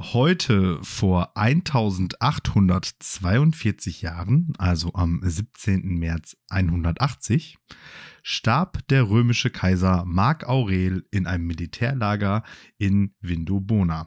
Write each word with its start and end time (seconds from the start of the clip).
Heute 0.00 0.78
vor 0.84 1.36
1842 1.36 4.00
Jahren, 4.00 4.52
also 4.56 4.94
am 4.94 5.20
17. 5.24 5.98
März 5.98 6.36
180, 6.50 7.58
starb 8.22 8.86
der 8.86 9.10
römische 9.10 9.50
Kaiser 9.50 10.04
Mark 10.06 10.48
Aurel 10.48 11.04
in 11.10 11.26
einem 11.26 11.48
Militärlager 11.48 12.44
in 12.78 13.16
Vindobona. 13.20 14.06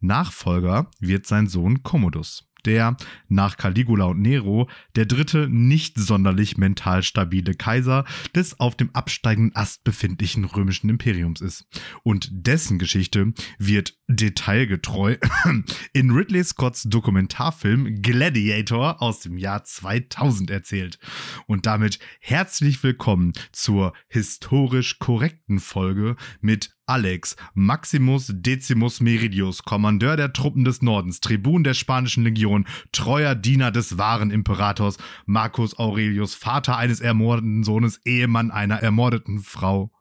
Nachfolger 0.00 0.90
wird 0.98 1.24
sein 1.24 1.46
Sohn 1.46 1.82
Commodus 1.82 2.49
der 2.66 2.96
nach 3.28 3.56
Caligula 3.56 4.06
und 4.06 4.20
Nero 4.20 4.68
der 4.96 5.06
dritte 5.06 5.48
nicht 5.48 5.98
sonderlich 5.98 6.56
mental 6.56 7.02
stabile 7.02 7.54
Kaiser 7.54 8.04
des 8.34 8.58
auf 8.60 8.76
dem 8.76 8.90
absteigenden 8.94 9.54
Ast 9.56 9.84
befindlichen 9.84 10.44
römischen 10.44 10.90
Imperiums 10.90 11.40
ist. 11.40 11.66
Und 12.02 12.28
dessen 12.32 12.78
Geschichte 12.78 13.32
wird 13.58 13.94
detailgetreu 14.08 15.16
in 15.92 16.10
Ridley 16.10 16.44
Scotts 16.44 16.84
Dokumentarfilm 16.84 18.02
Gladiator 18.02 19.00
aus 19.02 19.20
dem 19.20 19.38
Jahr 19.38 19.64
2000 19.64 20.50
erzählt. 20.50 20.98
Und 21.46 21.66
damit 21.66 21.98
herzlich 22.20 22.82
willkommen 22.82 23.32
zur 23.52 23.92
historisch 24.08 24.98
korrekten 24.98 25.60
Folge 25.60 26.16
mit 26.40 26.76
Alex, 26.90 27.36
Maximus 27.54 28.32
Decimus 28.34 29.00
Meridius, 29.00 29.62
Kommandeur 29.62 30.16
der 30.16 30.32
Truppen 30.32 30.64
des 30.64 30.82
Nordens, 30.82 31.20
Tribun 31.20 31.62
der 31.62 31.74
spanischen 31.74 32.24
Legion, 32.24 32.66
treuer 32.90 33.36
Diener 33.36 33.70
des 33.70 33.96
wahren 33.96 34.32
Imperators, 34.32 34.96
Marcus 35.24 35.78
Aurelius, 35.78 36.34
Vater 36.34 36.76
eines 36.76 37.00
ermordeten 37.00 37.62
Sohnes, 37.62 38.00
Ehemann 38.04 38.50
einer 38.50 38.82
ermordeten 38.82 39.38
Frau, 39.38 39.92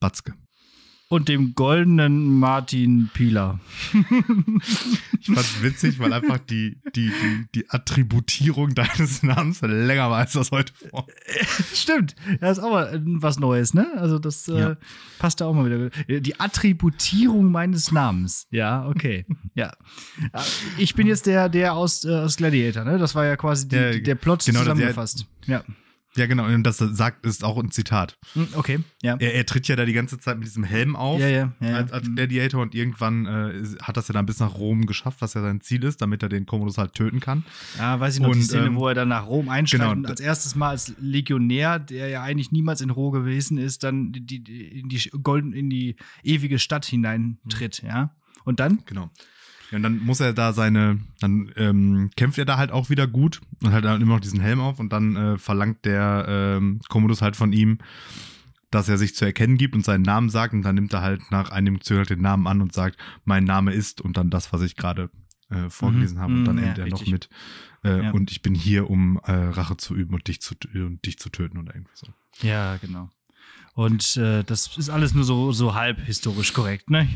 Batzke 0.00 0.34
und 1.14 1.28
dem 1.28 1.54
goldenen 1.54 2.40
Martin 2.40 3.08
Pieler. 3.14 3.60
ich 5.20 5.26
fand's 5.26 5.62
witzig, 5.62 6.00
weil 6.00 6.12
einfach 6.12 6.38
die, 6.38 6.76
die, 6.96 7.08
die, 7.08 7.46
die 7.54 7.70
Attributierung 7.70 8.74
deines 8.74 9.22
Namens 9.22 9.60
länger 9.60 10.10
war 10.10 10.18
als 10.18 10.32
das 10.32 10.50
heute 10.50 10.72
vor. 10.74 11.06
Stimmt. 11.72 12.16
Das 12.40 12.58
ist 12.58 12.64
auch 12.64 12.70
mal 12.72 13.00
was 13.04 13.38
Neues, 13.38 13.74
ne? 13.74 13.86
Also 13.96 14.18
das 14.18 14.48
äh, 14.48 14.58
ja. 14.58 14.70
äh, 14.72 14.76
passt 15.20 15.40
da 15.40 15.46
auch 15.46 15.54
mal 15.54 15.66
wieder. 15.66 16.20
Die 16.20 16.40
Attributierung 16.40 17.52
meines 17.52 17.92
Namens. 17.92 18.48
Ja, 18.50 18.88
okay. 18.88 19.24
ja. 19.54 19.72
Ich 20.78 20.96
bin 20.96 21.06
jetzt 21.06 21.26
der, 21.26 21.48
der 21.48 21.74
aus, 21.74 22.04
äh, 22.04 22.10
aus 22.10 22.36
Gladiator, 22.36 22.84
ne? 22.84 22.98
Das 22.98 23.14
war 23.14 23.24
ja 23.24 23.36
quasi 23.36 23.68
die, 23.68 23.76
der, 23.76 24.00
der 24.00 24.14
Plot 24.16 24.44
genau, 24.44 24.60
zusammengefasst. 24.60 25.26
Der, 25.46 25.58
ja. 25.58 25.64
Ja, 26.16 26.26
genau, 26.26 26.44
und 26.44 26.62
das 26.62 26.78
sagt, 26.78 27.26
ist 27.26 27.42
auch 27.42 27.58
ein 27.58 27.70
Zitat. 27.70 28.16
Hm, 28.34 28.48
okay, 28.54 28.78
ja. 29.02 29.16
Er, 29.18 29.34
er, 29.34 29.46
tritt 29.46 29.66
ja 29.66 29.74
da 29.74 29.84
die 29.84 29.92
ganze 29.92 30.18
Zeit 30.18 30.38
mit 30.38 30.46
diesem 30.46 30.62
Helm 30.62 30.94
auf 30.94 31.20
ja, 31.20 31.28
ja, 31.28 31.52
ja, 31.60 31.76
als, 31.76 31.92
als, 31.92 32.06
hm. 32.06 32.14
Gladiator 32.14 32.62
und 32.62 32.74
irgendwann 32.74 33.26
äh, 33.26 33.64
hat 33.82 33.96
das 33.96 34.06
ja 34.08 34.12
dann 34.12 34.24
bis 34.24 34.38
nach 34.38 34.54
Rom 34.54 34.86
geschafft, 34.86 35.20
was 35.20 35.34
ja 35.34 35.42
sein 35.42 35.60
Ziel 35.60 35.82
ist, 35.82 36.00
damit 36.00 36.22
er 36.22 36.28
den 36.28 36.46
Commodus 36.46 36.78
halt 36.78 36.94
töten 36.94 37.18
kann. 37.18 37.44
Ja, 37.78 37.98
weiß 37.98 38.14
ich 38.14 38.20
noch, 38.20 38.28
und, 38.28 38.36
die 38.36 38.42
Szene, 38.42 38.66
ähm, 38.66 38.76
wo 38.76 38.86
er 38.86 38.94
dann 38.94 39.08
nach 39.08 39.26
Rom 39.26 39.48
einsteigt 39.48 39.82
genau, 39.82 39.92
und 39.92 40.06
als 40.06 40.20
erstes 40.20 40.54
Mal 40.54 40.70
als 40.70 40.94
Legionär, 41.00 41.80
der 41.80 42.08
ja 42.08 42.22
eigentlich 42.22 42.52
niemals 42.52 42.80
in 42.80 42.90
Rom 42.90 43.12
gewesen 43.12 43.58
ist, 43.58 43.82
dann 43.82 44.12
die, 44.12 44.42
die, 44.42 44.80
in 44.80 44.88
die 44.88 45.10
golden, 45.22 45.52
in 45.52 45.68
die 45.68 45.96
ewige 46.22 46.60
Stadt 46.60 46.84
hineintritt, 46.84 47.82
mhm. 47.82 47.88
ja. 47.88 48.14
Und 48.44 48.60
dann? 48.60 48.82
Genau. 48.84 49.10
Ja, 49.74 49.78
und 49.78 49.82
dann 49.82 49.98
muss 49.98 50.20
er 50.20 50.32
da 50.32 50.52
seine, 50.52 51.00
dann 51.18 51.50
ähm, 51.56 52.10
kämpft 52.16 52.38
er 52.38 52.44
da 52.44 52.58
halt 52.58 52.70
auch 52.70 52.90
wieder 52.90 53.08
gut 53.08 53.40
und 53.60 53.72
hat 53.72 53.84
dann 53.84 54.00
immer 54.00 54.14
noch 54.14 54.20
diesen 54.20 54.38
Helm 54.38 54.60
auf 54.60 54.78
und 54.78 54.92
dann 54.92 55.16
äh, 55.16 55.36
verlangt 55.36 55.84
der 55.84 56.26
ähm, 56.28 56.80
Commodus 56.88 57.22
halt 57.22 57.34
von 57.34 57.52
ihm, 57.52 57.78
dass 58.70 58.88
er 58.88 58.98
sich 58.98 59.16
zu 59.16 59.24
erkennen 59.24 59.58
gibt 59.58 59.74
und 59.74 59.84
seinen 59.84 60.02
Namen 60.02 60.30
sagt 60.30 60.54
und 60.54 60.62
dann 60.62 60.76
nimmt 60.76 60.92
er 60.92 61.02
halt 61.02 61.28
nach 61.32 61.50
einem 61.50 61.80
Zögern 61.80 62.06
den 62.06 62.20
Namen 62.20 62.46
an 62.46 62.62
und 62.62 62.72
sagt, 62.72 63.00
mein 63.24 63.42
Name 63.42 63.72
ist 63.72 64.00
und 64.00 64.16
dann 64.16 64.30
das, 64.30 64.52
was 64.52 64.62
ich 64.62 64.76
gerade 64.76 65.10
äh, 65.50 65.68
vorgelesen 65.70 66.18
mhm. 66.18 66.20
habe 66.20 66.32
und 66.34 66.44
dann 66.44 66.54
mhm, 66.54 66.62
endet 66.62 66.78
ja, 66.78 66.84
er 66.84 66.90
noch 66.90 67.06
mit 67.08 67.28
äh, 67.82 68.04
ja. 68.04 68.10
und 68.12 68.30
ich 68.30 68.42
bin 68.42 68.54
hier, 68.54 68.88
um 68.88 69.18
äh, 69.24 69.32
Rache 69.32 69.76
zu 69.76 69.96
üben 69.96 70.14
und 70.14 70.28
dich 70.28 70.40
zu, 70.40 70.54
und 70.72 71.04
dich 71.04 71.18
zu 71.18 71.30
töten 71.30 71.58
oder 71.58 71.74
irgendwie 71.74 71.96
so. 71.96 72.06
Ja, 72.42 72.76
genau. 72.76 73.10
Und 73.74 74.16
äh, 74.16 74.44
das 74.44 74.76
ist 74.76 74.88
alles 74.88 75.14
nur 75.14 75.24
so, 75.24 75.50
so 75.50 75.74
halb 75.74 75.98
historisch 76.00 76.52
korrekt, 76.52 76.90
ne? 76.90 77.08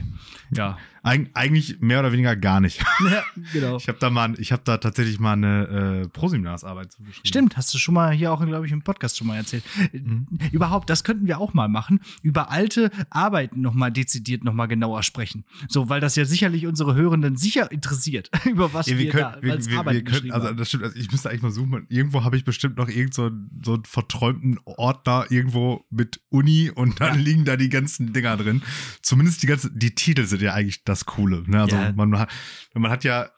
Ja. 0.50 0.76
Eig 1.04 1.30
eigentlich 1.34 1.80
mehr 1.80 2.00
oder 2.00 2.10
weniger 2.10 2.34
gar 2.34 2.60
nicht. 2.60 2.84
Ja, 3.08 3.22
genau. 3.52 3.76
Ich 3.76 3.86
habe 3.86 3.98
da 4.00 4.10
mal, 4.10 4.34
ich 4.40 4.50
habe 4.50 4.62
da 4.64 4.76
tatsächlich 4.78 5.20
mal 5.20 5.34
eine 5.34 6.02
äh, 6.02 6.08
Prosimnarsarbeit 6.08 6.90
zugeschrieben. 6.90 7.26
Stimmt, 7.26 7.56
hast 7.56 7.72
du 7.72 7.78
schon 7.78 7.94
mal 7.94 8.12
hier 8.12 8.32
auch, 8.32 8.44
glaube 8.44 8.66
ich, 8.66 8.72
im 8.72 8.82
Podcast 8.82 9.16
schon 9.16 9.28
mal 9.28 9.36
erzählt. 9.36 9.62
Mhm. 9.92 10.26
Überhaupt, 10.50 10.90
das 10.90 11.04
könnten 11.04 11.28
wir 11.28 11.38
auch 11.38 11.54
mal 11.54 11.68
machen. 11.68 12.00
Über 12.22 12.50
alte 12.50 12.90
Arbeiten 13.08 13.60
nochmal 13.60 13.92
dezidiert 13.92 14.42
nochmal 14.42 14.66
genauer 14.66 15.04
sprechen. 15.04 15.44
So, 15.68 15.88
weil 15.88 16.00
das 16.00 16.16
ja 16.16 16.24
sicherlich 16.24 16.66
unsere 16.66 16.96
Hörenden 16.96 17.36
sicher 17.36 17.70
interessiert, 17.70 18.30
über 18.44 18.74
was 18.74 18.88
ja, 18.88 18.98
wir, 18.98 19.04
wir 19.04 19.10
können, 19.12 19.36
da 19.42 19.52
als 19.52 19.70
wir, 19.70 19.78
Arbeiten 19.78 19.96
wir 19.96 20.04
können, 20.04 20.32
Also 20.32 20.52
das 20.52 20.68
stimmt, 20.68 20.82
also 20.84 20.96
ich 20.96 21.10
müsste 21.10 21.30
eigentlich 21.30 21.42
mal 21.42 21.52
suchen. 21.52 21.86
Irgendwo 21.88 22.24
habe 22.24 22.36
ich 22.36 22.44
bestimmt 22.44 22.76
noch 22.76 22.88
irgend 22.88 23.14
so, 23.14 23.30
so 23.64 23.74
einen 23.74 23.84
verträumten 23.84 24.58
Ordner 24.64 25.26
irgendwo 25.30 25.86
mit 25.88 26.17
Uni 26.28 26.70
und 26.70 27.00
dann 27.00 27.16
ja. 27.16 27.20
liegen 27.20 27.44
da 27.44 27.56
die 27.56 27.68
ganzen 27.68 28.12
Dinger 28.12 28.36
drin. 28.36 28.62
Zumindest 29.02 29.42
die 29.42 29.46
ganzen, 29.46 29.78
die 29.78 29.94
Titel 29.94 30.24
sind 30.24 30.42
ja 30.42 30.54
eigentlich 30.54 30.84
das 30.84 31.04
Coole. 31.04 31.44
Ne? 31.46 31.62
Also 31.62 31.76
ja. 31.76 31.92
man, 31.92 32.10
man 32.10 32.90
hat 32.90 33.04
ja 33.04 33.30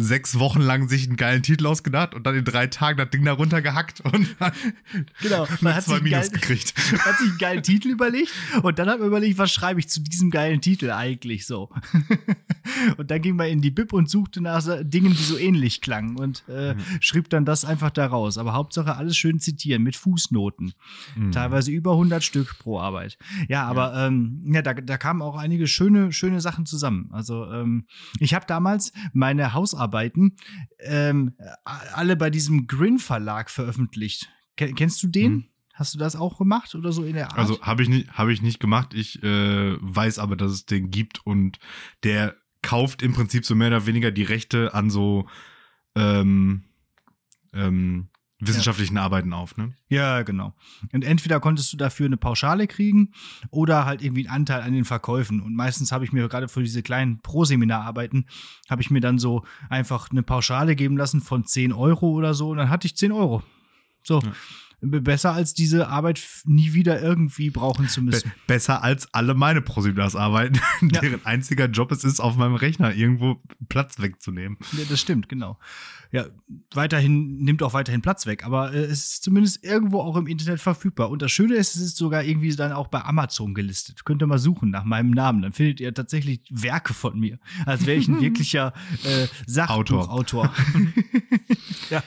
sechs 0.00 0.38
Wochen 0.38 0.60
lang 0.60 0.88
sich 0.88 1.06
einen 1.06 1.16
geilen 1.16 1.42
Titel 1.42 1.66
ausgedacht 1.66 2.14
und 2.14 2.26
dann 2.26 2.34
in 2.34 2.44
drei 2.44 2.66
Tagen 2.66 2.98
das 2.98 3.10
Ding 3.10 3.24
da 3.24 3.32
runtergehackt 3.32 4.00
und 4.00 4.36
genau, 5.20 5.46
man 5.60 5.74
hat 5.74 5.84
zwei 5.84 6.00
Minus 6.00 6.30
geil, 6.30 6.40
gekriegt. 6.40 6.74
Hat 7.00 7.18
sich 7.18 7.28
einen 7.28 7.38
geilen 7.38 7.62
Titel 7.62 7.88
überlegt 7.88 8.30
und 8.62 8.78
dann 8.78 8.88
hat 8.88 8.98
man 8.98 9.08
überlegt, 9.08 9.38
was 9.38 9.52
schreibe 9.52 9.80
ich 9.80 9.88
zu 9.88 10.00
diesem 10.00 10.30
geilen 10.30 10.60
Titel 10.60 10.90
eigentlich 10.90 11.46
so. 11.46 11.70
und 12.96 13.10
dann 13.10 13.22
ging 13.22 13.36
man 13.36 13.48
in 13.48 13.60
die 13.60 13.70
Bib 13.70 13.92
und 13.92 14.08
suchte 14.08 14.40
nach 14.40 14.62
Dingen, 14.82 15.12
die 15.12 15.22
so 15.22 15.36
ähnlich 15.38 15.80
klangen 15.80 16.16
und 16.16 16.44
äh, 16.48 16.74
mhm. 16.74 16.80
schrieb 17.00 17.30
dann 17.30 17.44
das 17.44 17.64
einfach 17.64 17.90
da 17.90 18.06
raus. 18.06 18.38
Aber 18.38 18.52
Hauptsache 18.52 18.96
alles 18.96 19.16
schön 19.16 19.40
zitieren 19.40 19.82
mit 19.82 19.96
Fußnoten. 19.96 20.72
Mhm. 21.16 21.32
Teilweise 21.32 21.70
über 21.70 21.92
100 21.92 22.22
Stück 22.22 22.58
pro 22.58 22.78
Arbeit. 22.78 23.18
Ja, 23.48 23.64
aber 23.64 23.92
ja, 23.94 24.06
ähm, 24.06 24.40
ja 24.44 24.62
da, 24.62 24.74
da 24.74 24.98
kamen 24.98 25.22
auch 25.22 25.36
einige 25.36 25.66
schöne, 25.66 26.12
schöne 26.12 26.40
Sachen 26.40 26.66
zusammen. 26.66 27.08
Also 27.12 27.50
ähm, 27.50 27.86
ich 28.18 28.34
habe 28.34 28.46
damals 28.46 28.92
meine 29.12 29.52
Hausarbeit 29.54 29.89
Arbeiten 29.90 30.36
ähm, 30.78 31.34
alle 31.64 32.16
bei 32.16 32.30
diesem 32.30 32.68
Grin 32.68 32.98
Verlag 32.98 33.50
veröffentlicht. 33.50 34.30
Kennst 34.56 35.02
du 35.02 35.08
den? 35.08 35.32
Hm. 35.32 35.44
Hast 35.74 35.94
du 35.94 35.98
das 35.98 36.14
auch 36.14 36.38
gemacht 36.38 36.74
oder 36.74 36.92
so 36.92 37.04
in 37.04 37.14
der 37.14 37.30
Art? 37.30 37.38
Also 37.38 37.60
habe 37.62 37.82
ich 37.82 37.88
nicht, 37.88 38.12
habe 38.12 38.32
ich 38.32 38.42
nicht 38.42 38.60
gemacht. 38.60 38.92
Ich 38.94 39.22
äh, 39.22 39.76
weiß 39.80 40.18
aber, 40.18 40.36
dass 40.36 40.52
es 40.52 40.66
den 40.66 40.90
gibt 40.90 41.26
und 41.26 41.58
der 42.04 42.36
kauft 42.62 43.02
im 43.02 43.14
Prinzip 43.14 43.46
so 43.46 43.54
mehr 43.54 43.68
oder 43.68 43.86
weniger 43.86 44.10
die 44.10 44.22
Rechte 44.22 44.74
an 44.74 44.90
so 44.90 45.26
ähm, 45.96 46.64
ähm, 47.54 48.08
wissenschaftlichen 48.40 48.96
ja. 48.96 49.02
Arbeiten 49.02 49.32
auf, 49.32 49.56
ne? 49.56 49.74
Ja, 49.88 50.22
genau. 50.22 50.54
Und 50.92 51.04
entweder 51.04 51.40
konntest 51.40 51.72
du 51.72 51.76
dafür 51.76 52.06
eine 52.06 52.16
Pauschale 52.16 52.66
kriegen 52.66 53.12
oder 53.50 53.84
halt 53.84 54.02
irgendwie 54.02 54.26
einen 54.26 54.34
Anteil 54.34 54.62
an 54.62 54.72
den 54.72 54.84
Verkäufen. 54.84 55.40
Und 55.40 55.54
meistens 55.54 55.92
habe 55.92 56.04
ich 56.04 56.12
mir 56.12 56.28
gerade 56.28 56.48
für 56.48 56.62
diese 56.62 56.82
kleinen 56.82 57.20
Pro-Seminararbeiten, 57.20 58.26
habe 58.68 58.82
ich 58.82 58.90
mir 58.90 59.00
dann 59.00 59.18
so 59.18 59.44
einfach 59.68 60.10
eine 60.10 60.22
Pauschale 60.22 60.76
geben 60.76 60.96
lassen 60.96 61.20
von 61.20 61.44
10 61.44 61.72
Euro 61.72 62.10
oder 62.10 62.34
so. 62.34 62.50
Und 62.50 62.58
dann 62.58 62.70
hatte 62.70 62.86
ich 62.86 62.96
10 62.96 63.12
Euro. 63.12 63.42
So. 64.02 64.20
Ja 64.20 64.32
besser 64.80 65.32
als 65.32 65.54
diese 65.54 65.88
Arbeit 65.88 66.22
nie 66.44 66.72
wieder 66.72 67.00
irgendwie 67.00 67.50
brauchen 67.50 67.88
zu 67.88 68.02
müssen. 68.02 68.28
Be 68.28 68.54
besser 68.54 68.82
als 68.82 69.12
alle 69.12 69.34
meine 69.34 69.60
ProSieblas-Arbeiten, 69.60 70.60
ja. 70.82 71.00
deren 71.00 71.24
einziger 71.24 71.66
Job 71.66 71.92
es 71.92 72.04
ist, 72.04 72.20
auf 72.20 72.36
meinem 72.36 72.54
Rechner 72.54 72.94
irgendwo 72.94 73.42
Platz 73.68 73.98
wegzunehmen. 74.00 74.58
Ja, 74.72 74.84
das 74.88 75.00
stimmt, 75.00 75.28
genau 75.28 75.58
ja, 76.12 76.26
weiterhin, 76.74 77.38
nimmt 77.38 77.62
auch 77.62 77.72
weiterhin 77.72 78.02
Platz 78.02 78.26
weg, 78.26 78.44
aber 78.44 78.72
äh, 78.72 78.78
es 78.78 79.12
ist 79.12 79.22
zumindest 79.22 79.64
irgendwo 79.64 80.00
auch 80.00 80.16
im 80.16 80.26
Internet 80.26 80.60
verfügbar. 80.60 81.08
Und 81.08 81.22
das 81.22 81.30
Schöne 81.30 81.54
ist, 81.54 81.76
es 81.76 81.82
ist 81.82 81.96
sogar 81.96 82.24
irgendwie 82.24 82.54
dann 82.54 82.72
auch 82.72 82.88
bei 82.88 83.04
Amazon 83.04 83.54
gelistet. 83.54 84.04
Könnt 84.04 84.20
ihr 84.20 84.26
mal 84.26 84.38
suchen 84.38 84.70
nach 84.70 84.84
meinem 84.84 85.12
Namen, 85.12 85.42
dann 85.42 85.52
findet 85.52 85.78
ihr 85.78 85.94
tatsächlich 85.94 86.40
Werke 86.50 86.94
von 86.94 87.18
mir, 87.18 87.38
als 87.64 87.86
wäre 87.86 87.96
ich 87.96 88.08
ein 88.08 88.20
wirklicher 88.20 88.72
äh, 89.04 89.28
Sachbuchautor. 89.46 90.52
ja. 91.90 92.02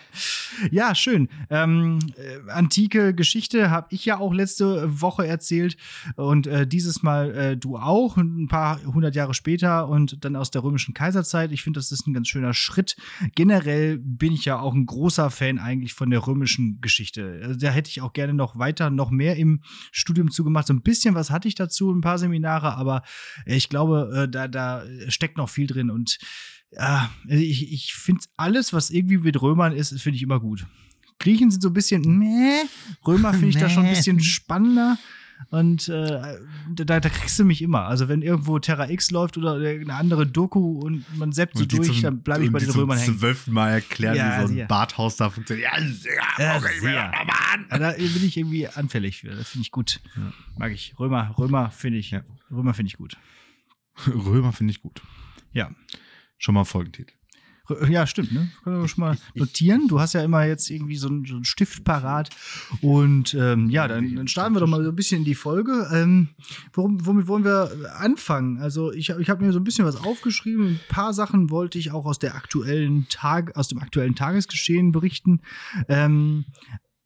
ja, 0.71 0.95
schön. 0.95 1.29
Ähm, 1.49 1.99
äh, 2.17 2.49
antike 2.51 3.13
Geschichte 3.13 3.69
habe 3.69 3.87
ich 3.91 4.05
ja 4.05 4.19
auch 4.19 4.33
letzte 4.33 5.01
Woche 5.01 5.25
erzählt 5.27 5.77
und 6.15 6.47
äh, 6.47 6.67
dieses 6.67 7.03
Mal 7.03 7.31
äh, 7.35 7.57
du 7.57 7.77
auch, 7.77 8.17
ein 8.17 8.47
paar 8.47 8.83
hundert 8.83 9.15
Jahre 9.15 9.33
später 9.33 9.87
und 9.87 10.23
dann 10.23 10.35
aus 10.35 10.51
der 10.51 10.63
römischen 10.63 10.93
Kaiserzeit. 10.93 11.51
Ich 11.51 11.63
finde, 11.63 11.79
das 11.79 11.91
ist 11.91 12.07
ein 12.07 12.13
ganz 12.13 12.27
schöner 12.27 12.53
Schritt. 12.53 12.95
Generell 13.35 13.97
bin 13.97 14.33
ich 14.33 14.45
ja 14.45 14.59
auch 14.59 14.73
ein 14.73 14.85
großer 14.85 15.29
Fan 15.29 15.59
eigentlich 15.59 15.93
von 15.93 16.09
der 16.09 16.25
römischen 16.25 16.81
Geschichte. 16.81 17.39
Also 17.43 17.59
da 17.59 17.69
hätte 17.69 17.89
ich 17.89 18.01
auch 18.01 18.13
gerne 18.13 18.33
noch 18.33 18.57
weiter, 18.57 18.89
noch 18.89 19.11
mehr 19.11 19.35
im 19.37 19.61
Studium 19.91 20.31
zugemacht. 20.31 20.67
So 20.67 20.73
ein 20.73 20.81
bisschen 20.81 21.15
was 21.15 21.29
hatte 21.29 21.47
ich 21.47 21.55
dazu, 21.55 21.91
ein 21.91 22.01
paar 22.01 22.17
Seminare, 22.17 22.75
aber 22.75 23.03
ich 23.45 23.69
glaube, 23.69 24.23
äh, 24.23 24.29
da, 24.29 24.47
da 24.47 24.83
steckt 25.07 25.37
noch 25.37 25.49
viel 25.49 25.67
drin 25.67 25.89
und 25.89 26.17
ja, 26.77 27.11
ich, 27.27 27.71
ich 27.71 27.93
finde 27.93 28.23
alles, 28.37 28.73
was 28.73 28.89
irgendwie 28.89 29.17
mit 29.17 29.41
Römern 29.41 29.73
ist, 29.73 29.89
finde 30.01 30.17
ich 30.17 30.23
immer 30.23 30.39
gut. 30.39 30.65
Griechen 31.19 31.51
sind 31.51 31.61
so 31.61 31.69
ein 31.69 31.73
bisschen, 31.73 32.01
meh. 32.01 32.63
Römer 33.05 33.31
finde 33.31 33.49
ich 33.49 33.57
da 33.57 33.69
schon 33.69 33.85
ein 33.85 33.93
bisschen 33.93 34.19
spannender. 34.19 34.97
Und 35.49 35.89
äh, 35.89 36.37
da, 36.69 36.99
da 36.99 37.09
kriegst 37.09 37.37
du 37.37 37.45
mich 37.45 37.61
immer. 37.61 37.85
Also 37.85 38.07
wenn 38.07 38.21
irgendwo 38.21 38.59
Terra 38.59 38.89
X 38.89 39.11
läuft 39.11 39.37
oder 39.37 39.55
eine 39.55 39.93
andere 39.93 40.25
Doku 40.25 40.79
und 40.79 41.05
man 41.17 41.31
seppt 41.31 41.57
so 41.57 41.65
durch, 41.65 41.87
zum, 41.87 42.01
dann 42.01 42.21
bleibe 42.21 42.45
ich 42.45 42.51
bei 42.51 42.59
den 42.59 42.69
Römern 42.69 42.97
hängen. 42.97 43.17
zwölften 43.17 43.51
Mal 43.51 43.71
erklären, 43.71 44.15
ja, 44.15 44.37
wie 44.37 44.41
so 44.41 44.47
ein 44.47 44.55
sehr. 44.55 44.67
Badhaus 44.67 45.17
da 45.17 45.29
funktioniert. 45.29 45.69
Ja, 45.71 45.81
sehr. 46.37 46.55
Okay, 46.57 46.79
sehr. 46.79 46.93
Ja, 46.93 47.77
da 47.77 47.91
bin 47.91 48.25
ich 48.25 48.37
irgendwie 48.37 48.67
anfällig 48.67 49.19
für. 49.19 49.29
Das 49.29 49.49
finde 49.49 49.63
ich 49.63 49.71
gut. 49.71 49.99
Ja. 50.15 50.33
Mag 50.57 50.71
ich. 50.71 50.95
Römer, 50.99 51.33
Römer 51.37 51.71
finde 51.71 51.99
ich, 51.99 52.11
ja. 52.11 52.23
Römer 52.51 52.73
finde 52.73 52.87
ich 52.87 52.97
gut. 52.97 53.17
Römer 54.07 54.53
finde 54.53 54.71
ich 54.71 54.81
gut. 54.81 55.01
Ja. 55.51 55.71
Schon 56.37 56.55
mal 56.55 56.65
Folgentitel. 56.65 57.13
Ja, 57.87 58.05
stimmt, 58.05 58.33
ne? 58.33 58.49
Können 58.63 58.81
wir 58.81 58.87
schon 58.89 59.05
mal 59.05 59.17
notieren. 59.35 59.87
Du 59.87 60.01
hast 60.01 60.11
ja 60.13 60.21
immer 60.21 60.43
jetzt 60.43 60.69
irgendwie 60.69 60.97
so 60.97 61.07
einen, 61.07 61.25
so 61.25 61.35
einen 61.35 61.45
Stift 61.45 61.85
parat. 61.85 62.29
Und 62.81 63.33
ähm, 63.35 63.69
ja, 63.69 63.87
dann, 63.87 64.15
dann, 64.15 64.27
starten 64.27 64.53
wir 64.53 64.59
doch 64.59 64.67
mal 64.67 64.83
so 64.83 64.89
ein 64.89 64.95
bisschen 64.95 65.19
in 65.19 65.23
die 65.23 65.33
Folge. 65.33 65.87
Ähm, 65.93 66.29
worum, 66.73 67.05
womit 67.05 67.27
wollen 67.27 67.45
wir 67.45 67.71
anfangen? 67.97 68.57
Also, 68.57 68.91
ich, 68.91 69.11
ich 69.11 69.29
habe 69.29 69.45
mir 69.45 69.53
so 69.53 69.59
ein 69.59 69.63
bisschen 69.63 69.85
was 69.85 69.95
aufgeschrieben. 69.95 70.71
Ein 70.71 70.79
paar 70.89 71.13
Sachen 71.13 71.51
wollte 71.51 71.79
ich 71.79 71.91
auch 71.91 72.05
aus 72.05 72.19
der 72.19 72.35
aktuellen 72.35 73.07
Tag, 73.07 73.55
aus 73.55 73.69
dem 73.69 73.79
aktuellen 73.79 74.15
Tagesgeschehen 74.15 74.91
berichten. 74.91 75.41
Ähm, 75.87 76.43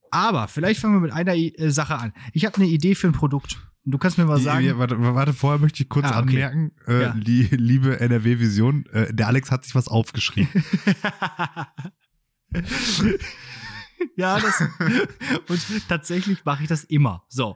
aber 0.10 0.48
vielleicht 0.48 0.80
fangen 0.80 0.96
wir 0.96 1.02
mit 1.02 1.12
einer 1.12 1.36
äh, 1.36 1.70
Sache 1.70 1.98
an. 2.00 2.14
Ich 2.34 2.46
habe 2.46 2.56
eine 2.56 2.66
Idee 2.66 2.96
für 2.96 3.08
ein 3.08 3.14
Produkt. 3.14 3.60
Du 3.90 3.98
kannst 3.98 4.18
mir 4.18 4.26
mal 4.26 4.38
sagen. 4.38 4.66
Ja, 4.66 4.78
warte, 4.78 4.98
warte, 5.00 5.32
vorher 5.32 5.60
möchte 5.60 5.82
ich 5.82 5.88
kurz 5.88 6.08
ah, 6.08 6.20
okay. 6.20 6.44
anmerken, 6.44 6.74
äh, 6.88 7.04
ja. 7.04 7.14
li 7.14 7.48
liebe 7.52 8.02
NRW-Vision, 8.02 8.86
äh, 8.88 9.14
der 9.14 9.28
Alex 9.28 9.50
hat 9.50 9.64
sich 9.64 9.76
was 9.76 9.88
aufgeschrieben. 9.88 10.50
ja, 14.18 14.42
das, 14.42 14.62
und 15.48 15.88
tatsächlich 15.88 16.44
mache 16.44 16.64
ich 16.64 16.70
das 16.70 16.84
immer. 16.84 17.24
So. 17.30 17.56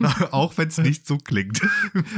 Ja. 0.00 0.28
Auch 0.32 0.58
wenn 0.58 0.66
es 0.66 0.78
nicht 0.78 1.06
so 1.06 1.16
klingt. 1.16 1.60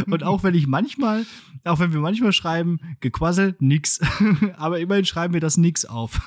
Und 0.07 0.23
auch 0.23 0.43
wenn 0.43 0.55
ich 0.55 0.67
manchmal, 0.67 1.27
auch 1.65 1.81
wenn 1.81 1.93
wir 1.93 2.01
manchmal 2.01 2.33
schreiben, 2.33 2.81
gequasselt, 3.01 3.61
nix. 3.61 4.01
Aber 4.57 4.81
immerhin 4.81 5.05
schreiben 5.05 5.35
wir 5.35 5.41
das 5.41 5.59
nix 5.59 5.85
auf. 5.85 6.27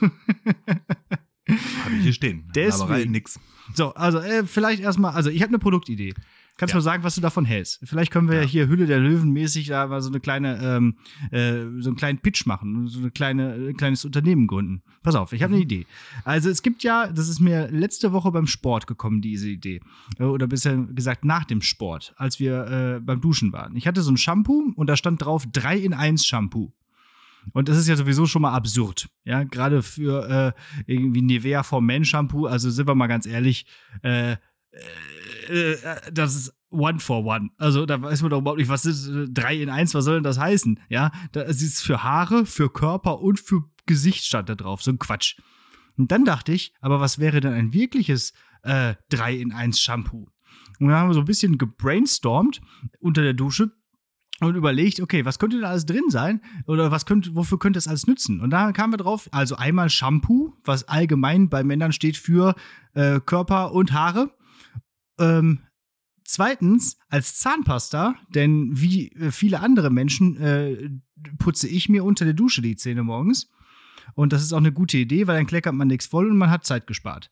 Habe 1.49 1.95
ich 1.97 2.03
hier 2.03 2.13
stehen. 2.13 2.51
Deswegen. 2.53 3.11
nix. 3.11 3.39
So, 3.73 3.95
also 3.95 4.19
äh, 4.19 4.45
vielleicht 4.45 4.81
erstmal, 4.81 5.15
also 5.15 5.31
ich 5.31 5.41
habe 5.41 5.49
eine 5.49 5.57
Produktidee. 5.59 6.13
Kannst 6.57 6.73
du 6.73 6.77
ja. 6.77 6.79
mal 6.79 6.83
sagen, 6.83 7.03
was 7.03 7.15
du 7.15 7.21
davon 7.21 7.45
hältst? 7.45 7.79
Vielleicht 7.83 8.11
können 8.11 8.29
wir 8.29 8.41
ja. 8.41 8.47
hier 8.47 8.67
Hülle 8.67 8.85
der 8.85 8.99
Löwen 8.99 9.31
mäßig 9.31 9.67
da 9.67 9.87
mal 9.87 10.01
so 10.01 10.09
eine 10.09 10.19
kleine, 10.19 10.59
ähm, 10.61 10.97
äh, 11.31 11.81
so 11.81 11.89
einen 11.89 11.95
kleinen 11.95 12.19
Pitch 12.19 12.45
machen, 12.45 12.87
so 12.87 12.99
eine 12.99 13.09
kleine, 13.09 13.53
ein 13.53 13.69
äh, 13.69 13.73
kleines 13.73 14.05
Unternehmen 14.05 14.45
gründen. 14.45 14.83
Pass 15.01 15.15
auf, 15.15 15.33
ich 15.33 15.41
habe 15.41 15.51
mhm. 15.51 15.55
eine 15.55 15.63
Idee. 15.63 15.87
Also 16.23 16.51
es 16.51 16.61
gibt 16.61 16.83
ja, 16.83 17.07
das 17.07 17.27
ist 17.27 17.39
mir 17.39 17.71
letzte 17.71 18.11
Woche 18.11 18.31
beim 18.31 18.45
Sport 18.45 18.85
gekommen, 18.85 19.21
diese 19.21 19.49
Idee. 19.49 19.81
Äh, 20.19 20.25
oder 20.25 20.45
bisher 20.45 20.77
gesagt 20.77 21.25
nach 21.25 21.45
dem 21.45 21.61
Sport, 21.61 22.13
als 22.17 22.39
wir 22.39 22.67
äh, 22.67 22.99
beim 22.99 23.19
Duschen 23.19 23.51
waren. 23.51 23.75
Ich 23.75 23.87
hatte 23.87 24.03
so 24.03 24.11
ein 24.11 24.17
Shampoo 24.17 24.73
und 24.75 24.87
da 24.87 24.95
stand 24.95 25.23
drauf 25.23 25.45
3 25.51 25.77
in 25.77 25.93
1 25.93 26.23
Shampoo. 26.25 26.71
Und 27.51 27.67
das 27.67 27.77
ist 27.77 27.87
ja 27.87 27.95
sowieso 27.95 28.25
schon 28.25 28.43
mal 28.43 28.53
absurd. 28.53 29.09
Ja, 29.25 29.43
gerade 29.43 29.83
für 29.83 30.55
äh, 30.55 30.91
irgendwie 30.91 31.21
Nivea 31.21 31.63
for 31.63 31.81
Men 31.81 32.05
Shampoo. 32.05 32.45
Also 32.45 32.69
sind 32.69 32.87
wir 32.87 32.95
mal 32.95 33.07
ganz 33.07 33.25
ehrlich, 33.25 33.65
äh, 34.01 34.37
äh, 35.49 35.73
äh, 35.73 36.11
das 36.11 36.35
ist 36.35 36.53
One 36.69 36.99
for 36.99 37.23
One. 37.25 37.49
Also 37.57 37.85
da 37.85 38.01
weiß 38.01 38.21
man 38.21 38.31
doch 38.31 38.39
überhaupt 38.39 38.59
nicht, 38.59 38.69
was 38.69 38.85
ist 38.85 39.07
äh, 39.07 39.27
drei 39.29 39.55
in 39.55 39.69
eins, 39.69 39.93
was 39.93 40.05
soll 40.05 40.15
denn 40.15 40.23
das 40.23 40.39
heißen? 40.39 40.79
Ja, 40.89 41.11
das 41.31 41.61
ist 41.61 41.81
für 41.81 42.03
Haare, 42.03 42.45
für 42.45 42.71
Körper 42.71 43.19
und 43.19 43.39
für 43.39 43.63
Gesicht 43.85 44.25
stand 44.25 44.49
da 44.49 44.55
drauf. 44.55 44.81
So 44.81 44.91
ein 44.91 44.99
Quatsch. 44.99 45.37
Und 45.97 46.11
dann 46.11 46.25
dachte 46.25 46.53
ich, 46.53 46.73
aber 46.81 46.99
was 46.99 47.19
wäre 47.19 47.39
denn 47.39 47.53
ein 47.53 47.73
wirkliches 47.73 48.33
äh, 48.63 48.95
3 49.09 49.35
in 49.35 49.51
1 49.51 49.79
Shampoo? 49.79 50.27
Und 50.79 50.87
dann 50.87 50.97
haben 50.97 51.09
wir 51.09 51.13
so 51.13 51.21
ein 51.21 51.25
bisschen 51.25 51.57
gebrainstormt 51.57 52.61
unter 52.99 53.21
der 53.21 53.33
Dusche 53.33 53.71
und 54.39 54.55
überlegt, 54.55 54.99
okay, 54.99 55.25
was 55.25 55.37
könnte 55.37 55.59
da 55.59 55.69
alles 55.69 55.85
drin 55.85 56.09
sein 56.09 56.41
oder 56.65 56.89
was 56.89 57.05
könnte, 57.05 57.35
wofür 57.35 57.59
könnte 57.59 57.77
es 57.77 57.87
alles 57.87 58.07
nützen? 58.07 58.41
Und 58.41 58.49
da 58.49 58.71
kamen 58.71 58.93
wir 58.93 58.97
drauf, 58.97 59.29
also 59.31 59.55
einmal 59.55 59.89
Shampoo, 59.89 60.53
was 60.63 60.87
allgemein 60.87 61.49
bei 61.49 61.63
Männern 61.63 61.91
steht 61.91 62.17
für 62.17 62.55
äh, 62.95 63.19
Körper 63.19 63.73
und 63.73 63.93
Haare. 63.93 64.31
Ähm, 65.19 65.59
zweitens 66.23 66.97
als 67.09 67.37
Zahnpasta, 67.37 68.15
denn 68.29 68.69
wie 68.73 69.11
äh, 69.11 69.31
viele 69.31 69.59
andere 69.59 69.89
Menschen 69.89 70.37
äh, 70.37 70.89
putze 71.37 71.67
ich 71.67 71.89
mir 71.89 72.03
unter 72.03 72.25
der 72.25 72.33
Dusche 72.33 72.61
die 72.61 72.75
Zähne 72.75 73.03
morgens. 73.03 73.49
Und 74.15 74.33
das 74.33 74.43
ist 74.43 74.53
auch 74.53 74.57
eine 74.57 74.73
gute 74.73 74.97
Idee, 74.97 75.27
weil 75.27 75.37
dann 75.37 75.47
kleckert 75.47 75.73
man 75.73 75.87
nichts 75.87 76.07
voll 76.07 76.29
und 76.29 76.37
man 76.37 76.49
hat 76.49 76.65
Zeit 76.65 76.87
gespart. 76.87 77.31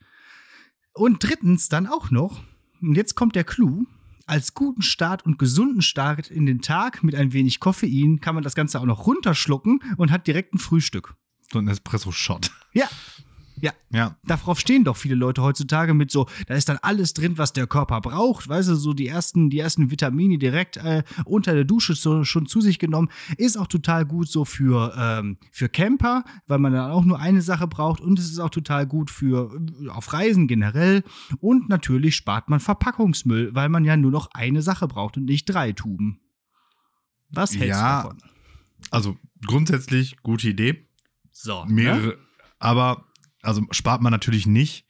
Und 0.94 1.24
drittens 1.24 1.70
dann 1.70 1.88
auch 1.88 2.12
noch, 2.12 2.44
und 2.82 2.96
jetzt 2.96 3.16
kommt 3.16 3.36
der 3.36 3.44
Clou, 3.44 3.86
als 4.26 4.54
guten 4.54 4.82
Start 4.82 5.26
und 5.26 5.38
gesunden 5.40 5.82
Start 5.82 6.30
in 6.30 6.46
den 6.46 6.62
Tag 6.62 7.04
mit 7.04 7.16
ein 7.16 7.34
wenig 7.34 7.60
Koffein 7.60 8.22
kann 8.22 8.36
man 8.36 8.44
das 8.44 8.56
Ganze 8.56 8.80
auch 8.80 8.86
noch 8.86 9.06
runterschlucken 9.06 9.82
und 9.98 10.12
hat 10.12 10.28
direkt 10.28 10.54
ein 10.54 10.60
Frühstück. 10.60 11.16
So 11.52 11.60
ein 11.60 11.68
Espresso-Shot. 11.68 12.52
Ja, 12.74 12.88
ja. 13.62 13.74
ja. 13.92 14.18
Darauf 14.26 14.60
stehen 14.60 14.84
doch 14.84 14.98
viele 14.98 15.16
Leute 15.16 15.42
heutzutage 15.42 15.94
mit 15.94 16.12
so, 16.12 16.28
da 16.48 16.56
ist 16.56 16.68
dann 16.68 16.80
alles 16.82 17.14
drin, 17.14 17.38
was 17.38 17.54
der 17.54 17.68
Körper 17.68 18.02
braucht. 18.02 18.50
Weißt 18.50 18.70
du, 18.70 18.76
so 18.76 18.94
die 18.94 19.08
ersten, 19.08 19.50
die 19.50 19.60
ersten 19.60 19.92
Vitamine 19.92 20.38
direkt 20.38 20.78
äh, 20.78 21.04
unter 21.26 21.54
der 21.54 21.64
Dusche 21.64 21.94
so, 21.94 22.24
schon 22.24 22.48
zu 22.48 22.62
sich 22.62 22.80
genommen. 22.80 23.10
Ist 23.38 23.58
auch 23.58 23.68
total 23.68 24.06
gut 24.06 24.28
so 24.30 24.46
für, 24.46 24.94
ähm, 24.98 25.38
für 25.52 25.70
Camper, 25.70 26.24
weil 26.48 26.60
man 26.60 26.74
dann 26.74 26.92
auch 26.92 27.06
nur 27.06 27.20
eine 27.20 27.42
Sache 27.42 27.68
braucht. 27.68 28.02
Und 28.02 28.20
es 28.20 28.30
ist 28.30 28.40
auch 28.40 28.50
total 28.50 28.88
gut 28.88 29.12
für 29.12 29.56
äh, 29.82 29.90
auf 29.90 30.12
Reisen 30.14 30.48
generell. 30.48 31.04
Und 31.40 31.70
natürlich 31.70 32.16
spart 32.16 32.50
man 32.50 32.60
Verpackungsmüll, 32.60 33.54
weil 33.54 33.70
man 33.70 33.86
ja 33.86 33.96
nur 33.96 34.12
noch 34.12 34.32
eine 34.34 34.62
Sache 34.62 34.88
braucht 34.88 35.18
und 35.18 35.26
nicht 35.26 35.46
drei 35.46 35.72
Tuben. 35.72 36.20
Was 37.30 37.52
hältst 37.52 37.80
ja, 37.80 38.02
du 38.02 38.08
davon? 38.10 38.18
Also 38.90 39.18
grundsätzlich 39.46 40.18
gute 40.24 40.50
Idee. 40.50 40.88
So. 41.32 41.66
Mehrere, 41.66 42.08
ne? 42.08 42.18
aber 42.60 43.06
also 43.42 43.66
spart 43.72 44.02
man 44.02 44.12
natürlich 44.12 44.46
nicht, 44.46 44.86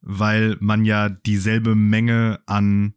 weil 0.00 0.56
man 0.60 0.84
ja 0.84 1.08
dieselbe 1.08 1.74
Menge 1.74 2.40
an 2.46 2.94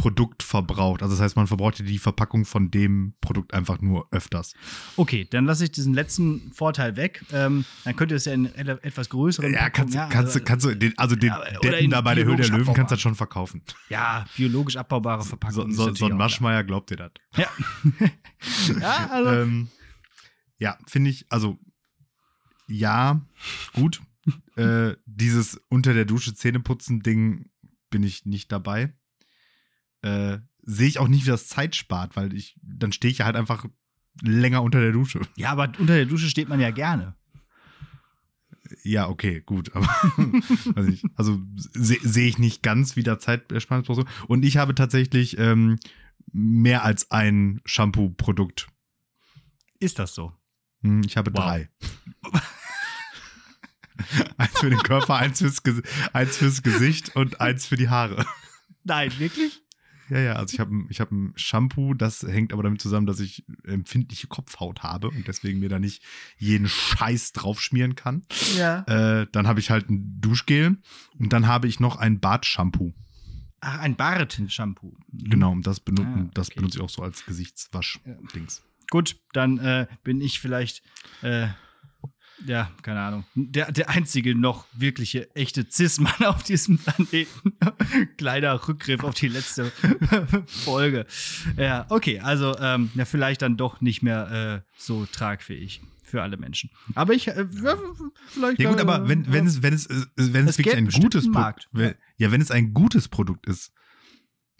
Produkt 0.00 0.42
verbraucht. 0.42 1.02
Also 1.02 1.14
das 1.14 1.22
heißt, 1.22 1.36
man 1.36 1.46
verbraucht 1.46 1.78
ja 1.78 1.84
die 1.84 1.98
Verpackung 1.98 2.46
von 2.46 2.70
dem 2.70 3.12
Produkt 3.20 3.52
einfach 3.52 3.82
nur 3.82 4.08
öfters. 4.10 4.54
Okay, 4.96 5.28
dann 5.30 5.44
lasse 5.44 5.64
ich 5.64 5.72
diesen 5.72 5.92
letzten 5.92 6.52
Vorteil 6.52 6.96
weg. 6.96 7.22
Ähm, 7.32 7.66
dann 7.84 7.96
könnte 7.96 8.14
es 8.14 8.24
ja 8.24 8.32
in 8.32 8.46
etwas 8.56 9.10
größeren. 9.10 9.52
Ja, 9.52 9.68
kannst, 9.68 9.94
ja, 9.94 10.06
kannst, 10.06 10.36
also, 10.36 10.40
kannst 10.42 10.64
du, 10.64 10.74
den, 10.74 10.96
also 10.96 11.16
den 11.16 11.28
ja, 11.28 11.44
Deppen 11.62 11.90
da 11.90 12.00
bei 12.00 12.14
der 12.14 12.24
Höhle 12.24 12.38
der 12.38 12.48
Löwen 12.48 12.72
kannst 12.72 12.92
du 12.92 12.94
das 12.94 13.02
schon 13.02 13.14
verkaufen. 13.14 13.62
Ja, 13.90 14.24
biologisch 14.38 14.78
abbaubare 14.78 15.22
Verpackung. 15.22 15.70
So, 15.70 15.88
so, 15.88 15.94
so 15.94 16.06
ein 16.06 16.16
Maschmeier 16.16 16.64
glaubt 16.64 16.88
dir 16.88 16.96
das. 16.96 17.10
Ja. 17.36 17.48
ja, 18.80 19.10
also. 19.10 19.30
Ähm, 19.32 19.68
ja, 20.56 20.78
finde 20.86 21.10
ich, 21.10 21.26
also 21.28 21.58
ja, 22.68 23.20
gut 23.74 24.00
äh, 24.56 24.94
dieses 25.06 25.60
unter 25.68 25.94
der 25.94 26.04
Dusche 26.04 26.34
Zähneputzen 26.34 27.02
Ding 27.02 27.50
bin 27.90 28.02
ich 28.02 28.26
nicht 28.26 28.52
dabei. 28.52 28.94
Äh, 30.02 30.38
Sehe 30.62 30.88
ich 30.88 30.98
auch 30.98 31.08
nicht, 31.08 31.24
wie 31.24 31.30
das 31.30 31.48
Zeit 31.48 31.74
spart, 31.74 32.16
weil 32.16 32.34
ich, 32.34 32.58
dann 32.62 32.92
stehe 32.92 33.10
ich 33.10 33.18
ja 33.18 33.24
halt 33.24 33.34
einfach 33.34 33.64
länger 34.22 34.62
unter 34.62 34.80
der 34.80 34.92
Dusche. 34.92 35.20
Ja, 35.36 35.50
aber 35.52 35.72
unter 35.78 35.94
der 35.94 36.04
Dusche 36.04 36.28
steht 36.28 36.48
man 36.48 36.60
ja 36.60 36.70
gerne. 36.70 37.16
Ja, 38.84 39.08
okay, 39.08 39.40
gut. 39.40 39.74
Aber 39.74 39.88
ich, 40.88 41.02
also 41.16 41.40
sehe 41.54 41.98
seh 42.02 42.28
ich 42.28 42.38
nicht 42.38 42.62
ganz, 42.62 42.94
wie 42.96 43.02
da 43.02 43.18
Zeitersparnis 43.18 43.88
Und 44.28 44.44
ich 44.44 44.58
habe 44.58 44.74
tatsächlich 44.74 45.38
ähm, 45.38 45.78
mehr 46.32 46.84
als 46.84 47.10
ein 47.10 47.60
Shampoo-Produkt. 47.64 48.68
Ist 49.78 49.98
das 49.98 50.14
so? 50.14 50.32
Hm, 50.82 51.02
ich 51.04 51.16
habe 51.16 51.32
wow. 51.34 51.42
drei. 51.42 51.70
eins 54.36 54.58
für 54.58 54.70
den 54.70 54.78
Körper, 54.78 55.16
eins 55.16 55.38
fürs, 55.38 55.62
eins 56.12 56.36
fürs 56.36 56.62
Gesicht 56.62 57.16
und 57.16 57.40
eins 57.40 57.66
für 57.66 57.76
die 57.76 57.88
Haare. 57.88 58.24
Nein, 58.84 59.12
wirklich? 59.18 59.62
Ja, 60.08 60.18
ja, 60.18 60.32
also 60.32 60.52
ich 60.52 60.60
habe 60.60 60.72
ich 60.88 61.00
hab 61.00 61.12
ein 61.12 61.32
Shampoo, 61.36 61.94
das 61.94 62.22
hängt 62.22 62.52
aber 62.52 62.64
damit 62.64 62.82
zusammen, 62.82 63.06
dass 63.06 63.20
ich 63.20 63.44
empfindliche 63.62 64.26
Kopfhaut 64.26 64.82
habe 64.82 65.08
und 65.08 65.28
deswegen 65.28 65.60
mir 65.60 65.68
da 65.68 65.78
nicht 65.78 66.02
jeden 66.36 66.68
Scheiß 66.68 67.32
draufschmieren 67.32 67.94
kann. 67.94 68.22
Ja. 68.56 68.80
Äh, 68.88 69.28
dann 69.30 69.46
habe 69.46 69.60
ich 69.60 69.70
halt 69.70 69.88
ein 69.88 70.20
Duschgel 70.20 70.78
und 71.16 71.32
dann 71.32 71.46
habe 71.46 71.68
ich 71.68 71.78
noch 71.78 71.96
ein 71.96 72.18
Bartshampoo. 72.18 72.92
Ach, 73.60 73.78
ein 73.80 73.94
Bart-Shampoo. 73.94 74.96
Mhm. 75.12 75.30
Genau, 75.30 75.54
das, 75.60 75.80
benut 75.80 76.06
ah, 76.06 76.14
okay. 76.14 76.30
das 76.34 76.50
benutze 76.50 76.78
ich 76.78 76.84
auch 76.84 76.90
so 76.90 77.02
als 77.02 77.26
Gesichtswasch-Dings. 77.26 78.58
Ja. 78.58 78.86
Gut, 78.90 79.16
dann 79.32 79.58
äh, 79.58 79.86
bin 80.02 80.20
ich 80.20 80.40
vielleicht 80.40 80.82
äh, 81.22 81.48
ja, 82.46 82.70
keine 82.82 83.00
Ahnung. 83.00 83.24
Der, 83.34 83.70
der 83.72 83.90
einzige 83.90 84.34
noch 84.34 84.66
wirkliche 84.72 85.34
echte 85.34 85.66
Cis-Mann 85.70 86.12
auf 86.26 86.42
diesem 86.42 86.78
Planeten. 86.78 87.52
Kleiner 88.16 88.68
Rückgriff 88.68 89.04
auf 89.04 89.14
die 89.14 89.28
letzte 89.28 89.72
Folge. 90.46 91.06
Ja, 91.56 91.86
okay, 91.88 92.20
also 92.20 92.56
ähm, 92.58 92.90
ja, 92.94 93.04
vielleicht 93.04 93.42
dann 93.42 93.56
doch 93.56 93.80
nicht 93.80 94.02
mehr 94.02 94.64
äh, 94.64 94.70
so 94.76 95.06
tragfähig 95.06 95.80
für 96.02 96.22
alle 96.22 96.36
Menschen. 96.36 96.70
Aber 96.94 97.12
ich, 97.12 97.28
äh, 97.28 97.46
ja, 97.62 97.76
vielleicht. 98.26 98.60
Ja, 98.60 98.70
gut, 98.70 98.80
aber 98.80 99.08
wenn, 99.08 99.32
wenn 99.32 99.46
es, 99.46 99.62
wenn 99.62 99.74
es, 99.74 99.88
wenn 100.16 100.44
es, 100.44 100.50
es 100.52 100.58
wirklich 100.58 100.76
ein 100.76 100.88
gutes 100.88 101.30
Produkt, 101.30 101.68
wenn, 101.72 101.94
ja, 102.16 102.32
wenn 102.32 102.40
es 102.40 102.50
ein 102.50 102.74
gutes 102.74 103.08
Produkt 103.08 103.46
ist, 103.46 103.72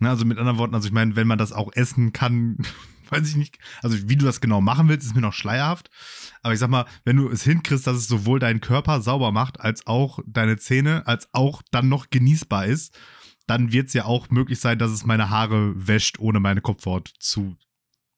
Ne, 0.01 0.09
also 0.09 0.25
mit 0.25 0.39
anderen 0.39 0.59
Worten, 0.59 0.75
also 0.75 0.87
ich 0.87 0.95
meine, 0.95 1.15
wenn 1.15 1.27
man 1.27 1.39
das 1.39 1.53
auch 1.53 1.71
essen 1.75 2.15
kann, 2.15 2.57
weiß 3.11 3.29
ich 3.29 3.37
nicht, 3.37 3.59
also 3.83 4.09
wie 4.09 4.17
du 4.17 4.25
das 4.25 4.41
genau 4.41 4.61
machen 4.61 4.89
willst, 4.89 5.07
ist 5.07 5.15
mir 5.15 5.21
noch 5.21 5.35
schleierhaft. 5.35 5.91
Aber 6.43 6.55
ich 6.55 6.61
sag 6.61 6.71
mal, 6.71 6.87
wenn 7.05 7.17
du 7.17 7.29
es 7.29 7.43
hinkriegst, 7.43 7.87
dass 7.87 7.97
es 7.97 8.09
sowohl 8.09 8.39
deinen 8.39 8.61
Körper 8.61 9.01
sauber 9.03 9.31
macht, 9.33 9.61
als 9.61 9.87
auch 9.87 10.21
deine 10.27 10.57
Zähne, 10.57 11.07
als 11.07 11.29
auch 11.33 11.63
dann 11.71 11.89
noch 11.89 12.09
genießbar 12.11 12.67
ist, 12.67 12.97
dann 13.47 13.73
wird 13.73 13.89
es 13.89 13.95
ja 13.95 14.05
auch 14.05 14.31
möglich 14.31 14.61
sein, 14.61 14.79
dass 14.79 14.91
es 14.91 15.05
meine 15.05 15.29
Haare 15.31 15.73
wäscht, 15.87 16.19
ohne 16.19 16.41
meine 16.41 16.61
Kopfhaut 16.61 17.13
zu 17.19 17.57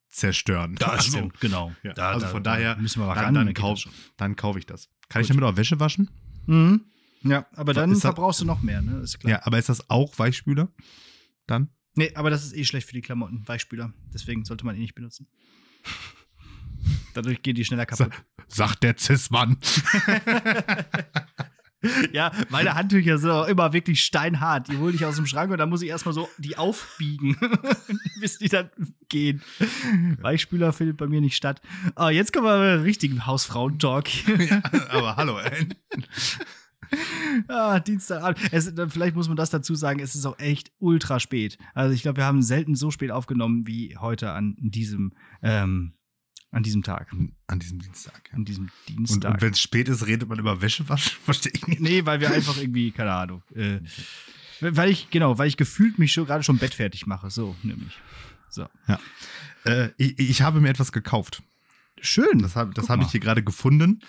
zerstören. 0.08 0.74
Das 0.76 0.88
also, 0.90 1.10
stimmt, 1.10 1.40
genau. 1.40 1.72
Ja, 1.82 1.94
Da- 1.94 2.10
also 2.10 2.26
von 2.26 2.42
da 2.44 2.52
daher, 2.54 2.76
müssen 2.76 3.00
wir 3.00 3.06
mal 3.06 3.14
dann, 3.14 3.24
ran, 3.36 3.46
dann, 3.46 3.54
kauf, 3.54 3.82
das 3.84 3.92
dann 4.18 4.36
kaufe 4.36 4.58
ich 4.58 4.66
das. 4.66 4.88
Kann 5.08 5.22
ich 5.22 5.28
Gut. 5.28 5.36
damit 5.38 5.52
auch 5.52 5.56
Wäsche 5.56 5.80
waschen? 5.80 6.10
Mhm. 6.46 6.82
Ja, 7.22 7.46
aber 7.54 7.72
dann 7.72 7.90
Ist 7.90 8.04
das- 8.04 8.12
verbrauchst 8.14 8.40
du 8.40 8.44
noch 8.44 8.62
mehr, 8.62 8.82
ne? 8.82 8.98
Ist 9.00 9.18
klar. 9.20 9.30
Ja, 9.30 9.46
aber 9.46 9.58
ist 9.58 9.68
das 9.68 9.88
auch 9.88 10.18
Weichspüler? 10.18 10.68
Dann? 11.46 11.70
Nee, 11.94 12.12
aber 12.14 12.30
das 12.30 12.44
ist 12.44 12.54
eh 12.54 12.64
schlecht 12.64 12.86
für 12.86 12.94
die 12.94 13.00
Klamotten, 13.00 13.46
Weichspüler. 13.46 13.92
Deswegen 14.12 14.44
sollte 14.44 14.64
man 14.66 14.74
ihn 14.76 14.82
nicht 14.82 14.94
benutzen. 14.94 15.28
Dadurch 17.14 17.42
gehen 17.42 17.54
die 17.54 17.64
schneller 17.64 17.86
kaputt. 17.86 18.12
Sagt 18.48 18.82
der 18.82 18.96
Cis-Mann. 18.98 19.58
Ja, 22.12 22.30
meine 22.48 22.74
Handtücher 22.74 23.18
sind 23.18 23.30
auch 23.30 23.48
immer 23.48 23.72
wirklich 23.72 24.02
steinhart. 24.02 24.68
Die 24.68 24.78
hole 24.78 24.94
ich 24.94 25.04
aus 25.04 25.16
dem 25.16 25.26
Schrank 25.26 25.50
und 25.50 25.58
dann 25.58 25.68
muss 25.68 25.82
ich 25.82 25.88
erstmal 25.88 26.14
so 26.14 26.28
die 26.38 26.56
aufbiegen, 26.56 27.36
bis 28.20 28.38
die 28.38 28.48
dann 28.48 28.70
gehen. 29.08 29.42
Weichspüler 30.20 30.72
findet 30.72 30.96
bei 30.96 31.08
mir 31.08 31.20
nicht 31.20 31.36
statt. 31.36 31.60
Ah, 31.96 32.10
jetzt 32.10 32.32
kommen 32.32 32.46
wir 32.46 32.76
mit 32.76 32.86
richtigen 32.86 33.26
Hausfrauen-Talk. 33.26 34.06
aber 34.90 35.16
hallo, 35.16 35.38
ey. 35.38 35.68
ah, 37.48 37.80
Dienstagabend. 37.80 38.38
Es, 38.52 38.72
vielleicht 38.88 39.16
muss 39.16 39.28
man 39.28 39.36
das 39.36 39.50
dazu 39.50 39.74
sagen, 39.74 39.98
es 39.98 40.14
ist 40.14 40.26
auch 40.26 40.38
echt 40.38 40.70
ultra 40.78 41.18
spät. 41.18 41.58
Also 41.74 41.94
ich 41.94 42.02
glaube, 42.02 42.18
wir 42.18 42.26
haben 42.26 42.42
selten 42.42 42.76
so 42.76 42.92
spät 42.92 43.10
aufgenommen 43.10 43.66
wie 43.66 43.96
heute 43.96 44.30
an 44.30 44.54
diesem, 44.58 45.14
ähm, 45.42 45.94
an 46.52 46.62
diesem 46.62 46.82
Tag. 46.82 47.10
An 47.46 47.58
diesem 47.58 47.80
Dienstag. 47.80 48.28
ja. 48.30 48.36
An 48.36 48.44
diesem 48.44 48.64
Und, 48.64 48.72
Dienstag. 48.88 49.34
und 49.34 49.42
wenn 49.42 49.52
es 49.52 49.60
spät 49.60 49.88
ist, 49.88 50.06
redet 50.06 50.28
man 50.28 50.38
über 50.38 50.60
Wäschewaschen? 50.60 51.18
Verstehe 51.24 51.52
ich 51.54 51.66
nicht. 51.66 51.80
Nee, 51.80 52.04
weil 52.04 52.20
wir 52.20 52.30
einfach 52.30 52.56
irgendwie, 52.58 52.92
keine 52.92 53.12
Ahnung. 53.12 53.42
Äh, 53.54 53.80
weil 54.60 54.90
ich, 54.90 55.10
genau, 55.10 55.38
weil 55.38 55.48
ich 55.48 55.56
gefühlt 55.56 55.98
mich 55.98 56.12
schon 56.12 56.26
gerade 56.26 56.44
schon 56.44 56.58
bettfertig 56.58 57.06
mache. 57.06 57.30
So, 57.30 57.56
nämlich. 57.62 57.98
So. 58.50 58.68
Äh, 59.64 59.88
ich, 59.96 60.18
ich 60.18 60.42
habe 60.42 60.60
mir 60.60 60.68
etwas 60.68 60.92
gekauft. 60.92 61.42
Schön. 62.00 62.40
Das 62.40 62.54
habe 62.54 62.74
das 62.74 62.88
hab 62.88 63.00
ich 63.00 63.10
hier 63.10 63.20
gerade 63.20 63.42
gefunden. 63.42 64.00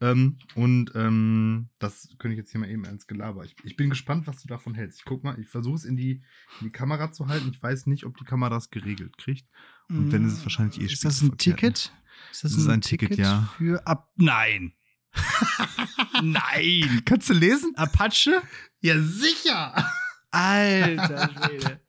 Ähm, 0.00 0.38
und 0.56 0.90
ähm, 0.96 1.68
das 1.78 2.08
könnte 2.18 2.32
ich 2.34 2.38
jetzt 2.38 2.50
hier 2.50 2.60
mal 2.60 2.68
eben 2.68 2.84
ins 2.84 3.06
Gelaber. 3.06 3.44
Ich, 3.44 3.54
ich 3.62 3.76
bin 3.76 3.88
gespannt, 3.88 4.26
was 4.26 4.42
du 4.42 4.48
davon 4.48 4.74
hältst. 4.74 4.98
Ich 4.98 5.04
guck 5.04 5.22
mal, 5.22 5.38
ich 5.38 5.46
versuche 5.48 5.76
es 5.76 5.84
in 5.84 5.96
die, 5.96 6.22
in 6.60 6.66
die 6.66 6.70
Kamera 6.70 7.12
zu 7.12 7.28
halten. 7.28 7.50
Ich 7.52 7.62
weiß 7.62 7.86
nicht, 7.86 8.04
ob 8.04 8.16
die 8.16 8.24
Kamera 8.24 8.50
das 8.50 8.70
geregelt 8.70 9.16
kriegt. 9.16 9.46
Und 9.92 10.12
wenn, 10.12 10.26
ist 10.26 10.38
es 10.38 10.42
wahrscheinlich 10.42 10.80
eh 10.80 10.84
Ist 10.84 11.04
das 11.04 11.20
ein 11.22 11.36
Ticket? 11.36 11.92
Ist 12.30 12.44
Das 12.44 12.52
ist 12.54 12.68
ein 12.68 12.80
Ticket, 12.80 13.16
ja. 13.16 13.52
Für 13.58 13.86
ab. 13.86 14.10
Nein. 14.16 14.72
Nein. 16.22 17.02
Kannst 17.04 17.28
du 17.28 17.34
lesen? 17.34 17.74
Apache? 17.76 18.42
Ja, 18.80 18.98
sicher! 19.00 19.92
Alter 20.30 21.30
Schwede. 21.44 21.80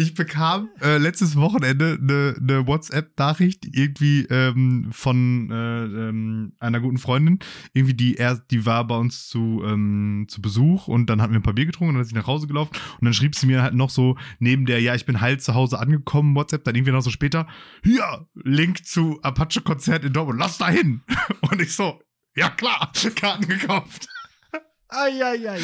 Ich 0.00 0.14
bekam 0.14 0.70
äh, 0.80 0.96
letztes 0.96 1.36
Wochenende 1.36 1.98
eine 2.00 2.34
ne, 2.40 2.66
WhatsApp-Nachricht 2.66 3.66
irgendwie 3.70 4.24
ähm, 4.30 4.88
von 4.92 5.50
äh, 5.50 5.84
ähm, 5.84 6.54
einer 6.58 6.80
guten 6.80 6.96
Freundin. 6.96 7.38
Irgendwie 7.74 7.92
die 7.92 8.14
erst, 8.14 8.50
die 8.50 8.64
war 8.64 8.86
bei 8.86 8.96
uns 8.96 9.28
zu, 9.28 9.62
ähm, 9.62 10.24
zu 10.26 10.40
Besuch 10.40 10.88
und 10.88 11.10
dann 11.10 11.20
hatten 11.20 11.34
wir 11.34 11.40
ein 11.40 11.42
paar 11.42 11.52
Bier 11.52 11.66
getrunken 11.66 11.90
und 11.90 11.94
dann 11.96 12.02
ist 12.02 12.08
sie 12.08 12.14
nach 12.14 12.26
Hause 12.26 12.46
gelaufen 12.46 12.72
und 12.98 13.04
dann 13.04 13.12
schrieb 13.12 13.34
sie 13.34 13.44
mir 13.44 13.62
halt 13.62 13.74
noch 13.74 13.90
so 13.90 14.16
neben 14.38 14.64
der, 14.64 14.80
ja, 14.80 14.94
ich 14.94 15.04
bin 15.04 15.20
halt 15.20 15.42
zu 15.42 15.54
Hause 15.54 15.78
angekommen, 15.78 16.34
WhatsApp, 16.34 16.64
dann 16.64 16.76
irgendwie 16.76 16.92
noch 16.92 17.02
so 17.02 17.10
später, 17.10 17.46
hier, 17.84 18.26
Link 18.34 18.86
zu 18.86 19.20
Apache-Konzert 19.20 20.06
in 20.06 20.14
Dortmund, 20.14 20.38
lass 20.38 20.56
da 20.56 20.70
hin. 20.70 21.02
Und 21.42 21.60
ich 21.60 21.74
so, 21.74 22.00
ja 22.34 22.48
klar, 22.48 22.90
Karten 23.16 23.48
gekauft. 23.48 24.08
Eieiei. 24.90 25.60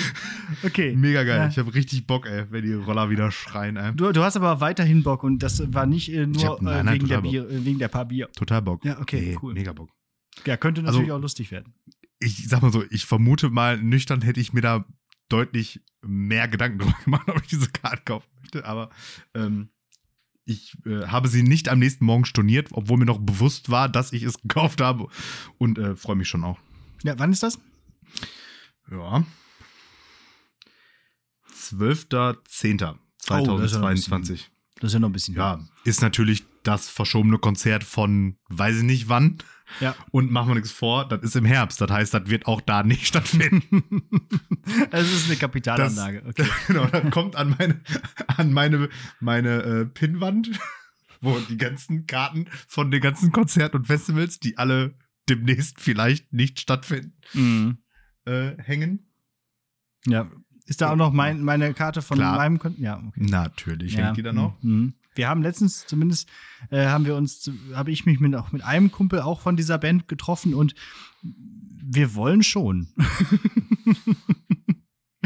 Okay. 0.64 0.94
Mega 0.96 1.24
geil. 1.24 1.36
Ja. 1.38 1.48
Ich 1.48 1.58
habe 1.58 1.74
richtig 1.74 2.06
Bock, 2.06 2.26
ey, 2.26 2.44
wenn 2.50 2.64
die 2.64 2.72
Roller 2.72 3.10
wieder 3.10 3.30
schreien, 3.30 3.76
ey. 3.76 3.92
Du, 3.94 4.12
du 4.12 4.22
hast 4.22 4.36
aber 4.36 4.60
weiterhin 4.60 5.02
Bock 5.02 5.22
und 5.24 5.40
das 5.42 5.62
war 5.72 5.86
nicht 5.86 6.12
äh, 6.12 6.26
nur 6.26 6.44
hab- 6.44 6.62
nein, 6.62 6.80
äh, 6.80 6.82
nein, 6.84 6.94
wegen, 6.94 7.08
der 7.08 7.20
Bier, 7.22 7.48
äh, 7.50 7.64
wegen 7.64 7.78
der 7.78 7.88
paar 7.88 8.04
Bier. 8.06 8.28
Total 8.32 8.62
Bock. 8.62 8.84
Ja, 8.84 8.98
okay, 9.00 9.30
Nee, 9.32 9.38
cool. 9.42 9.54
Mega 9.54 9.72
Bock. 9.72 9.90
Ja, 10.44 10.56
könnte 10.56 10.80
Also- 10.82 10.92
natürlich 10.98 11.12
auch 11.12 11.20
lustig 11.20 11.50
werden. 11.50 11.74
Ich 12.18 12.48
sag 12.48 12.62
mal 12.62 12.72
so, 12.72 12.82
ich 12.90 13.04
vermute 13.04 13.50
mal, 13.50 13.76
nüchtern 13.78 14.22
hätte 14.22 14.40
ich 14.40 14.52
mir 14.52 14.62
da 14.62 14.86
deutlich 15.28 15.80
mehr 16.02 16.46
Gedanken 16.48 16.78
drüber 16.78 16.96
gemacht, 17.04 17.28
ob 17.28 17.40
ich 17.42 17.48
diese 17.48 17.68
Karte 17.70 18.02
kaufen 18.04 18.28
möchte. 18.40 18.64
Aber 18.64 18.90
ähm, 19.34 19.68
ich 20.44 20.76
äh, 20.86 21.06
habe 21.08 21.26
sie 21.28 21.42
nicht 21.42 21.68
am 21.68 21.80
nächsten 21.80 22.04
Morgen 22.04 22.24
storniert, 22.24 22.68
obwohl 22.70 22.96
mir 22.98 23.04
noch 23.04 23.18
bewusst 23.18 23.68
war, 23.70 23.88
dass 23.88 24.12
ich 24.12 24.22
es 24.22 24.40
gekauft 24.40 24.80
habe. 24.80 25.08
Und 25.58 25.78
äh, 25.78 25.96
freue 25.96 26.14
mich 26.16 26.28
schon 26.28 26.44
auch. 26.44 26.58
Ja, 27.02 27.18
wann 27.18 27.32
ist 27.32 27.42
das? 27.42 27.58
Ja. 28.90 29.24
12.10.2022. 31.52 34.40
Das 34.78 34.90
ist 34.90 34.94
ja 34.94 35.00
noch 35.00 35.08
ein 35.08 35.12
bisschen. 35.12 35.34
ja, 35.34 35.58
ist 35.84 36.02
natürlich 36.02 36.44
das 36.62 36.88
verschobene 36.90 37.38
Konzert 37.38 37.82
von 37.82 38.36
weiß 38.48 38.78
ich 38.78 38.82
nicht 38.82 39.08
wann. 39.08 39.38
Ja. 39.80 39.96
Und 40.10 40.30
machen 40.30 40.48
wir 40.50 40.54
nichts 40.54 40.70
vor, 40.70 41.08
das 41.08 41.22
ist 41.22 41.34
im 41.34 41.44
Herbst. 41.46 41.80
Das 41.80 41.90
heißt, 41.90 42.12
das 42.14 42.28
wird 42.28 42.46
auch 42.46 42.60
da 42.60 42.82
nicht 42.82 43.06
stattfinden. 43.06 44.02
Es 44.90 45.10
ist 45.10 45.26
eine 45.26 45.36
Kapitalanlage. 45.36 46.22
okay. 46.28 46.46
genau, 46.66 46.86
das 46.86 47.10
kommt 47.10 47.36
an 47.36 47.56
meine, 47.58 47.80
an 48.26 48.52
meine, 48.52 48.88
meine 49.18 49.62
äh, 49.62 49.86
Pinnwand, 49.86 50.50
wo 51.20 51.38
die 51.48 51.56
ganzen 51.56 52.06
Karten 52.06 52.46
von 52.68 52.90
den 52.90 53.00
ganzen 53.00 53.32
Konzerten 53.32 53.78
und 53.78 53.86
Festivals, 53.86 54.38
die 54.38 54.58
alle 54.58 54.94
demnächst 55.28 55.80
vielleicht 55.80 56.32
nicht 56.32 56.60
stattfinden, 56.60 57.14
Mhm. 57.32 57.78
Äh, 58.26 58.56
hängen. 58.62 59.06
Ja. 60.06 60.30
Ist 60.66 60.80
da 60.80 60.90
auch 60.90 60.96
noch 60.96 61.12
mein, 61.12 61.42
meine 61.42 61.72
Karte 61.74 62.02
von 62.02 62.18
Klar. 62.18 62.36
meinem 62.36 62.58
Konto? 62.58 62.80
Ja, 62.82 62.98
okay. 62.98 63.20
Natürlich 63.20 63.94
ja. 63.94 64.06
hängt 64.06 64.16
die 64.16 64.22
dann 64.22 64.34
noch. 64.34 64.60
Mhm. 64.62 64.94
Wir 65.14 65.28
haben 65.28 65.42
letztens 65.42 65.86
zumindest, 65.86 66.28
äh, 66.70 66.86
haben 66.86 67.06
wir 67.06 67.16
uns, 67.16 67.50
habe 67.72 67.90
ich 67.90 68.04
mich 68.04 68.20
mit, 68.20 68.34
auch 68.34 68.52
mit 68.52 68.62
einem 68.62 68.90
Kumpel 68.90 69.20
auch 69.20 69.40
von 69.40 69.56
dieser 69.56 69.78
Band 69.78 70.08
getroffen 70.08 70.54
und 70.54 70.74
wir 71.22 72.14
wollen 72.14 72.42
schon. 72.42 72.88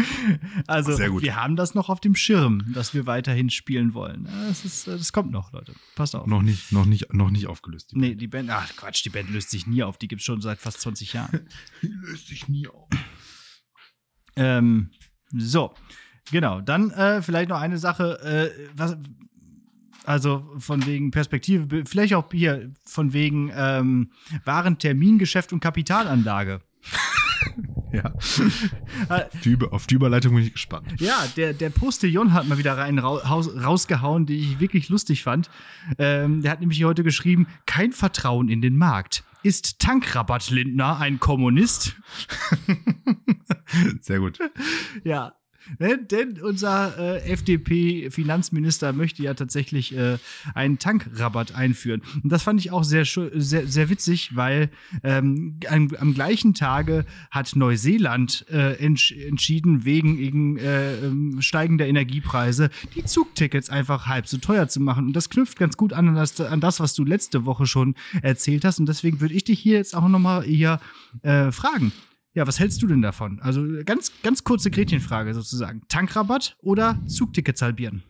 also, 0.66 0.98
wir 0.98 1.36
haben 1.36 1.56
das 1.56 1.74
noch 1.74 1.88
auf 1.88 2.00
dem 2.00 2.14
Schirm, 2.14 2.72
dass 2.72 2.94
wir 2.94 3.06
weiterhin 3.06 3.50
spielen 3.50 3.94
wollen. 3.94 4.28
Das, 4.48 4.64
ist, 4.64 4.86
äh, 4.86 4.96
das 4.96 5.12
kommt 5.12 5.30
noch, 5.30 5.52
Leute. 5.52 5.74
Passt 5.94 6.14
auf. 6.14 6.26
Noch 6.26 6.42
nicht, 6.42 6.72
noch 6.72 6.86
nicht, 6.86 7.12
noch 7.12 7.30
nicht 7.30 7.46
aufgelöst. 7.46 7.92
Nee, 7.94 8.14
die 8.14 8.28
Band, 8.28 8.50
ach 8.50 8.74
Quatsch, 8.76 9.04
die 9.04 9.10
Band 9.10 9.30
löst 9.30 9.50
sich 9.50 9.66
nie 9.66 9.82
auf. 9.82 9.98
Die 9.98 10.08
gibt 10.08 10.20
es 10.20 10.26
schon 10.26 10.40
seit 10.40 10.58
fast 10.58 10.80
20 10.80 11.12
Jahren. 11.12 11.40
Die 11.82 11.88
löst 11.88 12.28
sich 12.28 12.48
nie 12.48 12.66
auf. 12.68 12.88
Ähm, 14.36 14.90
so, 15.32 15.74
genau. 16.30 16.60
Dann 16.60 16.90
äh, 16.90 17.22
vielleicht 17.22 17.48
noch 17.48 17.60
eine 17.60 17.78
Sache, 17.78 18.20
äh, 18.22 18.68
was, 18.74 18.96
also 20.04 20.48
von 20.58 20.84
wegen 20.86 21.10
Perspektive, 21.10 21.84
vielleicht 21.86 22.14
auch 22.14 22.30
hier 22.32 22.72
von 22.84 23.12
wegen 23.12 23.50
ähm, 23.54 24.12
Warentermingeschäft 24.44 25.52
und 25.52 25.60
Kapitalanlage. 25.60 26.60
Ja. 27.92 28.14
Äh, 29.08 29.24
Die 29.42 29.50
Über, 29.50 29.72
auf 29.72 29.88
die 29.88 29.96
Überleitung 29.96 30.36
bin 30.36 30.44
ich 30.44 30.52
gespannt. 30.52 30.94
Ja, 31.00 31.26
der, 31.36 31.52
der 31.54 31.70
Postillon 31.70 32.32
hat 32.32 32.46
mal 32.46 32.56
wieder 32.56 32.78
rein 32.78 33.00
rau- 33.00 33.28
haus- 33.28 33.50
rausgehauen, 33.52 34.26
die 34.26 34.38
ich 34.38 34.60
wirklich 34.60 34.88
lustig 34.90 35.24
fand. 35.24 35.50
Ähm, 35.98 36.40
der 36.40 36.52
hat 36.52 36.60
nämlich 36.60 36.84
heute 36.84 37.02
geschrieben: 37.02 37.48
Kein 37.66 37.90
Vertrauen 37.92 38.48
in 38.48 38.62
den 38.62 38.76
Markt. 38.76 39.24
Ist 39.42 39.80
Tankrabatt 39.80 40.50
Lindner 40.50 41.00
ein 41.00 41.18
Kommunist? 41.18 41.96
Sehr 44.00 44.20
gut. 44.20 44.38
Ja. 45.02 45.32
Denn 45.78 46.40
unser 46.42 46.98
äh, 46.98 47.30
FDP-Finanzminister 47.30 48.92
möchte 48.92 49.22
ja 49.22 49.34
tatsächlich 49.34 49.96
äh, 49.96 50.18
einen 50.54 50.78
Tankrabatt 50.78 51.54
einführen. 51.54 52.02
Und 52.22 52.30
das 52.30 52.42
fand 52.42 52.60
ich 52.60 52.70
auch 52.70 52.84
sehr, 52.84 53.04
sehr, 53.04 53.66
sehr 53.66 53.88
witzig, 53.88 54.36
weil 54.36 54.70
ähm, 55.02 55.58
am, 55.68 55.90
am 55.98 56.14
gleichen 56.14 56.54
Tage 56.54 57.04
hat 57.30 57.54
Neuseeland 57.56 58.46
äh, 58.50 58.74
entsch 58.74 59.12
entschieden, 59.12 59.84
wegen, 59.84 60.18
wegen 60.18 60.56
äh, 60.58 60.94
ähm, 61.04 61.40
steigender 61.40 61.86
Energiepreise 61.86 62.70
die 62.94 63.04
Zugtickets 63.04 63.70
einfach 63.70 64.06
halb 64.06 64.26
so 64.26 64.38
teuer 64.38 64.68
zu 64.68 64.80
machen. 64.80 65.06
Und 65.06 65.12
das 65.14 65.30
knüpft 65.30 65.58
ganz 65.58 65.76
gut 65.76 65.92
an, 65.92 66.08
an 66.08 66.14
das, 66.14 66.40
an 66.40 66.60
das 66.60 66.80
was 66.80 66.94
du 66.94 67.04
letzte 67.04 67.44
Woche 67.44 67.66
schon 67.66 67.94
erzählt 68.22 68.64
hast. 68.64 68.80
Und 68.80 68.86
deswegen 68.86 69.20
würde 69.20 69.34
ich 69.34 69.44
dich 69.44 69.60
hier 69.60 69.76
jetzt 69.76 69.94
auch 69.94 70.08
nochmal 70.08 70.42
hier 70.44 70.80
äh, 71.22 71.52
fragen. 71.52 71.92
Ja, 72.32 72.46
was 72.46 72.60
hältst 72.60 72.80
du 72.82 72.86
denn 72.86 73.02
davon? 73.02 73.40
Also 73.40 73.66
ganz, 73.84 74.12
ganz 74.22 74.44
kurze 74.44 74.70
Gretchenfrage 74.70 75.34
sozusagen. 75.34 75.82
Tankrabatt 75.88 76.56
oder 76.60 77.00
Zugtickets 77.06 77.60
halbieren? 77.62 78.02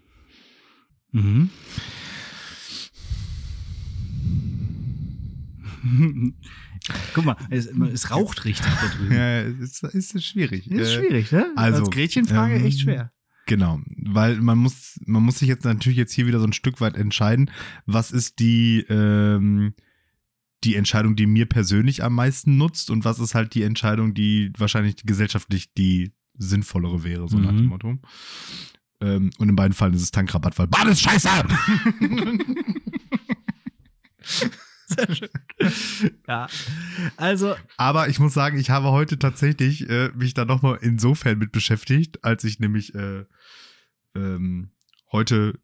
Mhm. 1.12 1.48
Guck 7.14 7.24
mal, 7.24 7.36
es, 7.50 7.66
es 7.66 8.10
raucht 8.10 8.44
richtig 8.44 8.66
da 8.66 8.88
drüben. 8.88 9.14
Ja, 9.14 9.40
ist, 9.40 9.82
ist 9.84 10.24
schwierig. 10.24 10.70
Ist 10.70 10.92
Äh, 10.92 10.98
schwierig, 10.98 11.32
ne? 11.32 11.46
also, 11.56 11.80
Als 11.80 11.90
Gretchenfrage 11.90 12.54
ähm, 12.56 12.64
echt 12.64 12.80
schwer. 12.80 13.12
Genau, 13.46 13.80
weil 13.96 14.36
man 14.36 14.58
muss, 14.58 15.00
man 15.06 15.22
muss 15.22 15.38
sich 15.40 15.48
jetzt 15.48 15.64
natürlich 15.64 15.98
jetzt 15.98 16.12
hier 16.12 16.26
wieder 16.26 16.38
so 16.40 16.46
ein 16.46 16.52
Stück 16.52 16.80
weit 16.80 16.96
entscheiden, 16.96 17.50
was 17.86 18.12
ist 18.12 18.38
die, 18.38 18.84
ähm, 18.88 19.74
die 20.64 20.76
Entscheidung, 20.76 21.16
die 21.16 21.26
mir 21.26 21.46
persönlich 21.46 22.02
am 22.04 22.14
meisten 22.14 22.56
nutzt 22.58 22.90
und 22.90 23.04
was 23.04 23.18
ist 23.18 23.34
halt 23.34 23.54
die 23.54 23.62
Entscheidung, 23.62 24.12
die 24.14 24.52
wahrscheinlich 24.58 24.96
gesellschaftlich 25.04 25.72
die 25.74 26.12
sinnvollere 26.36 27.02
wäre, 27.04 27.28
so 27.28 27.38
nach 27.38 27.52
Mhm. 27.52 27.56
dem 27.56 27.66
Motto. 27.66 27.98
Ähm, 29.02 29.30
und 29.38 29.48
in 29.48 29.56
beiden 29.56 29.72
Fällen 29.72 29.94
ist 29.94 30.02
es 30.02 30.10
Tankrabatt, 30.10 30.58
weil 30.58 30.66
Bahn 30.66 30.88
ist 30.88 31.00
scheiße! 31.02 31.28
Sehr 34.86 35.14
schön. 35.14 35.28
ja. 36.26 36.48
Also, 37.16 37.54
Aber 37.76 38.08
ich 38.08 38.18
muss 38.18 38.34
sagen, 38.34 38.58
ich 38.58 38.70
habe 38.70 38.88
heute 38.90 39.18
tatsächlich 39.18 39.88
äh, 39.88 40.10
mich 40.16 40.34
da 40.34 40.44
nochmal 40.44 40.78
insofern 40.82 41.38
mit 41.38 41.52
beschäftigt, 41.52 42.24
als 42.24 42.42
ich 42.44 42.58
nämlich 42.58 42.94
äh, 42.94 43.24
ähm, 44.16 44.72
heute 45.12 45.60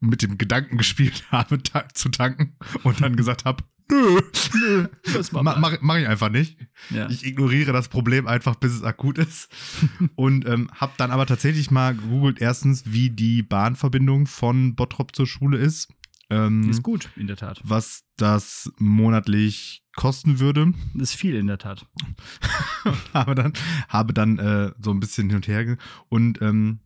mit 0.00 0.22
dem 0.22 0.38
Gedanken 0.38 0.78
gespielt 0.78 1.24
habe, 1.32 1.60
ta 1.62 1.88
zu 1.92 2.08
tanken 2.08 2.56
und 2.84 3.00
dann 3.00 3.16
gesagt 3.16 3.44
habe, 3.44 3.64
nö, 3.90 4.20
nö, 4.54 4.88
Das 5.14 5.32
ma 5.32 5.42
mach, 5.42 5.78
mach 5.80 5.96
ich 5.96 6.06
einfach 6.08 6.28
nicht. 6.30 6.56
ja. 6.90 7.08
Ich 7.10 7.24
ignoriere 7.24 7.72
das 7.72 7.88
Problem 7.88 8.26
einfach, 8.26 8.54
bis 8.56 8.72
es 8.72 8.82
akut 8.82 9.18
ist. 9.18 9.48
Und 10.16 10.46
ähm, 10.46 10.70
habe 10.74 10.92
dann 10.96 11.10
aber 11.10 11.26
tatsächlich 11.26 11.70
mal 11.70 11.94
gegoogelt, 11.94 12.40
erstens, 12.40 12.84
wie 12.92 13.10
die 13.10 13.42
Bahnverbindung 13.42 14.26
von 14.26 14.74
Bottrop 14.74 15.14
zur 15.14 15.26
Schule 15.26 15.58
ist. 15.58 15.88
Ähm, 16.30 16.68
ist 16.68 16.82
gut, 16.82 17.08
in 17.16 17.26
der 17.26 17.36
Tat. 17.36 17.58
was 17.64 18.04
das 18.18 18.70
monatlich 18.78 19.82
kosten 19.96 20.40
würde. 20.40 20.74
Das 20.94 21.10
ist 21.12 21.16
viel, 21.18 21.34
in 21.34 21.46
der 21.46 21.56
Tat. 21.58 21.86
habe 23.14 23.34
dann, 23.34 23.52
habe 23.88 24.12
dann 24.12 24.38
äh, 24.38 24.72
so 24.78 24.90
ein 24.90 25.00
bisschen 25.00 25.28
hin 25.28 25.36
und 25.36 25.48
her. 25.48 25.78
Und 26.10 26.42
ähm, 26.42 26.80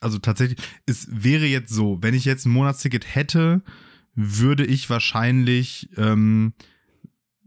also 0.00 0.18
tatsächlich, 0.18 0.58
es 0.86 1.06
wäre 1.10 1.44
jetzt 1.44 1.70
so, 1.74 1.98
wenn 2.00 2.14
ich 2.14 2.24
jetzt 2.24 2.46
ein 2.46 2.52
Monatsticket 2.52 3.14
hätte, 3.14 3.62
würde 4.22 4.66
ich 4.66 4.90
wahrscheinlich 4.90 5.88
ähm, 5.96 6.52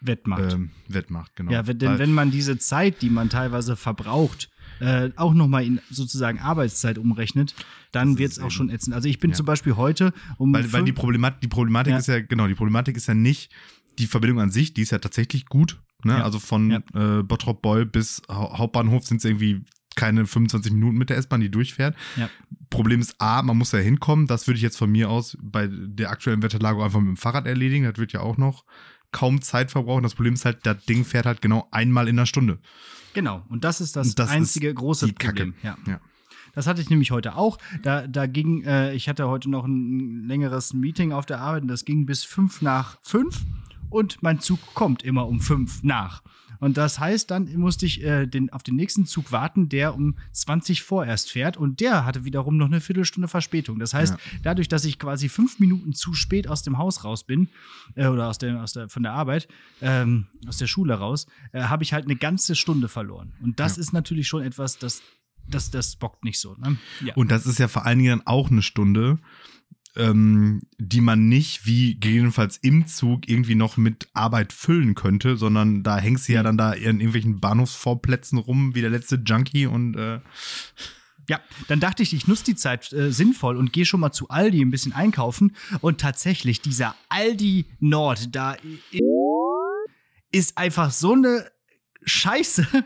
Wettmacht. 0.00 0.52
ähm, 0.52 0.70
wettmacht. 0.88 1.36
Genau. 1.36 1.52
Ja, 1.52 1.62
denn 1.62 1.90
Weil- 1.90 1.98
wenn 1.98 2.12
man 2.12 2.30
diese 2.30 2.58
Zeit, 2.58 3.02
die 3.02 3.10
man 3.10 3.28
teilweise 3.28 3.76
verbraucht, 3.76 4.50
äh, 4.82 5.10
auch 5.16 5.32
nochmal 5.32 5.64
in 5.64 5.80
sozusagen 5.90 6.38
Arbeitszeit 6.40 6.98
umrechnet, 6.98 7.54
dann 7.92 8.18
wird 8.18 8.32
es 8.32 8.38
auch 8.40 8.50
schon 8.50 8.68
ätzend. 8.68 8.94
Also 8.94 9.08
ich 9.08 9.20
bin 9.20 9.30
Ja. 9.30 9.36
zum 9.36 9.46
Beispiel 9.46 9.76
heute 9.76 10.12
um 10.38 10.52
Weil, 10.52 10.72
weil 10.72 10.84
die 10.84 10.92
Problematik, 10.92 11.40
die 11.40 11.48
Problematik 11.48 11.92
Ja. 11.92 11.98
ist 11.98 12.08
ja, 12.08 12.20
genau, 12.20 12.48
die 12.48 12.54
Problematik 12.54 12.96
ist 12.96 13.06
ja 13.06 13.14
nicht 13.14 13.52
die 13.98 14.06
Verbindung 14.06 14.40
an 14.40 14.50
sich, 14.50 14.74
die 14.74 14.82
ist 14.82 14.90
ja 14.90 14.98
tatsächlich 14.98 15.46
gut. 15.46 15.80
Ne? 16.04 16.14
Ja. 16.18 16.24
Also 16.24 16.40
von 16.40 16.70
äh, 16.72 17.22
Bottrop 17.22 17.62
Boll 17.62 17.86
bis 17.86 18.22
Hau 18.28 18.58
Hauptbahnhof 18.58 19.04
sind 19.06 19.18
es 19.18 19.24
irgendwie 19.24 19.60
keine 19.94 20.26
25 20.26 20.72
Minuten 20.72 20.96
mit 20.96 21.10
der 21.10 21.18
S-Bahn, 21.18 21.40
die 21.42 21.50
durchfährt. 21.50 21.94
Ja. 22.16 22.28
Problem 22.70 23.00
ist 23.00 23.14
A, 23.20 23.42
man 23.42 23.58
muss 23.58 23.72
ja 23.72 23.78
hinkommen. 23.78 24.26
Das 24.26 24.46
würde 24.48 24.56
ich 24.56 24.62
jetzt 24.62 24.78
von 24.78 24.90
mir 24.90 25.10
aus 25.10 25.36
bei 25.40 25.68
der 25.70 26.10
aktuellen 26.10 26.42
Wetterlage 26.42 26.82
einfach 26.82 26.98
mit 27.00 27.08
dem 27.10 27.16
Fahrrad 27.18 27.46
erledigen. 27.46 27.84
Das 27.84 27.98
wird 27.98 28.12
ja 28.12 28.20
auch 28.20 28.38
noch 28.38 28.64
kaum 29.12 29.42
Zeit 29.42 29.70
verbrauchen. 29.70 30.02
Das 30.02 30.14
Problem 30.14 30.34
ist 30.34 30.44
halt, 30.46 30.60
das 30.64 30.82
Ding 30.86 31.04
fährt 31.04 31.26
halt 31.26 31.42
genau 31.42 31.68
einmal 31.70 32.08
in 32.08 32.16
der 32.16 32.24
Stunde. 32.26 32.58
Genau, 33.14 33.42
und 33.48 33.64
das 33.64 33.80
ist 33.80 33.96
das, 33.96 34.14
das 34.14 34.28
ist 34.30 34.34
einzige 34.34 34.72
große 34.72 35.06
die 35.06 35.12
Kacke. 35.12 35.46
Problem. 35.46 35.54
Ja. 35.62 35.76
Ja. 35.86 36.00
Das 36.54 36.66
hatte 36.66 36.82
ich 36.82 36.90
nämlich 36.90 37.10
heute 37.10 37.36
auch. 37.36 37.58
Da, 37.82 38.06
da 38.06 38.26
ging, 38.26 38.62
äh, 38.64 38.92
ich 38.94 39.08
hatte 39.08 39.28
heute 39.28 39.50
noch 39.50 39.64
ein 39.64 40.26
längeres 40.26 40.74
Meeting 40.74 41.12
auf 41.12 41.24
der 41.26 41.40
Arbeit 41.40 41.62
und 41.62 41.68
das 41.68 41.84
ging 41.84 42.04
bis 42.06 42.24
fünf 42.24 42.60
nach 42.62 42.98
fünf 43.00 43.40
und 43.90 44.22
mein 44.22 44.40
Zug 44.40 44.58
kommt 44.74 45.02
immer 45.02 45.26
um 45.28 45.40
fünf 45.40 45.82
nach. 45.82 46.22
Und 46.62 46.76
das 46.76 47.00
heißt, 47.00 47.28
dann 47.32 47.52
musste 47.56 47.86
ich 47.86 48.04
äh, 48.04 48.26
den, 48.26 48.50
auf 48.52 48.62
den 48.62 48.76
nächsten 48.76 49.04
Zug 49.04 49.32
warten, 49.32 49.68
der 49.68 49.96
um 49.96 50.16
20 50.30 50.82
vor 50.84 51.04
erst 51.04 51.28
fährt. 51.32 51.56
Und 51.56 51.80
der 51.80 52.04
hatte 52.04 52.24
wiederum 52.24 52.56
noch 52.56 52.66
eine 52.68 52.80
Viertelstunde 52.80 53.26
Verspätung. 53.26 53.80
Das 53.80 53.94
heißt, 53.94 54.12
Ja. 54.12 54.18
dadurch, 54.44 54.68
dass 54.68 54.84
ich 54.84 55.00
quasi 55.00 55.28
fünf 55.28 55.58
Minuten 55.58 55.92
zu 55.92 56.14
spät 56.14 56.46
aus 56.46 56.62
dem 56.62 56.78
Haus 56.78 57.02
raus 57.02 57.24
bin, 57.24 57.48
äh, 57.96 58.06
oder 58.06 58.28
aus 58.28 58.38
der, 58.38 58.62
aus 58.62 58.74
der, 58.74 58.88
von 58.88 59.02
der 59.02 59.12
Arbeit, 59.12 59.48
ähm, 59.80 60.28
aus 60.46 60.58
der 60.58 60.68
Schule 60.68 60.94
raus, 60.94 61.26
äh, 61.52 61.62
habe 61.62 61.82
ich 61.82 61.92
halt 61.92 62.04
eine 62.04 62.14
ganze 62.14 62.54
Stunde 62.54 62.88
verloren. 62.88 63.32
Und 63.42 63.58
das 63.58 63.76
Ja. 63.76 63.80
ist 63.80 63.92
natürlich 63.92 64.28
schon 64.28 64.42
etwas, 64.42 64.78
das, 64.78 65.02
das, 65.48 65.72
das 65.72 65.96
bockt 65.96 66.22
nicht 66.22 66.38
so. 66.38 66.54
Ne? 66.54 66.76
Ja. 67.04 67.14
Und 67.16 67.32
das 67.32 67.44
ist 67.44 67.58
ja 67.58 67.66
vor 67.66 67.86
allen 67.86 67.98
Dingen 67.98 68.22
auch 68.24 68.52
eine 68.52 68.62
Stunde, 68.62 69.18
ähm, 69.96 70.62
die 70.78 71.00
man 71.00 71.28
nicht 71.28 71.66
wie 71.66 71.94
gegebenenfalls 71.94 72.56
im 72.58 72.86
Zug 72.86 73.28
irgendwie 73.28 73.54
noch 73.54 73.76
mit 73.76 74.08
Arbeit 74.14 74.52
füllen 74.52 74.94
könnte, 74.94 75.36
sondern 75.36 75.82
da 75.82 75.98
hängst 75.98 76.28
du 76.28 76.32
ja 76.32 76.42
dann 76.42 76.56
da 76.56 76.72
in 76.72 77.00
irgendwelchen 77.00 77.40
Bahnhofsvorplätzen 77.40 78.38
rum 78.38 78.74
wie 78.74 78.80
der 78.80 78.90
letzte 78.90 79.16
Junkie 79.16 79.66
und 79.66 79.96
äh, 79.96 80.20
Ja, 81.28 81.40
dann 81.68 81.78
dachte 81.78 82.02
ich, 82.02 82.14
ich 82.14 82.26
nutze 82.26 82.44
die 82.44 82.56
Zeit 82.56 82.92
äh, 82.92 83.12
sinnvoll 83.12 83.56
und 83.56 83.72
gehe 83.72 83.84
schon 83.84 84.00
mal 84.00 84.12
zu 84.12 84.28
Aldi 84.28 84.62
ein 84.62 84.70
bisschen 84.70 84.92
einkaufen. 84.92 85.54
Und 85.80 86.00
tatsächlich, 86.00 86.60
dieser 86.62 86.94
Aldi 87.08 87.66
Nord 87.78 88.34
da 88.34 88.56
ist 90.32 90.56
einfach 90.56 90.90
so 90.90 91.12
eine 91.12 91.50
Scheiße. 92.04 92.66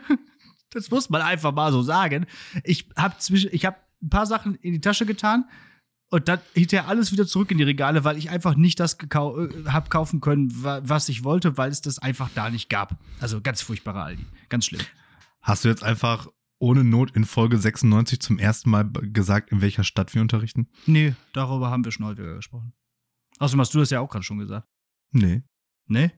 Das 0.71 0.91
muss 0.91 1.09
man 1.09 1.21
einfach 1.21 1.53
mal 1.53 1.71
so 1.71 1.81
sagen. 1.81 2.27
Ich 2.65 2.89
habe 2.97 3.15
ich 3.31 3.65
hab 3.65 3.87
ein 4.03 4.09
paar 4.09 4.25
Sachen 4.25 4.55
in 4.55 4.73
die 4.73 4.81
Tasche 4.81 5.05
getan 5.05 5.45
und 6.09 6.27
dann 6.27 6.39
hinterher 6.53 6.87
alles 6.87 7.11
wieder 7.11 7.27
zurück 7.27 7.51
in 7.51 7.57
die 7.57 7.63
Regale, 7.63 8.03
weil 8.03 8.17
ich 8.17 8.29
einfach 8.29 8.55
nicht 8.55 8.79
das 8.79 8.93
äh, 8.95 9.07
hab 9.65 9.89
kaufen 9.89 10.21
können, 10.21 10.49
wa 10.63 10.81
was 10.83 11.09
ich 11.09 11.23
wollte, 11.23 11.57
weil 11.57 11.71
es 11.71 11.81
das 11.81 11.99
einfach 11.99 12.29
da 12.33 12.49
nicht 12.49 12.69
gab. 12.69 12.97
Also 13.19 13.41
ganz 13.41 13.61
furchtbarer 13.61 14.03
Aldi. 14.03 14.25
Ganz 14.49 14.65
schlimm. 14.65 14.81
hast 15.41 15.65
du 15.65 15.69
jetzt 15.69 15.83
einfach 15.83 16.27
ohne 16.59 16.83
Not 16.83 17.11
in 17.11 17.25
Folge 17.25 17.57
96 17.57 18.19
zum 18.19 18.39
ersten 18.39 18.69
Mal 18.69 18.89
gesagt, 18.91 19.51
in 19.51 19.61
welcher 19.61 19.83
Stadt 19.83 20.15
wir 20.15 20.21
unterrichten? 20.21 20.67
Nee, 20.85 21.13
darüber 21.33 21.69
haben 21.69 21.85
wir 21.85 21.91
schon 21.91 22.05
häufiger 22.05 22.35
gesprochen. 22.35 22.73
Außerdem 23.39 23.61
hast 23.61 23.73
du 23.73 23.79
das 23.79 23.89
ja 23.91 23.99
auch 23.99 24.09
gerade 24.09 24.23
schon 24.23 24.39
gesagt. 24.39 24.67
Nee. 25.11 25.43
Ne? 25.87 26.11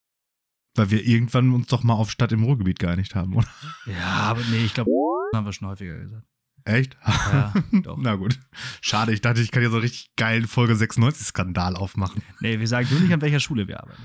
Weil 0.76 0.92
wir 0.92 1.04
irgendwann 1.04 1.54
uns 1.54 1.68
doch 1.68 1.84
mal 1.84 1.94
auf 1.94 2.12
Stadt 2.12 2.32
im 2.32 2.44
Ruhrgebiet 2.44 2.80
geeinigt 2.80 3.16
haben, 3.16 3.36
oder? 3.36 3.48
Ja, 3.86 4.06
aber 4.06 4.42
nee, 4.52 4.64
ich 4.64 4.74
glaube, 4.74 4.90
haben 5.36 5.46
wir 5.46 5.54
schon 5.54 5.68
häufiger 5.68 5.98
gesagt. 6.00 6.26
Echt? 6.70 6.98
Ja, 7.06 7.54
doch. 7.84 7.98
Na 8.02 8.16
gut. 8.16 8.40
Schade, 8.82 9.12
ich 9.12 9.22
dachte, 9.22 9.42
ich 9.42 9.52
kann 9.52 9.64
ja 9.64 9.70
so 9.70 9.76
einen 9.78 9.84
richtig 9.84 10.12
geilen 10.16 10.48
Folge 10.48 10.74
96-Skandal 10.74 11.76
aufmachen. 11.76 12.22
Nee, 12.42 12.60
wir 12.60 12.68
sagen 12.68 12.88
nur 12.92 13.00
nicht, 13.00 13.12
an 13.12 13.22
welcher 13.22 13.40
Schule 13.40 13.68
wir 13.68 13.82
arbeiten. 13.82 14.04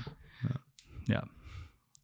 Ja. 1.07 1.23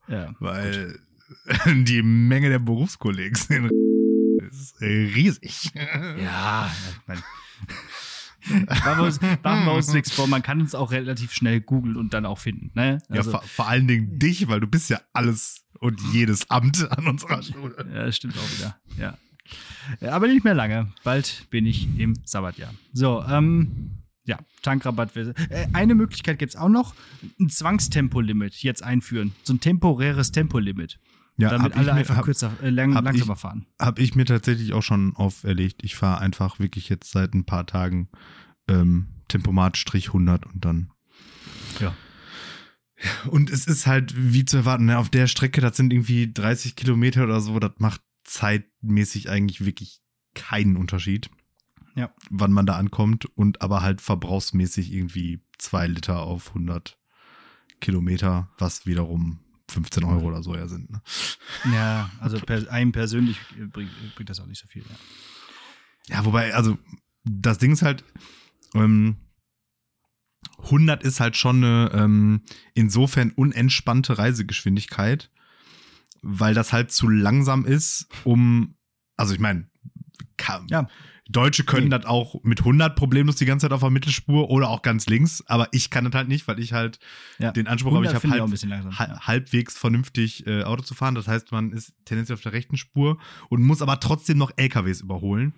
Ja. 0.08 0.36
Weil 0.40 1.00
die 1.66 2.04
Menge 2.04 2.50
der 2.50 2.60
Berufskollegen 2.60 3.36
sind 3.36 3.72
ist 4.52 4.80
riesig. 4.82 5.72
Ja, 5.74 6.70
ich 6.90 7.08
mein, 7.08 8.66
machen, 8.68 8.98
wir 8.98 9.04
uns, 9.06 9.22
machen 9.22 9.66
wir 9.66 9.74
uns 9.74 9.94
nichts 9.94 10.12
vor, 10.12 10.28
man 10.28 10.44
kann 10.44 10.62
uns 10.62 10.76
auch 10.76 10.92
relativ 10.92 11.34
schnell 11.34 11.62
googeln 11.62 11.96
und 11.96 12.14
dann 12.14 12.26
auch 12.26 12.38
finden. 12.38 12.72
Ne? 12.76 13.00
Ja, 13.10 13.18
Also, 13.18 13.32
vor, 13.32 13.42
vor 13.44 13.68
allen 13.68 13.88
Dingen 13.88 14.20
dich, 14.20 14.48
weil 14.48 14.60
du 14.60 14.68
bist 14.68 14.90
ja 14.90 15.00
alles 15.14 15.64
und 15.80 16.00
jedes 16.12 16.50
Amt 16.52 16.92
an 16.92 17.08
unserer 17.08 17.42
Schule. 17.42 17.76
ja, 17.92 18.06
das 18.06 18.16
stimmt 18.16 18.38
auch 18.38 18.58
wieder. 18.58 18.80
Ja. 18.98 19.18
Ja, 20.00 20.12
Aber 20.12 20.28
nicht 20.28 20.44
mehr 20.44 20.54
lange. 20.54 20.92
Bald 21.04 21.48
bin 21.50 21.66
ich 21.66 21.88
im 21.98 22.16
Sabbatjahr. 22.24 22.74
So, 22.94 23.24
ähm, 23.28 23.92
ja, 24.26 24.38
Tankrabatt. 24.62 25.16
Äh, 25.16 25.34
eine 25.74 25.96
Möglichkeit 25.96 26.40
gibt 26.40 26.54
es 26.54 26.56
auch 26.56 26.70
noch: 26.70 26.94
ein 27.40 27.50
Zwangstempolimit 27.50 28.56
jetzt 28.64 28.84
einführen. 28.84 29.34
So 29.44 29.54
ein 29.54 29.60
temporäres 29.60 30.32
Tempolimit. 30.32 31.00
Ja, 31.38 31.50
damit 31.50 31.76
alle 31.76 31.86
mir, 31.94 31.94
einfach 31.94 32.18
hab, 32.18 32.26
kürzer, 32.26 32.52
äh, 32.62 32.70
lang, 32.70 32.92
langsamer 32.94 33.34
ich- 33.34 33.40
fahren. 33.40 33.66
hab 33.80 33.98
ich 33.98 34.14
mir 34.16 34.26
tatsächlich 34.26 34.74
auch 34.74 34.84
schon 34.84 35.16
auferlegt. 35.16 35.84
Ich 35.84 35.96
fahre 35.96 36.20
einfach 36.22 36.60
wirklich 36.60 36.88
jetzt 36.90 37.12
seit 37.12 37.34
ein 37.34 37.46
paar 37.46 37.66
Tagen 37.66 38.10
ähm, 38.68 39.08
Tempomat 39.28 39.78
Strich 39.78 40.08
100 40.08 40.46
und 40.46 40.64
dann. 40.64 40.92
Ja. 41.80 41.96
Und 43.28 43.50
es 43.50 43.66
ist 43.66 43.88
halt 43.88 44.14
wie 44.16 44.46
zu 44.46 44.58
erwarten, 44.58 44.86
ne? 44.86 45.00
auf 45.00 45.10
der 45.10 45.26
Strecke, 45.26 45.62
das 45.62 45.78
sind 45.78 45.92
irgendwie 45.92 46.32
30 46.32 46.76
Kilometer 46.76 47.24
oder 47.24 47.42
so, 47.42 47.58
das 47.58 47.72
macht 47.80 48.02
zeitmäßig 48.24 49.30
eigentlich 49.30 49.66
wirklich 49.66 50.02
keinen 50.34 50.78
Unterschied. 50.78 51.30
Ja. 51.96 52.14
Wann 52.30 52.54
man 52.54 52.66
da 52.66 52.78
ankommt 52.78 53.26
und 53.26 53.62
aber 53.62 53.82
halt 53.82 54.02
verbrauchsmäßig 54.02 54.94
irgendwie 54.94 55.44
zwei 55.58 55.88
Liter 55.88 56.22
auf 56.22 56.50
100 56.50 56.98
Kilometer, 57.82 58.50
was 58.58 58.86
wiederum 58.86 59.40
15 59.70 60.04
Euro 60.04 60.28
oder 60.28 60.44
so 60.44 60.56
ja 60.56 60.68
sind. 60.68 60.90
Ne? 60.90 61.02
Ja, 61.74 62.10
also 62.20 62.40
per, 62.40 62.72
einem 62.72 62.92
persönlich 62.92 63.38
bringt, 63.72 63.92
bringt 64.16 64.30
das 64.30 64.40
auch 64.40 64.46
nicht 64.46 64.62
so 64.62 64.68
viel. 64.68 64.84
Ja. 64.84 64.96
Ja, 66.08 66.26
wobei, 66.26 66.54
also 66.54 66.78
das 67.24 67.58
Ding 67.58 67.72
ist 67.72 67.82
halt, 67.82 68.04
ähm, 68.74 69.18
100 70.64 71.04
ist 71.04 71.20
halt 71.20 71.38
schon 71.38 71.64
eine 71.64 71.92
ähm, 71.94 72.42
insofern 72.74 73.32
unentspannte 73.32 74.18
Reisegeschwindigkeit, 74.18 75.30
weil 76.22 76.54
das 76.54 76.72
halt 76.74 76.92
zu 76.92 77.08
langsam 77.08 77.66
ist, 77.66 78.08
um, 78.24 78.76
also 79.18 79.34
ich 79.34 79.40
meine, 79.40 79.70
Ja. 80.70 80.88
Deutsche 81.30 81.64
können 81.64 81.86
Nee. 81.88 81.98
das 81.98 82.06
auch 82.06 82.44
mit 82.44 82.60
100 82.66 82.96
problemlos 82.96 83.38
die 83.38 83.46
ganze 83.46 83.66
Zeit 83.66 83.72
auf 83.74 83.80
der 83.80 83.90
Mittelspur 83.90 84.50
oder 84.50 84.70
auch 84.70 84.82
ganz 84.82 85.06
links, 85.08 85.42
aber 85.48 85.70
ich 85.72 85.90
kann 85.90 86.04
das 86.04 86.14
halt 86.14 86.28
nicht, 86.28 86.46
weil 86.48 86.60
ich 86.60 86.74
halt 86.74 87.00
Ja. 87.40 87.52
den 87.52 87.68
Anspruch 87.68 87.94
habe, 87.96 88.06
ich 88.06 88.12
100 88.14 88.44
habe 88.44 88.98
halb, 89.00 89.10
ja. 89.12 89.28
halbwegs 89.28 89.78
vernünftig 89.78 90.46
äh, 90.46 90.64
Auto 90.64 90.82
zu 90.84 90.94
fahren. 90.94 91.16
Das 91.16 91.28
heißt, 91.30 91.52
man 91.54 91.72
ist 91.72 91.94
tendenziell 92.04 92.34
auf 92.34 92.42
der 92.42 92.52
rechten 92.54 92.76
Spur 92.76 93.18
und 93.50 93.62
muss 93.62 93.82
aber 93.82 94.00
trotzdem 94.02 94.38
noch 94.40 94.52
LKWs 94.58 95.02
überholen. 95.02 95.54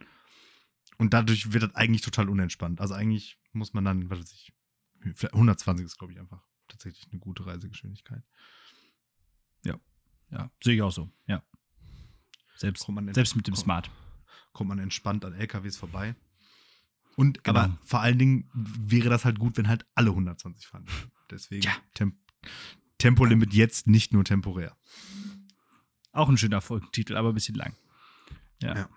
Und 0.99 1.13
dadurch 1.15 1.53
wird 1.53 1.63
das 1.63 1.75
eigentlich 1.75 2.01
total 2.01 2.29
unentspannt. 2.29 2.79
Also 2.79 2.93
eigentlich 2.93 3.39
muss 3.51 3.73
man 3.73 3.83
dann, 3.83 4.09
was 4.11 4.19
weiß 4.19 4.31
ich, 4.31 4.53
vielleicht 5.15 5.33
120 5.33 5.85
ist, 5.85 5.97
glaube 5.97 6.13
ich, 6.13 6.19
einfach 6.19 6.43
tatsächlich 6.67 7.07
eine 7.11 7.19
gute 7.19 7.45
Reisegeschwindigkeit. 7.47 8.21
Ja, 10.33 10.49
sehe 10.63 10.75
ich 10.75 10.81
auch 10.81 10.91
so. 10.91 11.09
Ja. 11.27 11.41
Selbst, 12.57 12.85
selbst 13.13 13.35
mit 13.35 13.47
dem 13.47 13.53
kommt- 13.53 13.63
Smart. 13.63 13.91
kommt 14.51 14.67
man 14.69 14.79
entspannt 14.79 15.23
an 15.25 15.33
LKWs 15.33 15.77
vorbei. 15.77 16.15
Und 17.15 17.47
aber 17.47 17.63
Genau. 17.65 17.77
vor 17.83 17.99
allen 18.01 18.17
Dingen 18.17 18.49
wäre 18.53 19.09
das 19.09 19.23
halt 19.25 19.37
gut, 19.37 19.57
wenn 19.57 19.67
halt 19.67 19.85
alle 19.95 20.11
120 20.15 20.65
fahren. 20.67 20.85
Deswegen 21.29 21.61
Ja. 21.63 21.71
Tem 21.93 22.17
Tempolimit 22.97 23.53
jetzt 23.53 23.85
nicht 23.87 24.13
nur 24.13 24.23
temporär. 24.23 24.75
Auch 26.11 26.29
ein 26.29 26.37
schöner 26.37 26.61
Folgentitel, 26.61 27.15
aber 27.17 27.29
ein 27.29 27.33
bisschen 27.35 27.55
lang. 27.55 27.75
Ja. 28.61 28.75
Ja. 28.75 28.89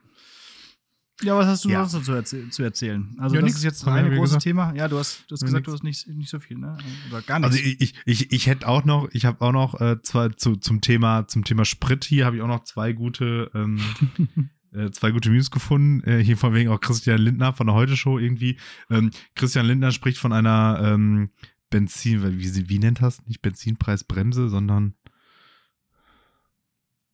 Ja, 1.22 1.36
was 1.36 1.46
hast 1.46 1.64
du 1.64 1.70
Ja. 1.70 1.84
sonst 1.86 1.94
noch 1.94 2.02
zu, 2.04 2.12
erzäh 2.12 2.48
zu 2.50 2.62
erzählen? 2.62 3.14
Also, 3.18 3.34
Ja, 3.36 3.40
das 3.40 3.46
nix. 3.48 3.58
ist 3.58 3.64
jetzt 3.64 3.86
ein 3.88 4.14
großes. 4.14 4.42
Thema. 4.42 4.74
Ja, 4.74 4.86
du 4.88 4.98
hast, 4.98 5.24
du 5.28 5.34
hast 5.34 5.40
gesagt, 5.42 5.66
nix. 5.66 5.66
du 5.66 5.72
hast 5.72 5.82
nicht, 5.82 6.06
nicht 6.08 6.28
so 6.28 6.38
viel, 6.40 6.58
ne? 6.58 6.76
Oder 7.10 7.22
gar 7.22 7.38
nichts. 7.38 7.56
Also 7.56 7.66
ich, 7.68 7.80
ich, 7.80 7.94
ich, 8.04 8.32
ich 8.32 8.46
hätte 8.46 8.68
auch 8.68 8.84
noch, 8.84 9.08
ich 9.12 9.24
habe 9.24 9.40
auch 9.40 9.52
noch 9.52 9.80
äh, 9.80 10.00
zwei 10.02 10.28
zu, 10.28 10.56
zum 10.56 10.80
Thema 10.82 11.26
zum 11.26 11.44
Thema 11.44 11.64
Sprit 11.64 12.04
hier 12.04 12.26
habe 12.26 12.36
ich 12.36 12.42
auch 12.42 12.48
noch 12.48 12.64
zwei 12.64 12.92
gute 12.92 13.50
ähm, 13.54 13.80
äh, 14.72 14.90
zwei 14.90 15.10
gute 15.10 15.30
News 15.30 15.50
gefunden. 15.50 16.06
Äh, 16.06 16.22
hier 16.22 16.36
von 16.36 16.52
wegen 16.52 16.68
auch 16.70 16.80
Christian 16.80 17.18
Lindner 17.18 17.52
von 17.54 17.66
der 17.66 17.74
Heute 17.74 17.96
Show 17.96 18.18
irgendwie. 18.18 18.58
Ähm, 18.90 19.10
Christian 19.34 19.64
Lindner 19.66 19.92
spricht 19.92 20.18
von 20.18 20.32
einer 20.34 20.78
ähm, 20.82 21.30
Benzin, 21.70 22.22
wie, 22.38 22.68
wie 22.68 22.78
nennt 22.78 23.00
das? 23.00 23.24
Nicht 23.26 23.40
Benzinpreisbremse, 23.42 24.48
sondern 24.50 24.94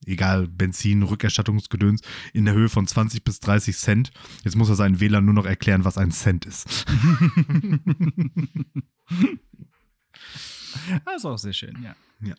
egal, 0.07 0.49
Benzin-Rückerstattungsgedöns 0.49 2.03
in 2.33 2.45
der 2.45 2.55
Höhe 2.55 2.69
von 2.69 2.87
20 2.87 3.25
bis 3.25 3.41
30 3.41 3.77
Cent. 3.77 4.13
Jetzt 4.45 4.57
muss 4.57 4.69
er 4.69 4.75
seinen 4.75 5.01
Wählern 5.01 5.25
nur 5.25 5.35
noch 5.35 5.47
erklären, 5.47 5.85
was 5.85 5.99
ein 5.99 6.11
Cent 6.11 6.47
ist. 6.47 6.87
das 11.05 11.17
ist 11.17 11.25
auch 11.25 11.39
sehr 11.39 11.53
schön, 11.53 11.77
ja. 11.83 11.95
Ja. 12.21 12.35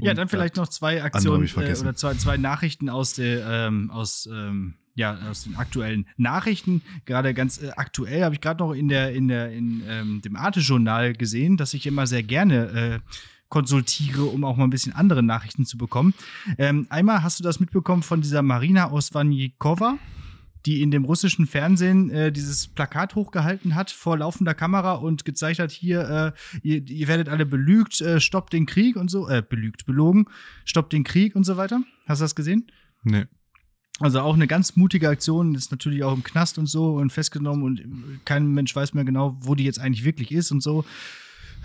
Ja, 0.00 0.14
dann 0.14 0.28
vielleicht 0.28 0.56
noch 0.56 0.68
zwei 0.68 1.02
Aktionen 1.02 1.46
äh, 1.46 1.76
oder 1.76 1.94
zwei, 1.94 2.14
zwei 2.14 2.36
Nachrichten 2.36 2.88
aus 2.88 3.14
der 3.14 3.46
ähm, 3.46 3.90
aus 3.90 4.28
ähm, 4.30 4.74
ja 4.94 5.18
aus 5.30 5.44
den 5.44 5.56
aktuellen 5.56 6.06
Nachrichten. 6.16 6.82
Gerade 7.04 7.34
ganz 7.34 7.62
äh, 7.62 7.70
aktuell 7.76 8.24
habe 8.24 8.34
ich 8.34 8.40
gerade 8.40 8.62
noch 8.62 8.72
in 8.72 8.88
der 8.88 9.12
in 9.12 9.28
der 9.28 9.52
in 9.52 9.82
ähm, 9.86 10.22
dem 10.22 10.36
Arte-Journal 10.36 11.12
gesehen, 11.12 11.56
dass 11.56 11.74
ich 11.74 11.86
immer 11.86 12.06
sehr 12.06 12.22
gerne 12.22 13.00
äh, 13.04 13.10
konsultiere, 13.48 14.24
um 14.24 14.44
auch 14.44 14.56
mal 14.56 14.64
ein 14.64 14.70
bisschen 14.70 14.92
andere 14.92 15.22
Nachrichten 15.22 15.64
zu 15.64 15.78
bekommen. 15.78 16.14
Ähm, 16.58 16.86
einmal 16.90 17.22
hast 17.22 17.38
du 17.38 17.44
das 17.44 17.60
mitbekommen 17.60 18.02
von 18.02 18.20
dieser 18.20 18.42
Marina 18.42 18.90
Osvanjikova, 18.90 19.98
die 20.66 20.82
in 20.82 20.90
dem 20.90 21.04
russischen 21.04 21.46
Fernsehen 21.46 22.10
äh, 22.10 22.32
dieses 22.32 22.66
Plakat 22.66 23.14
hochgehalten 23.14 23.76
hat 23.76 23.92
vor 23.92 24.18
laufender 24.18 24.52
Kamera 24.52 24.94
und 24.94 25.24
gezeigt 25.24 25.60
hat, 25.60 25.70
hier, 25.70 26.34
äh, 26.34 26.58
ihr, 26.62 26.86
ihr 26.88 27.08
werdet 27.08 27.28
alle 27.28 27.46
belügt, 27.46 28.00
äh, 28.00 28.20
stoppt 28.20 28.52
den 28.52 28.66
Krieg 28.66 28.96
und 28.96 29.08
so, 29.08 29.28
äh, 29.28 29.42
belügt, 29.48 29.86
belogen, 29.86 30.26
stoppt 30.64 30.92
den 30.92 31.04
Krieg 31.04 31.36
und 31.36 31.44
so 31.44 31.56
weiter. 31.56 31.82
Hast 32.06 32.20
du 32.20 32.24
das 32.24 32.34
gesehen? 32.34 32.66
Nee. 33.04 33.26
Also 34.00 34.20
auch 34.20 34.34
eine 34.34 34.46
ganz 34.46 34.76
mutige 34.76 35.08
Aktion, 35.08 35.54
ist 35.54 35.70
natürlich 35.70 36.02
auch 36.02 36.12
im 36.12 36.22
Knast 36.22 36.58
und 36.58 36.66
so 36.66 36.96
und 36.96 37.12
festgenommen 37.12 37.62
und 37.62 38.24
kein 38.26 38.46
Mensch 38.48 38.74
weiß 38.76 38.92
mehr 38.92 39.04
genau, 39.04 39.38
wo 39.40 39.54
die 39.54 39.64
jetzt 39.64 39.78
eigentlich 39.78 40.04
wirklich 40.04 40.32
ist 40.32 40.50
und 40.50 40.62
so. 40.62 40.84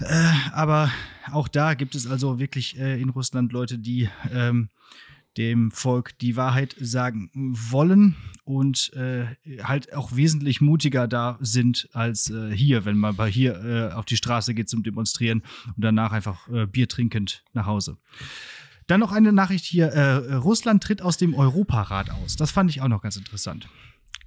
Äh, 0.02 0.32
aber 0.54 0.92
auch 1.32 1.48
da 1.48 1.74
gibt 1.74 1.96
es 1.96 2.08
also 2.08 2.40
wirklich 2.40 2.80
äh, 2.80 3.00
in 3.02 3.10
Russland 3.10 3.52
Leute, 3.52 3.78
die 3.78 4.10
ähm, 4.34 4.70
dem 5.38 5.72
Volk 5.72 6.18
die 6.20 6.36
Wahrheit 6.36 6.76
sagen 6.80 7.30
wollen 7.34 8.16
und 8.44 8.92
äh, 8.94 9.26
halt 9.64 9.94
auch 9.94 10.16
wesentlich 10.16 10.60
mutiger 10.60 11.08
da 11.08 11.38
sind 11.40 11.88
als 11.94 12.30
äh, 12.30 12.52
hier, 12.52 12.84
wenn 12.84 12.98
man 12.98 13.16
bei 13.16 13.32
hier 13.32 13.64
äh, 13.64 13.94
auf 13.94 14.06
die 14.06 14.18
Straße 14.18 14.54
geht 14.54 14.70
zum 14.70 14.84
Demonstrieren 14.84 15.44
und 15.68 15.84
danach 15.84 16.12
einfach 16.12 16.48
Bier 16.72 16.88
trinkend 16.90 17.44
nach 17.54 17.66
Hause. 17.66 17.98
Dann 18.88 19.00
noch 19.00 19.14
eine 19.14 19.32
Nachricht 19.32 19.64
hier. 19.64 20.42
Russland 20.44 20.84
tritt 20.84 21.02
aus 21.02 21.16
dem 21.16 21.34
Europarat 21.34 22.10
aus. 22.10 22.36
Das 22.36 22.52
fand 22.52 22.70
ich 22.70 22.82
auch 22.82 22.90
noch 22.90 23.02
ganz 23.02 23.16
interessant. 23.16 23.70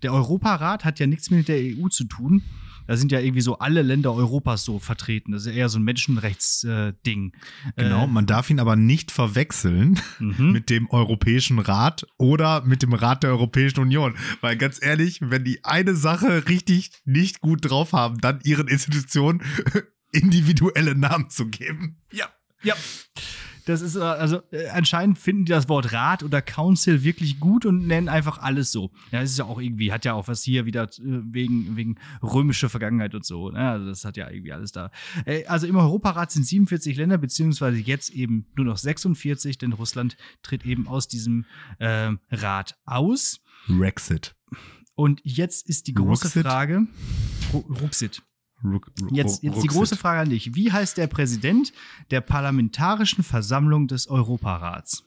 Der 0.03 0.13
Europarat 0.13 0.85
hat 0.85 0.99
ja 1.01 1.07
nichts 1.07 1.31
mit 1.31 1.49
der 1.49 1.59
EU 1.59 1.89
zu 1.89 2.05
tun. 2.05 2.43
Da 2.87 2.97
sind 2.97 3.13
ja 3.13 3.21
irgendwie 3.21 3.41
so 3.41 3.59
alle 3.59 3.83
Länder 3.83 4.13
Europas 4.15 4.65
so 4.65 4.79
vertreten. 4.79 5.33
Das 5.33 5.47
ist 5.47 5.55
eher 5.55 5.69
so 5.69 5.79
ein 5.79 5.85
Menschenrechtsding. 5.85 7.33
Genau, 7.77 8.07
man 8.07 8.27
darf 8.27 8.51
ihn 8.51 8.61
aber 8.61 8.77
nicht 8.77 9.11
verwechseln 9.11 10.01
Mhm. 10.19 10.53
mit 10.53 10.71
dem 10.71 10.89
Europäischen 10.91 11.59
Rat 11.59 12.07
oder 12.19 12.63
mit 12.65 12.83
dem 12.83 12.93
Rat 12.93 13.23
der 13.23 13.31
Europäischen 13.31 13.81
Union. 13.81 14.15
Weil 14.41 14.57
ganz 14.57 14.83
ehrlich, 14.83 15.21
wenn 15.23 15.45
die 15.45 15.65
eine 15.65 15.95
Sache 15.95 16.49
richtig 16.49 16.91
nicht 17.05 17.41
gut 17.41 17.69
drauf 17.69 17.93
haben, 17.93 18.19
dann 18.21 18.41
ihren 18.45 18.69
Institutionen 18.69 19.43
individuelle 20.13 20.95
Namen 20.95 21.31
zu 21.31 21.47
geben. 21.47 21.97
Ja, 22.13 22.27
ja. 22.63 22.75
Das 23.67 23.81
ist 23.81 23.97
äh, 23.97 24.01
also 24.01 24.43
äh, 24.51 24.69
anscheinend 24.69 25.19
finden 25.19 25.45
die 25.47 25.51
das 25.53 25.69
Wort 25.69 25.93
Rat 25.93 26.23
oder 26.23 26.43
Council 26.43 27.03
wirklich 27.03 27.41
gut 27.41 27.65
und 27.65 27.87
nennen 27.87 28.09
einfach 28.09 28.39
alles 28.39 28.73
so. 28.73 28.91
Ja, 29.11 29.21
das 29.21 29.31
ist 29.31 29.39
ja 29.39 29.47
auch 29.47 29.59
irgendwie, 29.61 29.91
hat 29.93 30.05
ja 30.05 30.13
auch 30.15 30.29
was 30.29 30.43
hier 30.43 30.67
wieder 30.67 30.85
äh, 30.85 30.89
wegen, 31.31 31.75
wegen 31.77 31.97
römischer 32.23 32.69
Vergangenheit 32.69 33.15
und 33.15 33.25
so. 33.25 33.51
Ne? 33.51 33.59
Also 33.71 33.87
das 33.87 34.05
hat 34.05 34.17
ja 34.17 34.29
irgendwie 34.31 34.53
alles 34.53 34.73
da. 34.73 34.91
Äh, 35.25 35.45
Also 35.47 35.67
im 35.67 35.77
Europarat 35.77 36.31
sind 36.31 36.45
47 36.47 36.97
Länder, 36.97 37.17
beziehungsweise 37.19 37.79
jetzt 37.79 38.11
eben 38.11 38.47
nur 38.57 38.67
noch 38.67 38.77
46, 38.77 39.57
denn 39.59 39.73
Russland 39.73 40.17
tritt 40.43 40.67
eben 40.67 40.87
aus 40.87 41.09
diesem 41.09 41.47
ähm, 41.81 42.21
Rat 42.31 42.77
aus. 42.85 43.41
Rexit. 43.69 44.35
Und 44.95 45.21
jetzt 45.25 45.69
ist 45.69 45.87
die 45.87 45.95
große 45.95 46.25
Ruxit? 46.27 46.43
Frage. 46.47 46.87
Ru- 47.53 47.81
Ruxit. 47.81 48.23
Ruck, 48.65 48.91
ruck, 49.01 49.13
Jetzt, 49.13 49.43
jetzt 49.43 49.63
die 49.63 49.69
große 49.69 49.97
Frage 49.97 50.21
an 50.21 50.31
dich. 50.31 50.55
Wie 50.55 50.73
heißt 50.73 50.97
der 50.97 51.07
Präsident 51.07 51.73
der 52.11 52.21
Parlamentarischen 52.21 53.23
Versammlung 53.23 53.89
des 53.89 54.09
Europarats? 54.09 55.05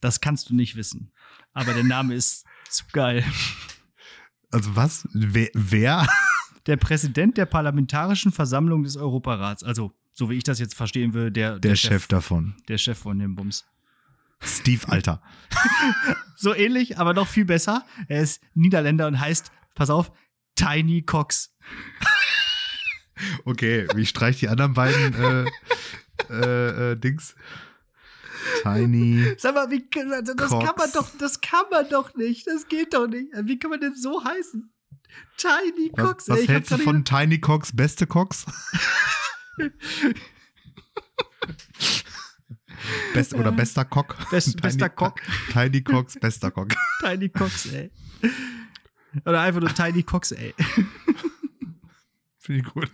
Das 0.00 0.20
kannst 0.20 0.48
du 0.50 0.54
nicht 0.54 0.76
wissen. 0.76 1.12
Aber 1.52 1.74
der 1.74 1.84
Name 1.84 2.14
ist 2.14 2.46
zu 2.70 2.84
geil. 2.92 3.24
Also 4.50 4.74
was? 4.74 5.06
Wer? 5.12 5.48
wer? 5.54 6.06
Der 6.66 6.76
Präsident 6.76 7.36
der 7.36 7.46
Parlamentarischen 7.46 8.32
Versammlung 8.32 8.82
des 8.82 8.96
Europarats. 8.96 9.62
Also, 9.62 9.92
so 10.12 10.30
wie 10.30 10.34
ich 10.34 10.44
das 10.44 10.58
jetzt 10.58 10.74
verstehen 10.74 11.14
will, 11.14 11.30
der, 11.30 11.58
Der 11.58 11.76
Chef 11.76 12.06
davon. 12.06 12.54
Der 12.68 12.78
Chef 12.78 12.98
von 12.98 13.18
dem 13.18 13.34
Bums. 13.34 13.64
Steve 14.40 14.88
Alter. 14.88 15.22
So 16.42 16.54
ähnlich, 16.54 16.96
aber 16.96 17.12
noch 17.12 17.28
viel 17.28 17.44
besser. 17.44 17.84
Er 18.08 18.22
ist 18.22 18.40
Niederländer 18.54 19.06
und 19.06 19.20
heißt, 19.20 19.52
pass 19.74 19.90
auf, 19.90 20.10
Tiny 20.54 21.02
Cox. 21.02 21.54
Okay, 23.44 23.86
wie 23.94 24.06
streich 24.06 24.38
die 24.38 24.48
anderen 24.48 24.74
beiden 24.74 25.14
äh, 25.14 25.44
äh, 26.32 26.92
äh, 26.92 26.96
Dings? 26.96 27.34
Tiny. 28.62 29.34
Sag 29.38 29.54
mal, 29.54 29.70
wie, 29.70 29.84
das 30.36 30.50
Cox. 30.50 30.64
kann 30.66 30.74
man 30.76 30.90
doch, 30.92 31.08
das 31.18 31.40
kann 31.40 31.64
man 31.70 31.88
doch 31.90 32.14
nicht. 32.14 32.46
Das 32.46 32.68
geht 32.68 32.94
doch 32.94 33.06
nicht. 33.06 33.28
Wie 33.44 33.58
kann 33.58 33.70
man 33.70 33.80
denn 33.80 33.94
so 33.94 34.24
heißen? 34.24 34.72
Tiny 35.36 35.90
Was, 35.94 36.06
Cox. 36.06 36.28
was 36.28 36.40
hab 36.40 36.48
hältst 36.48 36.70
du 36.70 36.78
von 36.78 37.04
Tiny 37.04 37.38
Cox, 37.40 37.74
beste 37.74 38.06
Cox? 38.06 38.46
Best, 43.12 43.34
oder 43.34 43.52
bester 43.52 43.84
Cock? 43.84 44.16
Best- 44.30 44.52
Tiny- 44.52 44.62
bester 44.62 44.88
Cock. 44.88 45.20
Tiny 45.52 45.82
Cox, 45.82 46.18
bester 46.18 46.50
Cock. 46.50 46.68
Tiny 47.00 47.28
Cox, 47.28 47.66
ey. 47.66 47.90
Oder 49.26 49.40
einfach 49.42 49.60
nur 49.60 49.74
Tiny 49.74 50.02
Cox, 50.02 50.32
ey. 50.32 50.54
Finde 52.50 52.62
ich 52.66 52.74
gut. 52.74 52.90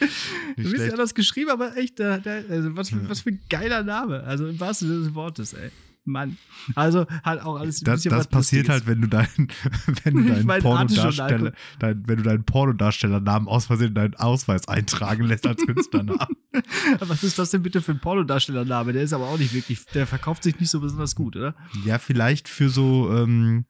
Du 0.00 0.04
Nicht 0.04 0.56
bist 0.56 0.72
ja 0.72 0.78
schlecht. 0.86 0.98
das 0.98 1.14
geschrieben, 1.14 1.50
aber 1.50 1.76
echt, 1.76 2.00
da, 2.00 2.18
da, 2.18 2.40
also 2.50 2.76
was, 2.76 2.90
für, 2.90 2.96
Ja. 2.96 3.08
was 3.08 3.20
für 3.20 3.30
ein 3.30 3.40
geiler 3.48 3.84
Name. 3.84 4.24
Also 4.24 4.48
im 4.48 4.58
wahrsten 4.58 4.88
Sinne 4.88 5.04
des 5.04 5.14
Wortes, 5.14 5.52
ey. 5.52 5.70
Mann. 6.08 6.36
Also 6.74 7.06
hat 7.22 7.40
auch 7.42 7.56
alles 7.60 7.80
ein 7.82 7.84
Das, 7.84 7.96
bisschen 8.02 8.10
das 8.10 8.18
was 8.20 8.26
passiert 8.28 8.66
Lustiges. 8.68 8.86
halt, 8.86 8.86
wenn 8.86 9.00
du 9.02 9.08
deinen, 9.08 9.48
wenn 10.04 10.14
du 10.16 10.44
deinen 10.44 10.62
Pornodarsteller, 10.62 11.52
dein, 11.78 12.08
wenn 12.08 12.16
du 12.16 12.22
deinen 12.24 12.44
Pornodarstellernamen 12.44 13.46
aus 13.48 13.66
Versehen 13.66 13.88
in 13.88 13.94
deinen 13.94 14.14
Ausweis 14.16 14.66
eintragen 14.68 15.24
lässt 15.24 15.46
als 15.46 15.64
Künstlernamen. 15.64 16.36
Was 17.00 17.22
ist 17.22 17.38
das 17.38 17.50
denn 17.50 17.62
bitte 17.62 17.82
für 17.82 17.92
ein 17.92 18.00
Pornodarstellername? 18.00 18.92
Der 18.92 19.02
ist 19.02 19.12
aber 19.12 19.26
auch 19.28 19.38
nicht 19.38 19.52
wirklich, 19.54 19.84
der 19.86 20.06
verkauft 20.08 20.42
sich 20.42 20.58
nicht 20.58 20.70
so 20.70 20.80
besonders 20.80 21.14
gut, 21.14 21.36
oder? 21.36 21.54
ja, 21.84 21.98
vielleicht 21.98 22.48
für 22.48 22.70
so 22.70 23.12
ähm, 23.12 23.66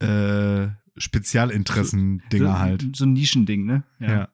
äh, 0.00 0.68
Spezialinteressen-Dinger 0.98 2.52
so, 2.52 2.58
halt. 2.58 2.86
So 2.96 3.04
ein 3.04 3.12
Nischending, 3.14 3.64
ne? 3.64 3.84
Ja. 4.00 4.08
ja. 4.10 4.28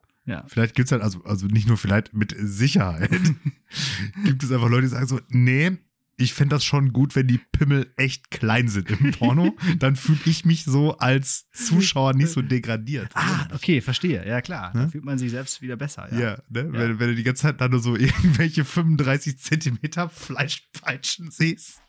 Vielleicht 0.49 0.75
gibt 0.75 0.87
es 0.87 0.93
halt, 0.93 1.03
also, 1.03 1.25
also 1.25 1.47
nicht 1.47 1.69
nur 1.69 1.77
vielleicht, 1.77 2.13
mit 2.13 2.35
Sicherheit 2.39 3.11
gibt 4.25 4.43
es 4.43 4.53
einfach 4.53 4.69
Leute, 4.69 4.83
die 4.83 4.89
sagen 4.89 5.07
so, 5.07 5.21
nee, 5.29 5.79
ich 6.19 6.33
fände 6.33 6.57
das 6.57 6.65
schon 6.65 6.93
gut, 6.93 7.15
wenn 7.15 7.27
die 7.27 7.39
Pimmel 7.39 7.93
echt 7.97 8.31
klein 8.31 8.69
sind 8.69 8.91
im 8.91 9.13
Porno. 9.13 9.55
dann 9.79 9.97
fühle 9.97 10.19
ich 10.25 10.45
mich 10.45 10.65
so 10.65 10.97
als 10.97 11.49
Zuschauer 11.53 12.15
nicht 12.15 12.31
so 12.31 12.43
degradiert. 12.43 13.11
Ah, 13.15 13.47
okay, 13.55 13.81
verstehe. 13.81 14.27
Ja, 14.27 14.41
klar. 14.41 14.75
Ne? 14.75 14.85
Da 14.85 14.89
fühlt 14.89 15.05
man 15.05 15.19
sich 15.19 15.31
selbst 15.31 15.61
wieder 15.61 15.77
besser. 15.77 16.09
Ja. 16.13 16.19
Ja, 16.19 16.31
ne? 16.49 16.73
Wenn, 16.73 16.99
wenn 16.99 17.09
du 17.09 17.15
die 17.15 17.23
ganze 17.23 17.43
Zeit 17.43 17.61
da 17.61 17.69
nur 17.69 17.81
so 17.81 17.97
irgendwelche 17.97 18.65
35 18.65 19.39
Zentimeter 19.39 20.09
Fleischpeitschen 20.09 21.31
siehst, 21.31 21.83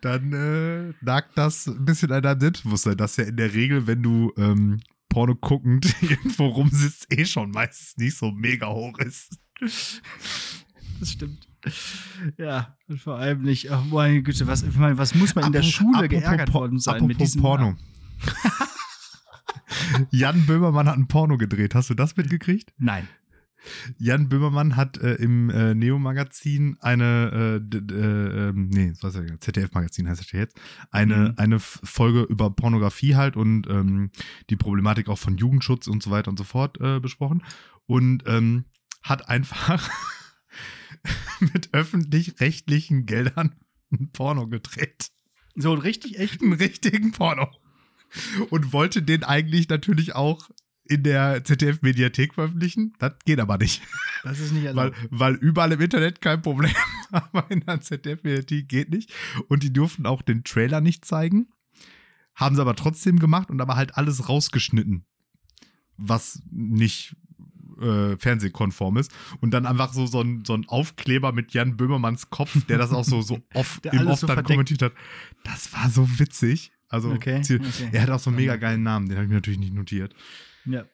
dann 0.00 0.32
äh, 0.32 0.92
nagt 1.04 1.36
das 1.38 1.66
ein 1.66 1.84
bisschen 1.84 2.10
an 2.10 2.22
deinem 2.22 2.40
Selbstbewusstsein. 2.40 2.96
Das 2.96 3.16
ja 3.16 3.24
in 3.24 3.36
der 3.36 3.52
Regel, 3.52 3.86
wenn 3.86 4.02
du 4.02 4.32
ähm, 4.36 4.80
Porno 5.08 5.34
guckend 5.34 5.94
irgendwo 6.02 6.46
rumsitzt, 6.48 7.06
eh 7.10 7.24
schon 7.24 7.50
meistens 7.50 7.96
nicht 7.96 8.16
so 8.16 8.30
mega 8.30 8.68
hoch 8.68 8.98
ist. 8.98 9.38
Das 9.60 11.10
stimmt. 11.12 11.48
Ja, 12.38 12.76
und 12.88 13.00
vor 13.00 13.16
allem 13.16 13.42
nicht, 13.42 13.70
oh 13.70 13.82
meine 13.90 14.22
Güte, 14.22 14.46
was, 14.46 14.62
ich 14.62 14.76
meine, 14.76 14.98
was 14.98 15.14
muss 15.14 15.34
man 15.34 15.46
in 15.46 15.52
der 15.52 15.62
Schule 15.62 16.08
geärgert 16.08 16.52
Por- 16.52 16.62
worden 16.62 16.78
sein 16.78 17.06
mit 17.06 17.18
diesem 17.18 17.42
Porno. 17.42 17.74
Jan 20.10 20.46
Böhmermann 20.46 20.88
hat 20.88 20.96
ein 20.96 21.08
Porno 21.08 21.36
gedreht. 21.36 21.74
Hast 21.74 21.90
du 21.90 21.94
das 21.94 22.16
mitgekriegt? 22.16 22.72
Nein. 22.78 23.08
Jan 23.98 24.28
Böhmermann 24.28 24.76
hat 24.76 24.98
äh, 24.98 25.14
im 25.14 25.50
äh, 25.50 25.74
Neo-Magazin 25.74 26.76
eine, 26.80 27.60
äh, 27.72 27.76
äh, 27.76 28.48
ähm, 28.48 28.68
nee, 28.68 28.92
was 29.00 29.16
heißt? 29.16 29.40
ZDF-Magazin 29.40 30.08
heißt 30.08 30.20
das 30.20 30.32
ja 30.32 30.40
jetzt, 30.40 30.58
eine, 30.90 31.16
Mhm. 31.16 31.34
eine 31.36 31.58
Folge 31.60 32.22
über 32.22 32.50
Pornografie 32.50 33.14
halt 33.16 33.36
und 33.36 33.66
ähm, 33.68 34.10
die 34.50 34.56
Problematik 34.56 35.08
auch 35.08 35.18
von 35.18 35.36
Jugendschutz 35.36 35.86
und 35.86 36.02
so 36.02 36.10
weiter 36.10 36.30
und 36.30 36.38
so 36.38 36.44
fort 36.44 36.80
äh, 36.80 37.00
besprochen 37.00 37.42
und 37.86 38.24
ähm, 38.26 38.64
hat 39.02 39.28
einfach 39.28 39.88
mit 41.40 41.72
öffentlich-rechtlichen 41.72 43.06
Geldern 43.06 43.54
ein 43.92 44.10
Porno 44.12 44.48
gedreht. 44.48 45.08
So 45.54 45.72
ein 45.72 45.78
richtig 45.78 46.18
echt. 46.18 46.42
Einen 46.42 46.52
richtigen 46.54 47.12
Porno. 47.12 47.48
Und 48.50 48.72
wollte 48.72 49.02
den 49.02 49.24
eigentlich 49.24 49.68
natürlich 49.68 50.14
auch 50.14 50.50
in 50.88 51.02
der 51.02 51.44
ZDF-Mediathek 51.44 52.34
veröffentlichen. 52.34 52.94
Das 52.98 53.12
geht 53.24 53.40
aber 53.40 53.58
nicht. 53.58 53.82
Das 54.24 54.40
ist 54.40 54.52
nicht 54.52 54.64
Weil, 54.64 54.68
erlaubt. 54.92 54.96
weil 55.10 55.34
überall 55.34 55.72
im 55.72 55.80
Internet 55.80 56.20
kein 56.20 56.42
Problem, 56.42 56.72
aber 57.10 57.50
in 57.50 57.60
der 57.60 57.80
ZDF-Mediathek 57.80 58.68
geht 58.68 58.90
nicht. 58.90 59.12
Und 59.48 59.62
die 59.62 59.72
durften 59.72 60.06
auch 60.06 60.22
den 60.22 60.44
Trailer 60.44 60.80
nicht 60.80 61.04
zeigen. 61.04 61.48
Haben 62.34 62.56
sie 62.56 62.60
aber 62.62 62.76
trotzdem 62.76 63.18
gemacht 63.18 63.50
und 63.50 63.60
aber 63.60 63.76
halt 63.76 63.96
alles 63.96 64.28
rausgeschnitten. 64.28 65.04
Was 65.96 66.42
nicht 66.50 67.16
äh, 67.80 68.16
fernsehkonform 68.16 68.96
ist. 68.98 69.10
Und 69.40 69.52
dann 69.52 69.66
einfach 69.66 69.92
so, 69.92 70.06
so, 70.06 70.20
ein, 70.20 70.44
so 70.44 70.54
ein 70.54 70.66
Aufkleber 70.68 71.32
mit 71.32 71.52
Jan 71.52 71.76
Böhmermanns 71.76 72.30
Kopf, 72.30 72.64
der 72.66 72.78
das 72.78 72.92
auch 72.92 73.04
so, 73.04 73.22
so 73.22 73.38
oft 73.54 73.84
im 73.86 74.06
Off 74.06 74.20
so 74.20 74.26
dann 74.26 74.36
verdeckt. 74.36 74.48
kommentiert 74.48 74.82
hat. 74.82 74.92
Das 75.44 75.72
war 75.72 75.88
so 75.90 76.18
witzig. 76.18 76.72
Also, 76.88 77.10
Okay, 77.10 77.40
okay. 77.40 77.60
er 77.92 78.02
hat 78.02 78.10
auch 78.10 78.20
so 78.20 78.30
einen 78.30 78.36
mega 78.36 78.56
geilen 78.56 78.82
Namen, 78.82 79.08
den 79.08 79.16
habe 79.16 79.24
ich 79.24 79.28
mir 79.28 79.36
natürlich 79.36 79.58
nicht 79.58 79.74
notiert. 79.74 80.14
Ja. 80.66 80.84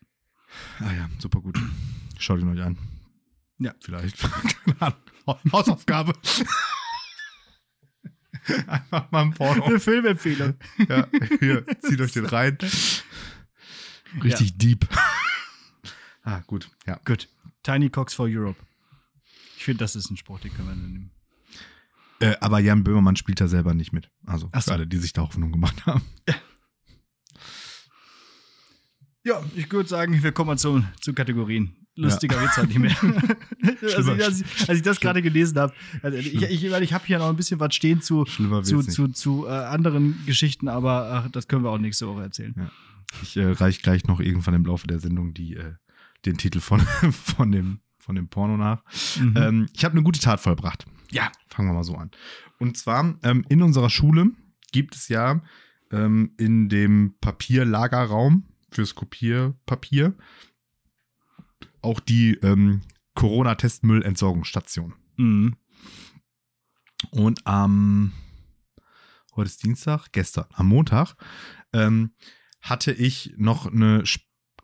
Ah 0.80 0.92
ja, 0.92 1.08
super 1.18 1.40
gut. 1.40 1.58
Schaut 2.18 2.40
ihn 2.40 2.48
euch 2.48 2.62
an. 2.62 2.78
Ja. 3.58 3.74
Vielleicht. 3.80 4.18
Keine 4.64 4.80
Ahnung. 4.80 4.98
Hausaufgabe. 5.52 6.12
Einfach 8.66 9.10
mal 9.10 9.22
ein 9.22 9.34
Porno. 9.34 9.64
Eine 9.64 9.78
Filmempfehlung. 9.78 10.54
Ja, 10.88 11.06
hier, 11.38 11.64
zieht 11.80 12.00
euch 12.00 12.12
den 12.12 12.26
rein. 12.26 12.58
Richtig 14.22 14.56
deep. 14.58 14.88
Ah, 16.24 16.40
gut. 16.46 16.70
Ja. 16.86 17.00
Gut. 17.04 17.28
Tiny 17.64 17.90
Cox 17.90 18.14
for 18.14 18.26
Europe. 18.28 18.64
Ich 19.56 19.64
finde, 19.64 19.78
das 19.78 19.96
ist 19.96 20.08
ein 20.08 20.16
Sport, 20.16 20.44
den 20.44 20.54
können 20.54 20.68
wir 20.68 20.76
nehmen. 20.76 21.10
Äh, 22.20 22.36
aber 22.40 22.60
Jan 22.60 22.84
Böhmermann 22.84 23.16
spielt 23.16 23.40
da 23.40 23.48
selber 23.48 23.74
nicht 23.74 23.92
mit. 23.92 24.08
Also 24.24 24.48
Ach 24.52 24.62
so. 24.62 24.70
für 24.70 24.74
alle, 24.76 24.86
die 24.86 24.98
sich 24.98 25.12
da 25.12 25.22
Hoffnung 25.22 25.50
gemacht 25.50 25.84
haben. 25.84 26.02
Ja, 26.28 26.36
ich 29.54 29.70
würde 29.70 29.88
sagen, 29.88 30.22
wir 30.22 30.32
kommen 30.32 30.48
mal 30.48 30.58
zu, 30.58 30.84
zu 31.00 31.12
Kategorien. 31.12 31.76
Lustiger 31.94 32.42
Witz 32.42 32.56
halt 32.56 32.68
nicht 32.68 32.78
mehr. 32.78 32.96
also, 33.96 34.12
als, 34.12 34.40
ich, 34.40 34.68
als 34.68 34.78
ich 34.78 34.82
das 34.82 34.98
gerade 34.98 35.20
gelesen 35.20 35.58
habe, 35.58 35.74
also 36.02 36.16
ich, 36.16 36.34
ich, 36.34 36.64
ich 36.64 36.92
habe 36.92 37.06
hier 37.06 37.18
noch 37.18 37.28
ein 37.28 37.36
bisschen 37.36 37.60
was 37.60 37.74
stehen 37.74 38.00
zu, 38.00 38.24
zu, 38.24 38.82
zu, 38.82 39.08
zu 39.08 39.46
äh, 39.46 39.50
anderen 39.50 40.18
Geschichten, 40.24 40.68
aber 40.68 41.10
ach, 41.12 41.30
das 41.30 41.48
können 41.48 41.64
wir 41.64 41.70
auch 41.70 41.78
nächste 41.78 42.08
Woche 42.08 42.22
erzählen. 42.22 42.70
Ich 43.22 43.36
äh, 43.36 43.44
reich 43.44 43.82
gleich 43.82 44.06
noch 44.06 44.20
irgendwann 44.20 44.54
im 44.54 44.64
Laufe 44.64 44.86
der 44.86 45.00
Sendung 45.00 45.34
die, 45.34 45.54
äh, 45.54 45.74
den 46.24 46.38
Titel 46.38 46.60
von, 46.60 46.80
von, 47.12 47.52
dem, 47.52 47.80
von 47.98 48.14
dem 48.14 48.28
Porno 48.28 48.56
nach. 48.56 48.82
Mhm. 49.20 49.36
Ähm, 49.36 49.68
ich 49.74 49.84
habe 49.84 49.92
eine 49.92 50.02
gute 50.02 50.20
Tat 50.20 50.40
vollbracht. 50.40 50.86
Ja, 51.10 51.30
fangen 51.48 51.68
wir 51.68 51.74
mal 51.74 51.84
so 51.84 51.94
an. 51.94 52.10
Und 52.58 52.78
zwar 52.78 53.18
ähm, 53.22 53.44
in 53.50 53.60
unserer 53.60 53.90
Schule 53.90 54.30
gibt 54.72 54.94
es 54.94 55.08
ja 55.08 55.42
ähm, 55.90 56.32
in 56.38 56.70
dem 56.70 57.16
Papierlagerraum 57.20 58.44
fürs 58.74 58.94
Kopierpapier 58.94 60.14
auch 61.82 62.00
die 62.00 62.34
ähm, 62.42 62.82
Corona-Testmüllentsorgungsstation. 63.14 64.94
Mhm. 65.16 65.56
Und 67.10 67.46
am, 67.46 68.12
heute 69.34 69.48
ist 69.48 69.62
Dienstag, 69.62 70.08
gestern, 70.12 70.46
am 70.52 70.68
Montag, 70.68 71.16
ähm, 71.72 72.12
hatte 72.60 72.92
ich 72.92 73.34
noch 73.36 73.66
eine 73.66 74.04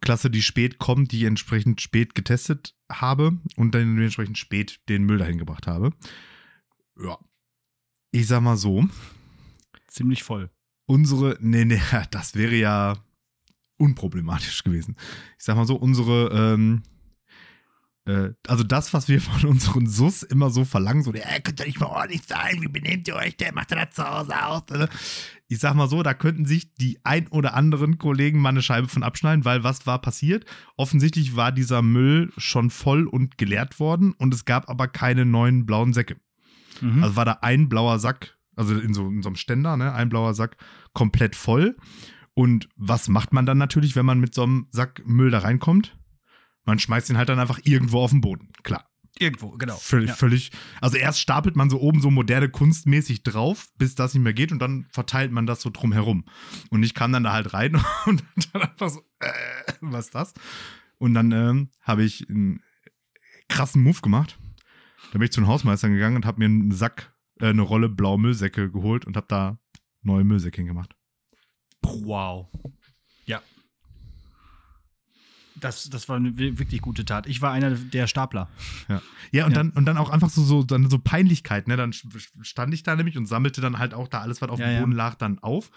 Klasse, 0.01 0.31
die 0.31 0.43
spät 0.43 0.79
kommt, 0.79 1.11
die 1.11 1.19
ich 1.19 1.25
entsprechend 1.25 1.81
spät 1.81 2.15
getestet 2.15 2.77
habe 2.91 3.39
und 3.57 3.75
dann 3.75 3.97
dementsprechend 3.97 4.39
spät 4.39 4.81
den 4.89 5.05
Müll 5.05 5.19
dahin 5.19 5.39
gebracht 5.39 5.67
habe. 5.67 5.91
Ja. 7.03 7.19
Ich 8.13 8.29
sag 8.29 8.41
mal 8.41 8.57
so, 8.57 8.89
Ziemlich 9.89 10.23
voll. 10.23 10.51
unsere, 10.87 11.37
nee, 11.41 11.65
nee, 11.65 11.83
das 12.13 12.37
wäre 12.37 12.55
ja 12.55 12.97
unproblematisch 13.79 14.63
gewesen. 14.65 14.97
Ich 15.39 15.45
sag 15.45 15.57
mal 15.57 15.67
so, 15.67 15.77
unsere, 15.77 16.31
ähm, 16.33 16.83
äh, 18.09 18.31
also 18.47 18.65
das, 18.65 18.93
was 18.95 19.09
wir 19.09 19.21
von 19.21 19.49
unseren 19.49 19.87
SUS 19.87 20.23
immer 20.23 20.51
so 20.51 20.65
verlangen, 20.65 21.03
so, 21.03 21.13
der 21.13 21.41
könnt 21.41 21.61
ihr 21.61 21.67
nicht 21.67 21.81
mal 21.81 21.87
ordentlich 21.87 22.23
sein, 22.27 22.61
wie 22.61 22.69
benehmt 22.69 23.07
ihr 23.09 23.17
euch, 23.17 23.37
der 23.37 23.55
macht 23.55 23.71
das 23.71 23.91
zu 23.95 24.09
Hause 24.09 24.45
aus. 24.45 24.63
Oder? 24.71 24.89
Ich 25.47 25.61
sag 25.61 25.75
mal 25.75 25.89
so, 25.89 26.03
da 26.03 26.15
könnten 26.15 26.45
sich 26.45 26.75
die 26.75 26.99
ein 27.05 27.29
oder 27.29 27.55
anderen 27.55 27.99
Kollegen 27.99 28.41
mal 28.41 28.51
eine 28.51 28.63
Scheibe 28.63 28.89
von 28.89 29.03
abschneiden, 29.03 29.45
weil 29.45 29.65
was 29.65 29.87
war 29.87 30.01
passiert? 30.01 30.45
Offensichtlich 30.77 31.37
war 31.37 31.53
dieser 31.53 31.83
Müll 31.83 32.33
schon 32.37 32.71
voll 32.71 33.07
und 33.07 33.39
geleert 33.39 33.79
worden 33.81 34.13
und 34.13 34.35
es 34.35 34.45
gab 34.45 34.69
aber 34.69 34.89
keine 34.89 35.25
neuen 35.25 35.67
blauen 35.67 35.93
Säcke. 35.93 36.17
Mhm. 36.81 37.03
Also 37.03 37.17
war 37.17 37.25
da 37.25 37.39
ein 37.43 37.69
blauer 37.69 37.99
Sack, 37.99 38.37
also 38.57 38.75
in 38.79 38.95
so, 38.95 39.07
in 39.07 39.23
so 39.23 39.29
einem 39.29 39.37
Ständer, 39.37 39.77
ne, 39.77 39.93
ein 39.93 40.09
blauer 40.09 40.35
Sack 40.35 40.57
komplett 40.93 41.37
voll. 41.37 41.77
Und 42.39 42.69
was 42.77 43.09
macht 43.09 43.33
man 43.33 43.47
dann 43.47 43.59
natürlich, 43.59 43.97
wenn 43.97 44.07
man 44.07 44.21
mit 44.21 44.33
so 44.33 44.45
einem 44.45 44.69
Sack 44.71 45.03
Müll 45.05 45.33
da 45.33 45.41
reinkommt? 45.41 45.99
Man 46.65 46.79
schmeißt 46.79 47.11
ihn 47.11 47.19
halt 47.19 47.29
dann 47.29 47.41
einfach 47.41 47.59
irgendwo 47.65 47.99
auf 48.01 48.13
den 48.13 48.21
Boden. 48.21 48.53
Klar. 48.63 48.89
Irgendwo, 49.19 49.51
genau. 49.59 49.75
Völlig, 49.75 50.11
Ja. 50.11 50.15
völlig. 50.15 50.53
Also 50.81 50.99
erst 50.99 51.19
stapelt 51.19 51.57
man 51.57 51.69
so 51.69 51.81
oben 51.81 52.01
so 52.01 52.13
moderne 52.13 52.49
kunstmäßig 52.49 53.25
drauf, 53.25 53.67
bis 53.77 53.97
das 53.97 54.15
nicht 54.15 54.23
mehr 54.23 54.35
geht 54.35 54.53
und 54.53 54.61
dann 54.61 54.87
verteilt 54.91 55.33
man 55.33 55.47
das 55.47 55.61
so 55.61 55.71
drum 55.71 55.93
herum. 55.93 56.27
Und 56.71 56.85
ich 56.85 56.95
kam 56.95 57.11
dann 57.13 57.25
da 57.25 57.33
halt 57.33 57.53
rein 57.55 57.75
und 58.07 58.23
dann 58.53 58.63
einfach 58.63 58.91
so, 58.91 59.01
äh, 59.19 59.73
was 59.81 60.05
ist 60.07 60.15
das? 60.15 60.33
Und 60.99 61.15
dann 61.15 61.33
ähm, 61.33 61.71
habe 61.83 62.05
ich 62.05 62.31
einen 62.31 62.63
krassen 63.49 63.83
Move 63.83 64.01
gemacht. 64.01 64.39
Da 65.11 65.19
bin 65.19 65.23
ich 65.23 65.33
zu 65.33 65.41
den 65.41 65.49
Hausmeistern 65.49 65.93
gegangen 65.93 66.15
und 66.15 66.25
habe 66.25 66.39
mir 66.39 66.45
einen 66.45 66.71
Sack, 66.71 67.13
äh, 67.41 67.47
eine 67.49 67.63
Rolle 67.63 67.89
blaue 67.89 68.21
Müllsäcke 68.21 68.71
geholt 68.71 69.07
und 69.07 69.17
habe 69.17 69.27
da 69.29 69.59
neue 70.03 70.23
Müllsäcke 70.23 70.59
hingemacht. 70.59 70.95
Wow. 71.83 72.49
Ja. 73.27 73.41
Das, 75.57 75.91
das 75.91 76.09
war 76.09 76.17
eine 76.17 76.39
wi- 76.39 76.57
wirklich 76.59 76.81
gute 76.81 77.05
Tat. 77.05 77.27
Ich 77.27 77.43
war 77.43 77.51
einer 77.51 77.71
der 77.71 78.07
Stapler. 78.07 78.49
Ja, 79.33 79.45
und 79.47 79.51
Ja. 79.53 79.57
dann 79.57 79.71
und 79.71 79.87
dann 79.87 79.97
auch 79.97 80.11
einfach 80.11 80.31
so 80.31 80.43
so 80.43 80.63
dann 80.63 80.89
so 80.89 80.99
Peinlichkeit, 81.01 81.67
ne? 81.67 81.77
Dann 81.77 81.93
stand 81.93 82.73
ich 82.75 82.85
da 82.85 82.95
nämlich 82.95 83.19
und 83.19 83.27
sammelte 83.27 83.61
dann 83.61 83.79
halt 83.79 83.93
auch 83.93 84.07
da 84.07 84.21
alles, 84.21 84.41
was 84.41 84.51
auf 84.51 84.61
Ja, 84.61 84.67
dem 84.67 84.75
ja. 84.75 84.81
Boden 84.81 84.93
lag, 84.93 85.17
dann 85.17 85.41
auf. 85.41 85.71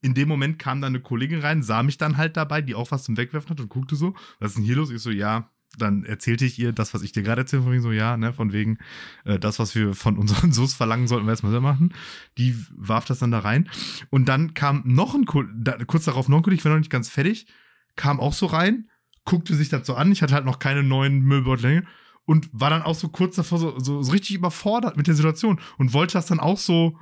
In 0.00 0.14
dem 0.14 0.28
Moment 0.28 0.60
kam 0.60 0.80
dann 0.80 0.92
eine 0.92 1.00
Kollegin 1.00 1.40
rein, 1.40 1.62
sah 1.64 1.82
mich 1.82 1.98
dann 1.98 2.16
halt 2.16 2.36
dabei, 2.36 2.62
die 2.62 2.76
auch 2.76 2.92
was 2.92 3.02
zum 3.02 3.16
Wegwerfen 3.16 3.50
hat 3.50 3.60
und 3.60 3.68
guckte 3.68 3.96
so, 3.96 4.14
was 4.38 4.50
ist 4.52 4.58
denn 4.58 4.64
hier 4.64 4.76
los? 4.76 4.90
Ich 4.90 5.02
so, 5.02 5.10
ja. 5.10 5.50
Dann 5.78 6.04
erzählte 6.04 6.44
ich 6.44 6.58
ihr 6.58 6.72
das, 6.72 6.94
was 6.94 7.02
ich 7.02 7.12
dir 7.12 7.22
gerade 7.22 7.42
erzählt 7.42 7.60
habe, 7.60 7.66
von 7.66 7.72
wegen 7.72 7.82
so, 7.82 7.92
ja, 7.92 8.16
ne, 8.16 8.32
von 8.32 8.52
wegen 8.52 8.78
äh, 9.24 9.38
das, 9.38 9.58
was 9.58 9.74
wir 9.74 9.94
von 9.94 10.16
unseren 10.16 10.52
SUS 10.54 10.74
verlangen, 10.74 11.06
sollten 11.06 11.26
wir 11.26 11.32
erstmal 11.32 11.52
selber 11.52 11.72
machen. 11.72 11.92
Die 12.38 12.56
warf 12.74 13.04
das 13.04 13.18
dann 13.18 13.30
da 13.30 13.40
rein. 13.40 13.68
Und 14.10 14.26
dann 14.26 14.54
kam 14.54 14.82
noch 14.86 15.14
ein, 15.14 15.26
da, 15.56 15.76
kurz 15.84 16.04
darauf 16.04 16.28
noch 16.28 16.38
ein 16.38 16.42
Kollege, 16.42 16.60
ich 16.60 16.64
war 16.64 16.72
noch 16.72 16.78
nicht 16.78 16.90
ganz 16.90 17.08
fertig, 17.08 17.46
kam 17.94 18.20
auch 18.20 18.32
so 18.32 18.46
rein, 18.46 18.88
guckte 19.24 19.54
sich 19.54 19.68
das 19.68 19.86
so 19.86 19.94
an. 19.94 20.12
Ich 20.12 20.22
hatte 20.22 20.34
halt 20.34 20.44
noch 20.44 20.58
keine 20.58 20.82
neuen 20.82 21.20
Müllbeutel 21.20 21.86
und 22.24 22.48
war 22.52 22.70
dann 22.70 22.82
auch 22.82 22.94
so 22.94 23.08
kurz 23.08 23.36
davor 23.36 23.58
so, 23.58 23.78
so, 23.78 24.02
so 24.02 24.12
richtig 24.12 24.36
überfordert 24.36 24.96
mit 24.96 25.06
der 25.06 25.14
Situation 25.14 25.60
und 25.78 25.92
wollte 25.92 26.14
das 26.14 26.26
dann 26.26 26.40
auch 26.40 26.58
so, 26.58 26.98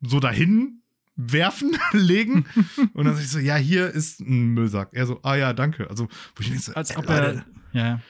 so 0.00 0.20
dahin 0.20 0.80
werfen, 1.16 1.76
legen. 1.92 2.46
und 2.94 3.04
dann 3.04 3.14
sag 3.14 3.22
ich 3.22 3.30
so, 3.30 3.38
ja, 3.38 3.56
hier 3.56 3.88
ist 3.88 4.20
ein 4.20 4.48
Müllsack. 4.54 4.90
Er 4.92 5.06
so, 5.06 5.20
ah 5.22 5.34
ja, 5.34 5.52
danke. 5.52 5.88
Also, 5.90 6.08
wo 6.34 6.40
ich 6.40 6.50
mir 6.50 6.58
so, 6.58 6.72
Als 6.74 6.90
äh, 6.92 6.96
ob 6.96 7.08
er. 7.08 7.44
Ja. 7.72 8.00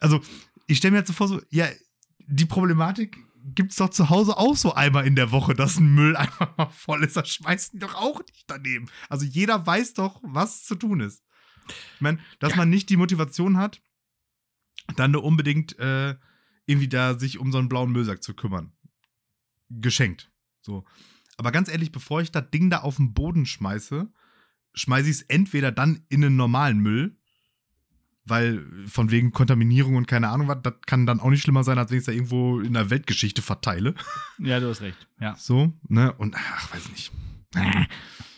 also 0.00 0.20
ich 0.66 0.78
stelle 0.78 0.92
mir 0.92 0.98
jetzt 0.98 1.08
so 1.08 1.12
vor, 1.14 1.28
so, 1.28 1.40
ja, 1.50 1.68
die 2.26 2.44
Problematik 2.46 3.18
gibt 3.54 3.70
es 3.70 3.76
doch 3.78 3.90
zu 3.90 4.10
Hause 4.10 4.36
auch 4.36 4.56
so 4.56 4.74
einmal 4.74 5.06
in 5.06 5.14
der 5.14 5.30
Woche, 5.30 5.54
dass 5.54 5.78
ein 5.78 5.94
Müll 5.94 6.16
einfach 6.16 6.56
mal 6.56 6.66
voll 6.70 7.04
ist. 7.04 7.16
Das 7.16 7.28
schmeißt 7.28 7.74
ihn 7.74 7.80
doch 7.80 7.94
auch 7.94 8.20
nicht 8.26 8.44
daneben. 8.48 8.88
Also 9.08 9.24
jeder 9.24 9.64
weiß 9.66 9.94
doch, 9.94 10.20
was 10.24 10.64
zu 10.64 10.74
tun 10.74 11.00
ist. 11.00 11.22
Ich 11.94 12.00
meine, 12.00 12.18
dass 12.40 12.50
Ja. 12.52 12.56
man 12.58 12.70
nicht 12.70 12.88
die 12.90 12.96
Motivation 12.96 13.56
hat, 13.56 13.80
dann 14.96 15.12
nur 15.12 15.22
unbedingt 15.24 15.78
äh, 15.78 16.16
irgendwie 16.66 16.88
da 16.88 17.18
sich 17.18 17.38
um 17.38 17.52
so 17.52 17.58
einen 17.58 17.68
blauen 17.68 17.92
Müllsack 17.92 18.22
zu 18.22 18.34
kümmern. 18.34 18.72
Geschenkt. 19.68 20.30
So. 20.62 20.84
Aber 21.36 21.52
ganz 21.52 21.68
ehrlich, 21.68 21.92
bevor 21.92 22.20
ich 22.20 22.30
das 22.32 22.50
Ding 22.50 22.70
da 22.70 22.78
auf 22.80 22.96
den 22.96 23.14
Boden 23.14 23.46
schmeiße, 23.46 24.12
schmeiße 24.74 25.08
ich 25.08 25.16
es 25.16 25.22
entweder 25.22 25.70
dann 25.72 26.04
in 26.08 26.24
einen 26.24 26.36
normalen 26.36 26.78
Müll, 26.78 27.16
weil 28.26 28.64
von 28.86 29.10
wegen 29.10 29.32
Kontaminierung 29.32 29.96
und 29.96 30.06
keine 30.06 30.28
Ahnung 30.28 30.48
was, 30.48 30.58
das 30.62 30.74
kann 30.86 31.06
dann 31.06 31.20
auch 31.20 31.30
nicht 31.30 31.42
schlimmer 31.42 31.64
sein, 31.64 31.78
als 31.78 31.90
wenn 31.90 31.98
ich 31.98 32.02
es 32.02 32.06
da 32.06 32.12
irgendwo 32.12 32.60
in 32.60 32.74
der 32.74 32.90
Weltgeschichte 32.90 33.40
verteile. 33.42 33.94
Ja, 34.38 34.60
du 34.60 34.68
hast 34.68 34.82
recht. 34.82 35.06
Ja. 35.20 35.34
So, 35.36 35.72
ne? 35.88 36.12
Und 36.12 36.34
ach, 36.36 36.74
weiß 36.74 36.90
nicht. 36.90 37.12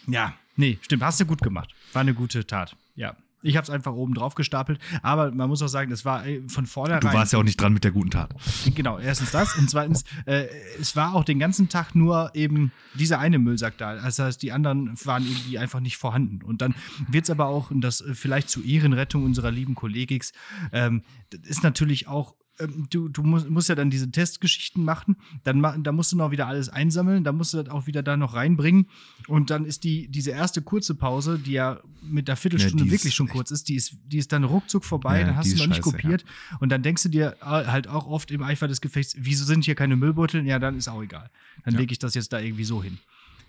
Ja, 0.07 0.35
nee, 0.57 0.79
stimmt. 0.83 1.03
Hast 1.03 1.21
du 1.21 1.27
gut 1.27 1.43
gemacht. 1.43 1.75
War 1.93 2.01
eine 2.01 2.15
gute 2.15 2.47
Tat. 2.47 2.77
Ja. 2.95 3.17
Ich 3.43 3.57
habe 3.57 3.65
es 3.65 3.71
einfach 3.71 3.93
oben 3.93 4.15
drauf 4.15 4.35
gestapelt. 4.35 4.81
Aber 5.03 5.31
man 5.31 5.49
muss 5.49 5.63
auch 5.63 5.69
sagen, 5.69 5.91
das 5.91 6.05
war 6.05 6.27
äh, 6.27 6.43
von 6.49 6.67
vornherein. 6.67 7.01
Du 7.01 7.13
warst 7.13 7.33
ja 7.33 7.39
auch 7.39 7.45
nicht 7.45 7.61
dran 7.61 7.73
mit 7.73 7.85
der 7.85 7.93
guten 7.93 8.11
Tat. 8.11 8.35
Genau, 8.75 8.99
erstens 8.99 9.31
das 9.31 9.57
und 9.57 9.71
zweitens, 9.71 10.05
äh, 10.27 10.47
es 10.81 10.97
war 10.97 11.15
auch 11.15 11.25
den 11.25 11.39
ganzen 11.39 11.69
Tag 11.69 11.95
nur 11.95 12.31
eben 12.35 12.73
dieser 12.95 13.19
eine 13.19 13.39
Müllsack 13.39 13.79
da. 13.79 13.95
Das 13.95 14.19
heißt, 14.19 14.43
die 14.43 14.53
anderen 14.53 14.93
waren 15.05 15.25
irgendwie 15.25 15.59
einfach 15.59 15.81
nicht 15.81 15.97
vorhanden. 15.97 16.43
Und 16.43 16.63
dann 16.63 16.75
wird 17.09 17.25
es 17.25 17.31
aber 17.31 17.47
auch, 17.47 17.71
und 17.71 17.81
das 17.81 18.01
äh, 18.01 18.15
vielleicht 18.15 18.51
zur 18.51 18.65
Ehrenrettung 18.65 19.25
unserer 19.25 19.51
lieben 19.51 19.75
Kollegix, 19.75 20.33
ähm, 20.73 21.03
ist 21.45 21.63
natürlich 21.63 22.09
auch. 22.09 22.35
Ähm, 22.61 22.87
Du, 22.91 23.09
du 23.09 23.23
musst, 23.23 23.49
musst 23.51 23.69
ja 23.69 23.75
dann 23.75 23.91
diese 23.91 24.11
Testgeschichten 24.11 24.85
machen, 24.85 25.17
dann 25.45 25.83
da 25.83 25.93
musst 25.93 26.13
du 26.13 26.17
noch 26.17 26.31
wieder 26.31 26.47
alles 26.47 26.69
einsammeln, 26.69 27.25
dann 27.25 27.37
musst 27.37 27.55
du 27.55 27.63
das 27.63 27.69
auch 27.69 27.87
wieder 27.87 28.03
da 28.03 28.17
noch 28.17 28.35
reinbringen 28.35 28.87
und 29.27 29.51
dann 29.51 29.65
ist 29.65 29.85
die 29.85 30.09
diese 30.09 30.31
erste 30.31 30.63
kurze 30.63 30.95
Pause, 30.95 31.39
die 31.39 31.53
ja 31.53 31.81
mit 32.03 32.29
der 32.29 32.37
Viertelstunde 32.37 32.85
Ja, 32.85 32.91
wirklich 32.91 33.15
schon 33.15 33.29
kurz 33.29 33.51
ist, 33.51 33.69
die 33.69 33.75
ist, 33.75 33.97
die 34.07 34.19
ist 34.19 34.33
dann 34.33 34.45
ruckzuck 34.45 34.85
vorbei, 34.85 35.21
Ja, 35.21 35.27
dann 35.27 35.37
hast 35.37 35.53
du 35.53 35.57
noch 35.59 35.67
nicht 35.67 35.85
scheiße, 35.85 35.91
ja. 35.91 36.03
kopiert 36.03 36.25
und 36.61 36.71
dann 36.71 36.83
denkst 36.83 37.03
du 37.03 37.09
dir 37.09 37.37
äh, 37.41 37.45
halt 37.45 37.89
auch 37.89 38.07
oft 38.07 38.31
im 38.31 38.43
Eifer 38.43 38.69
des 38.69 38.81
Gefechts, 38.81 39.15
wieso 39.19 39.45
sind 39.45 39.65
hier 39.65 39.75
keine 39.75 39.97
Müllbeutel? 39.97 40.47
Ja, 40.47 40.59
dann 40.59 40.77
ist 40.77 40.89
auch 40.89 41.03
egal. 41.03 41.31
Dann 41.65 41.75
lege 41.75 41.93
ich 41.93 41.99
das 41.99 42.15
jetzt 42.15 42.33
da 42.33 42.41
irgendwie 42.41 42.65
so 42.65 42.83
hin. 42.83 42.99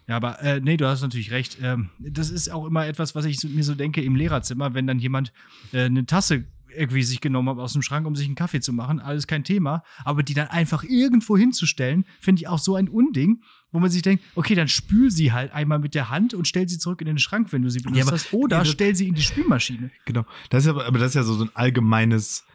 Ja, 0.07 0.15
aber 0.15 0.41
äh, 0.41 0.59
nee, 0.59 0.75
du 0.75 0.87
hast 0.87 1.01
natürlich 1.01 1.29
recht. 1.29 1.59
Ähm, 1.61 1.89
das 1.99 2.31
ist 2.31 2.49
auch 2.49 2.65
immer 2.65 2.87
etwas, 2.87 3.13
was 3.13 3.25
ich 3.25 3.43
mir 3.43 3.63
so 3.63 3.75
denke 3.75 4.01
im 4.01 4.15
Lehrerzimmer, 4.15 4.73
wenn 4.73 4.87
dann 4.87 4.97
jemand 4.97 5.31
äh, 5.71 5.83
eine 5.83 6.07
Tasse 6.07 6.45
irgendwie 6.75 7.03
sich 7.03 7.21
genommen 7.21 7.49
hat 7.49 7.57
aus 7.57 7.73
dem 7.73 7.81
Schrank, 7.81 8.05
um 8.07 8.15
sich 8.15 8.25
einen 8.27 8.35
Kaffee 8.35 8.59
zu 8.61 8.73
machen, 8.73 8.99
alles 8.99 9.27
kein 9.27 9.43
Thema, 9.43 9.83
aber 10.05 10.23
die 10.23 10.33
dann 10.33 10.47
einfach 10.47 10.83
irgendwo 10.83 11.37
hinzustellen, 11.37 12.05
finde 12.19 12.41
ich 12.41 12.47
auch 12.47 12.59
so 12.59 12.75
ein 12.75 12.87
Unding, 12.89 13.41
wo 13.71 13.79
man 13.79 13.89
sich 13.91 14.01
denkt, 14.01 14.23
okay, 14.35 14.55
dann 14.55 14.67
spül 14.67 15.11
sie 15.11 15.31
halt 15.31 15.51
einmal 15.53 15.79
mit 15.79 15.93
der 15.95 16.09
Hand 16.09 16.33
und 16.33 16.47
stell 16.47 16.67
sie 16.67 16.77
zurück 16.79 17.01
in 17.01 17.07
den 17.07 17.19
Schrank, 17.19 17.51
wenn 17.51 17.61
du 17.61 17.69
sie 17.69 17.79
benutzt 17.79 18.01
aber- 18.03 18.11
hast, 18.13 18.33
oder 18.33 18.57
ja, 18.59 18.65
stell 18.65 18.95
sie 18.95 19.07
in 19.07 19.15
die 19.15 19.21
Spülmaschine. 19.21 19.91
Genau. 20.05 20.25
Das 20.49 20.63
ist 20.63 20.69
aber, 20.69 20.85
aber 20.85 20.97
das 20.99 21.09
ist 21.09 21.15
ja 21.15 21.23
so, 21.23 21.41
ein 21.43 21.51
allgemeines, 21.55 22.45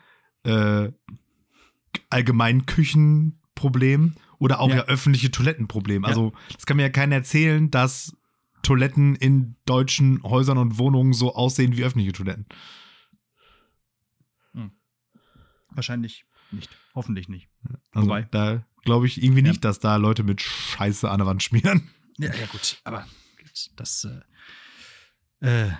äh, 0.44 0.90
allgemein 2.10 2.66
Küchenproblem 2.66 4.14
oder 4.38 4.60
auch 4.60 4.68
Ja. 4.68 4.76
ja, 4.76 4.82
öffentliche 4.84 5.30
Toilettenproblem. 5.30 6.02
Ja. 6.02 6.08
Also, 6.08 6.32
das 6.54 6.66
kann 6.66 6.76
mir 6.76 6.82
ja 6.84 6.88
keiner 6.90 7.16
erzählen, 7.16 7.70
dass 7.70 8.16
Toiletten 8.62 9.14
in 9.14 9.56
deutschen 9.66 10.22
Häusern 10.22 10.58
und 10.58 10.78
Wohnungen 10.78 11.12
so 11.12 11.34
aussehen 11.34 11.76
wie 11.76 11.84
öffentliche 11.84 12.12
Toiletten. 12.12 12.46
Wahrscheinlich 15.74 16.24
nicht. 16.50 16.70
Hoffentlich 16.94 17.28
nicht. 17.28 17.48
Also, 17.92 18.06
Wobei- 18.08 18.22
da 18.30 18.64
glaube 18.84 19.06
ich 19.06 19.22
irgendwie 19.22 19.42
Ja. 19.42 19.48
nicht, 19.48 19.64
dass 19.64 19.78
da 19.80 19.96
Leute 19.96 20.22
mit 20.22 20.40
Scheiße 20.42 21.10
an 21.10 21.18
der 21.18 21.26
Wand 21.26 21.42
schmieren. 21.42 21.90
Ja, 22.18 22.32
ja, 22.34 22.46
gut. 22.46 22.78
Aber 22.84 23.06
das 23.76 24.06
äh, 25.40 25.66
äh, 25.66 25.70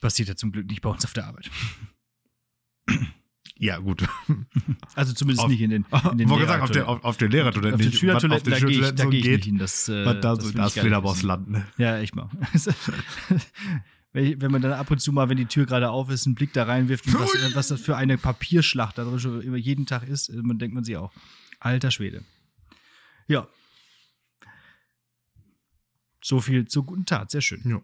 passiert 0.00 0.28
ja 0.28 0.36
zum 0.36 0.52
Glück 0.52 0.66
nicht 0.66 0.82
bei 0.82 0.90
uns 0.90 1.04
auf 1.04 1.12
der 1.12 1.26
Arbeit. 1.26 1.50
Ja, 3.62 3.76
gut. 3.78 4.08
Also 4.94 5.12
zumindest 5.12 5.44
Auf- 5.44 5.50
nicht 5.50 5.60
in 5.60 5.68
den, 5.68 5.84
in 6.12 6.16
den 6.18 6.28
sagen, 6.28 6.62
auf, 6.62 6.70
der, 6.70 6.88
auf, 6.88 7.04
auf 7.04 7.16
den 7.18 7.30
Lehrertoiletten 7.30 7.74
Auf 7.74 7.80
den 7.82 7.92
Schülertoiletten, 7.92 8.52
auf 8.54 8.58
da 8.58 8.66
den 8.66 8.68
gehe 8.68 8.78
ich, 8.88 8.94
da 8.94 9.02
Schülertoiletten 9.04 9.10
geh 9.10 9.18
ich 9.18 9.24
so 9.24 9.28
nicht 9.28 9.42
geht, 9.42 9.44
hin. 9.44 9.58
Das, 9.58 9.88
äh, 9.90 10.20
da 10.20 10.36
so, 10.36 10.50
das 10.50 10.74
gar 10.74 10.82
will 10.84 10.90
nicht 10.90 10.96
aber 10.96 11.10
aufs 11.10 11.18
wissen. 11.18 11.26
Land. 11.28 11.50
Ne? 11.50 11.66
Ja, 11.76 11.98
echt 11.98 12.16
mal. 12.16 12.30
wenn, 14.12 14.50
man 14.50 14.60
dann 14.60 14.72
ab 14.72 14.90
und 14.90 15.00
zu 15.00 15.12
mal, 15.12 15.28
wenn 15.28 15.36
die 15.36 15.46
Tür 15.46 15.66
gerade 15.66 15.90
auf 15.90 16.10
ist, 16.10 16.26
einen 16.26 16.34
Blick 16.34 16.52
da 16.52 16.64
reinwirft 16.64 17.06
und 17.06 17.14
was, 17.20 17.34
äh, 17.34 17.54
was 17.54 17.68
das 17.68 17.80
für 17.80 17.96
eine 17.96 18.18
Papierschlacht 18.18 18.98
da 18.98 19.04
drin 19.04 19.20
schon 19.20 19.40
über 19.40 19.56
jeden 19.56 19.86
Tag 19.86 20.08
ist, 20.08 20.28
äh, 20.28 20.36
man 20.42 20.58
denkt 20.58 20.74
man 20.74 20.84
sich 20.84 20.96
auch, 20.96 21.12
alter 21.60 21.90
Schwede. 21.90 22.24
Ja. 23.28 23.46
So 26.22 26.40
viel 26.40 26.66
zur 26.66 26.84
guten 26.84 27.06
Tat, 27.06 27.30
sehr 27.30 27.40
schön. 27.40 27.62
Ja. 27.64 27.80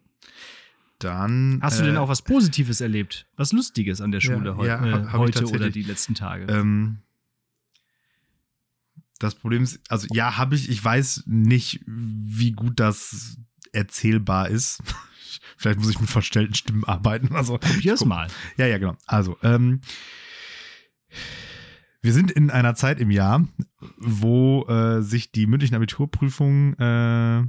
Dann. 0.99 1.61
Hast 1.63 1.79
du 1.79 1.85
äh, 1.85 1.87
denn 1.89 1.97
auch 1.99 2.09
was 2.09 2.23
Positives 2.23 2.81
erlebt? 2.81 3.27
Was 3.37 3.53
Lustiges 3.53 4.01
an 4.01 4.11
der 4.11 4.21
Ja, 4.21 4.35
Schule 4.35 4.57
heu 4.57 4.67
ja, 4.67 4.85
äh, 4.85 4.93
hab- 4.93 5.13
heute 5.13 5.47
oder 5.47 5.71
die 5.71 5.83
letzten 5.83 6.15
Tage? 6.15 6.47
Ähm, 6.53 6.99
das 9.19 9.35
Problem 9.35 9.63
ist, 9.63 9.81
also 9.89 10.07
ja, 10.13 10.37
habe 10.37 10.55
ich, 10.57 10.69
ich 10.69 10.83
weiß 10.83 11.25
nicht, 11.27 11.81
wie 11.87 12.53
gut 12.53 12.81
das 12.81 13.39
erzählbar 13.73 14.49
ist. 14.49 14.83
Vielleicht 15.57 15.79
muss 15.79 15.91
ich 15.91 16.01
mit 16.01 16.11
verstellten 16.11 16.55
Stimmen 16.55 16.85
arbeiten. 16.85 17.35
Also, 17.35 17.59
Probier's 17.59 18.05
mal. 18.05 18.29
Ja, 18.57 18.67
ja, 18.67 18.79
genau. 18.79 18.97
Also, 19.07 19.37
ähm, 19.43 19.81
wir 22.03 22.13
sind 22.13 22.31
in 22.31 22.51
einer 22.51 22.75
Zeit 22.75 23.01
im 23.01 23.11
Jahr, 23.11 23.47
wo 23.99 24.65
äh, 24.69 25.03
sich 25.03 25.33
die 25.33 25.47
mündlichen 25.47 25.75
Abiturprüfungen 25.75 26.79
äh, 26.79 27.45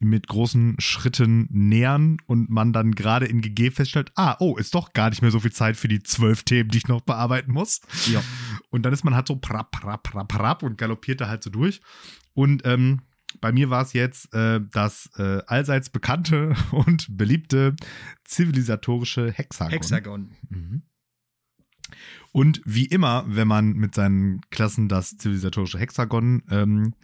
mit 0.00 0.28
großen 0.28 0.76
Schritten 0.78 1.48
nähern 1.50 2.18
und 2.26 2.50
man 2.50 2.72
dann 2.72 2.92
gerade 2.92 3.26
in 3.26 3.40
GG 3.40 3.72
feststellt, 3.72 4.12
ah, 4.14 4.36
oh, 4.38 4.56
ist 4.56 4.74
doch 4.74 4.92
gar 4.92 5.10
nicht 5.10 5.22
mehr 5.22 5.32
so 5.32 5.40
viel 5.40 5.52
Zeit 5.52 5.76
für 5.76 5.88
die 5.88 6.02
zwölf 6.02 6.44
Themen, 6.44 6.70
die 6.70 6.78
ich 6.78 6.88
noch 6.88 7.00
bearbeiten 7.00 7.52
muss. 7.52 7.80
Ja. 8.06 8.22
Und 8.70 8.82
dann 8.82 8.92
ist 8.92 9.04
man 9.04 9.14
halt 9.14 9.26
so 9.26 9.36
prapp, 9.36 9.72
prapp, 9.72 10.04
prapp, 10.04 10.28
prapp 10.28 10.62
und 10.62 10.78
galoppiert 10.78 11.20
da 11.20 11.28
halt 11.28 11.42
so 11.42 11.50
durch. 11.50 11.80
Und 12.34 12.62
ähm, 12.64 13.00
bei 13.40 13.52
mir 13.52 13.70
war 13.70 13.82
es 13.82 13.92
jetzt 13.92 14.32
äh, 14.34 14.60
das 14.72 15.10
äh, 15.16 15.42
allseits 15.46 15.90
bekannte 15.90 16.54
und 16.70 17.06
beliebte 17.16 17.76
zivilisatorische 18.24 19.30
Hexagon. 19.30 19.72
Hexagon. 19.72 20.30
Mhm. 20.48 20.82
Und 22.32 22.60
wie 22.64 22.84
immer, 22.84 23.24
wenn 23.26 23.48
man 23.48 23.72
mit 23.72 23.94
seinen 23.94 24.42
Klassen 24.50 24.88
das 24.88 25.16
zivilisatorische 25.16 25.78
Hexagon 25.78 26.42
ähm, 26.50 26.94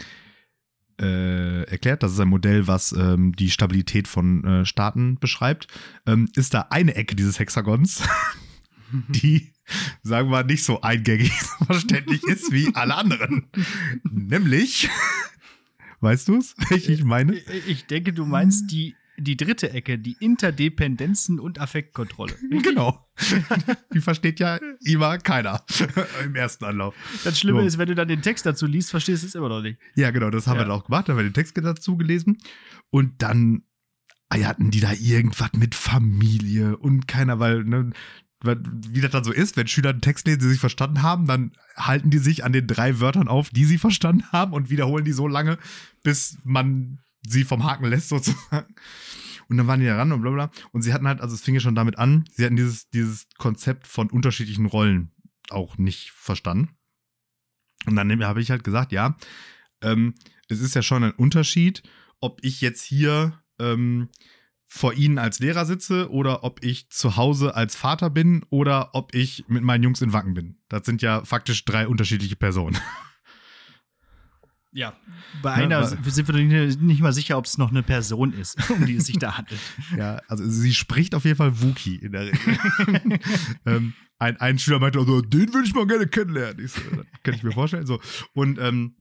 äh, 1.01 1.63
erklärt, 1.65 2.03
das 2.03 2.13
ist 2.13 2.21
ein 2.21 2.29
Modell, 2.29 2.67
was 2.67 2.93
ähm, 2.93 3.35
die 3.35 3.51
Stabilität 3.51 4.07
von 4.07 4.45
äh, 4.45 4.67
Staaten 4.67 5.19
beschreibt, 5.19 5.67
ähm, 6.07 6.29
ist 6.37 6.55
da 6.55 6.67
eine 6.71 6.95
Ecke 6.95 7.17
dieses 7.17 7.39
Hexagons, 7.39 8.03
die, 9.09 9.53
sagen 10.03 10.31
wir, 10.31 10.45
nicht 10.45 10.65
so 10.65 10.83
eingängig 10.83 11.33
verständlich 11.67 12.23
ist 12.25 12.53
wie 12.53 12.75
alle 12.75 12.95
anderen. 12.95 13.49
Nämlich, 14.05 14.91
weißt 16.05 16.29
du 16.29 16.37
es, 16.37 16.55
welche 16.69 16.93
ich 16.93 17.03
meine? 17.05 17.35
Ich- 17.35 17.67
Ich 17.67 17.87
denke, 17.87 18.13
du 18.13 18.25
meinst 18.25 18.71
die, 18.71 18.95
die 19.17 19.37
dritte 19.37 19.71
Ecke, 19.71 19.99
die 19.99 20.17
Interdependenzen 20.21 21.39
und 21.41 21.59
Affektkontrolle. 21.61 22.35
Genau. 22.63 23.01
Die 23.95 24.01
versteht 24.01 24.41
ja 24.41 24.59
immer 24.85 25.19
keiner 25.19 25.65
im 26.25 26.35
ersten 26.35 26.65
Anlauf. 26.65 26.95
Das 27.23 27.39
Schlimme 27.39 27.61
So. 27.61 27.67
ist, 27.67 27.79
wenn 27.79 27.87
du 27.89 27.95
dann 27.95 28.09
den 28.09 28.23
Text 28.23 28.45
dazu 28.45 28.67
liest, 28.67 28.91
verstehst 28.91 29.23
du 29.23 29.29
es 29.29 29.35
immer 29.37 29.49
noch 29.49 29.63
nicht. 29.63 29.79
Ja, 29.95 30.11
genau, 30.11 30.31
das 30.31 30.47
haben 30.49 30.57
Ja. 30.57 30.63
wir 30.63 30.67
dann 30.67 30.73
auch 30.81 30.85
gemacht, 30.87 31.09
da 31.09 31.13
haben 31.13 31.19
wir 31.19 31.23
den 31.25 31.33
Text 31.33 31.57
dazu 31.57 31.97
gelesen. 31.97 32.39
Und 32.91 33.23
dann 33.23 33.63
hatten 34.33 34.73
die 34.73 34.81
da 34.81 34.93
irgendwas 34.93 35.53
mit 35.53 35.77
Familie 35.77 36.77
und 36.77 37.07
keiner, 37.07 37.39
weil, 37.39 37.63
ne, 37.63 37.93
weil, 37.93 37.93
wie 38.45 39.01
das 39.01 39.11
dann 39.11 39.25
so 39.25 39.33
ist, 39.33 39.57
wenn 39.57 39.67
Schüler 39.67 39.91
einen 39.91 40.01
Text 40.01 40.27
lesen, 40.27 40.41
die 40.41 40.49
sich 40.49 40.61
verstanden 40.61 41.03
haben, 41.03 41.27
dann 41.27 41.53
halten 41.77 42.11
die 42.11 42.19
sich 42.19 42.45
an 42.45 42.53
den 42.53 42.67
drei 42.67 43.01
Wörtern 43.01 43.29
auf, 43.29 43.51
die 43.51 43.65
sie 43.65 43.79
verstanden 43.87 44.25
haben 44.33 44.53
und 44.53 44.71
wiederholen 44.71 45.05
die 45.05 45.13
so 45.13 45.29
lange, 45.29 45.59
bis 46.03 46.39
man 46.45 47.01
sie 47.27 47.45
vom 47.45 47.65
Haken 47.65 47.87
lässt, 47.87 48.09
sozusagen. 48.11 48.75
Und 49.49 49.59
dann 49.59 49.67
waren 49.67 49.81
die 49.81 49.87
da 49.87 49.97
ran 49.97 50.13
und 50.13 50.23
bla 50.23 50.31
bla. 50.31 50.51
Und 50.73 50.83
sie 50.83 50.93
hatten 50.93 51.07
halt, 51.07 51.21
also 51.21 51.35
es 51.35 51.43
fing 51.43 51.55
ja 51.55 51.61
schon 51.61 51.75
damit 51.75 51.99
an, 51.99 52.25
sie 52.33 52.45
hatten 52.45 52.57
dieses, 52.57 52.89
dieses 52.91 53.27
Konzept 53.37 53.87
von 53.87 54.11
unterschiedlichen 54.11 54.67
Rollen 54.67 55.13
auch 55.51 55.77
nicht 55.77 56.11
verstanden. 56.13 56.71
Und 57.87 57.97
dann 57.97 58.25
habe 58.25 58.41
ich 58.41 58.51
halt 58.51 58.65
gesagt, 58.65 58.93
ja, 58.93 59.17
ähm, 59.83 60.15
es 60.49 60.61
ist 60.61 60.75
ja 60.75 60.83
schon 60.83 61.05
ein 61.05 61.13
Unterschied, 61.13 61.83
ob 62.21 62.43
ich 62.43 62.63
jetzt 62.63 62.83
hier 62.83 63.43
ähm, 63.59 64.09
vor 64.77 64.93
Ihnen 64.95 65.19
als 65.19 65.39
Lehrer 65.39 65.67
sitze 65.67 66.11
oder 66.11 66.43
ob 66.43 66.65
ich 66.65 66.91
zu 66.91 67.15
Hause 67.17 67.55
als 67.55 67.77
Vater 67.77 68.11
bin 68.11 68.45
oder 68.51 68.91
ob 68.93 69.15
ich 69.15 69.45
mit 69.47 69.63
meinen 69.63 69.85
Jungs 69.85 70.03
in 70.03 70.13
Wacken 70.13 70.35
bin. 70.35 70.57
Das 70.69 70.85
sind 70.85 71.01
ja 71.01 71.25
faktisch 71.25 71.65
drei 71.65 71.87
unterschiedliche 71.87 72.35
Personen. 72.37 72.77
Ja. 74.77 74.93
Bei 75.41 75.51
Ja, 75.59 75.65
einer 75.67 75.83
wa- 75.83 76.11
sind 76.11 76.27
wir 76.27 76.35
nicht, 76.35 76.81
nicht 76.83 77.01
mal 77.01 77.13
sicher, 77.13 77.39
ob 77.39 77.45
es 77.45 77.59
noch 77.59 77.71
eine 77.71 77.85
Person 77.85 78.33
ist, 78.33 78.59
um 78.71 78.85
die 78.85 78.97
es 78.97 79.07
sich 79.07 79.19
da 79.21 79.37
handelt. 79.39 79.61
Ja, 79.97 80.21
also 80.27 80.45
sie 80.49 80.75
spricht 80.75 81.15
auf 81.15 81.25
jeden 81.25 81.37
Fall 81.37 81.63
Wookie 81.63 81.95
in 81.95 82.11
der 82.11 82.23
Regel. 82.27 82.59
ähm, 83.67 83.93
ein, 84.19 84.37
ein 84.39 84.59
Schüler 84.59 84.81
meinte 84.81 84.99
also, 84.99 85.21
den 85.21 85.55
würde 85.55 85.69
ich 85.69 85.75
mal 85.75 85.87
gerne 85.87 86.09
kennenlernen. 86.09 86.65
Ich 86.65 86.73
so, 86.73 86.81
das 86.91 87.07
kann 87.23 87.35
ich 87.35 87.45
mir 87.45 87.53
vorstellen. 87.53 87.87
So. 87.87 88.01
Und 88.33 88.59
ähm, 88.59 88.97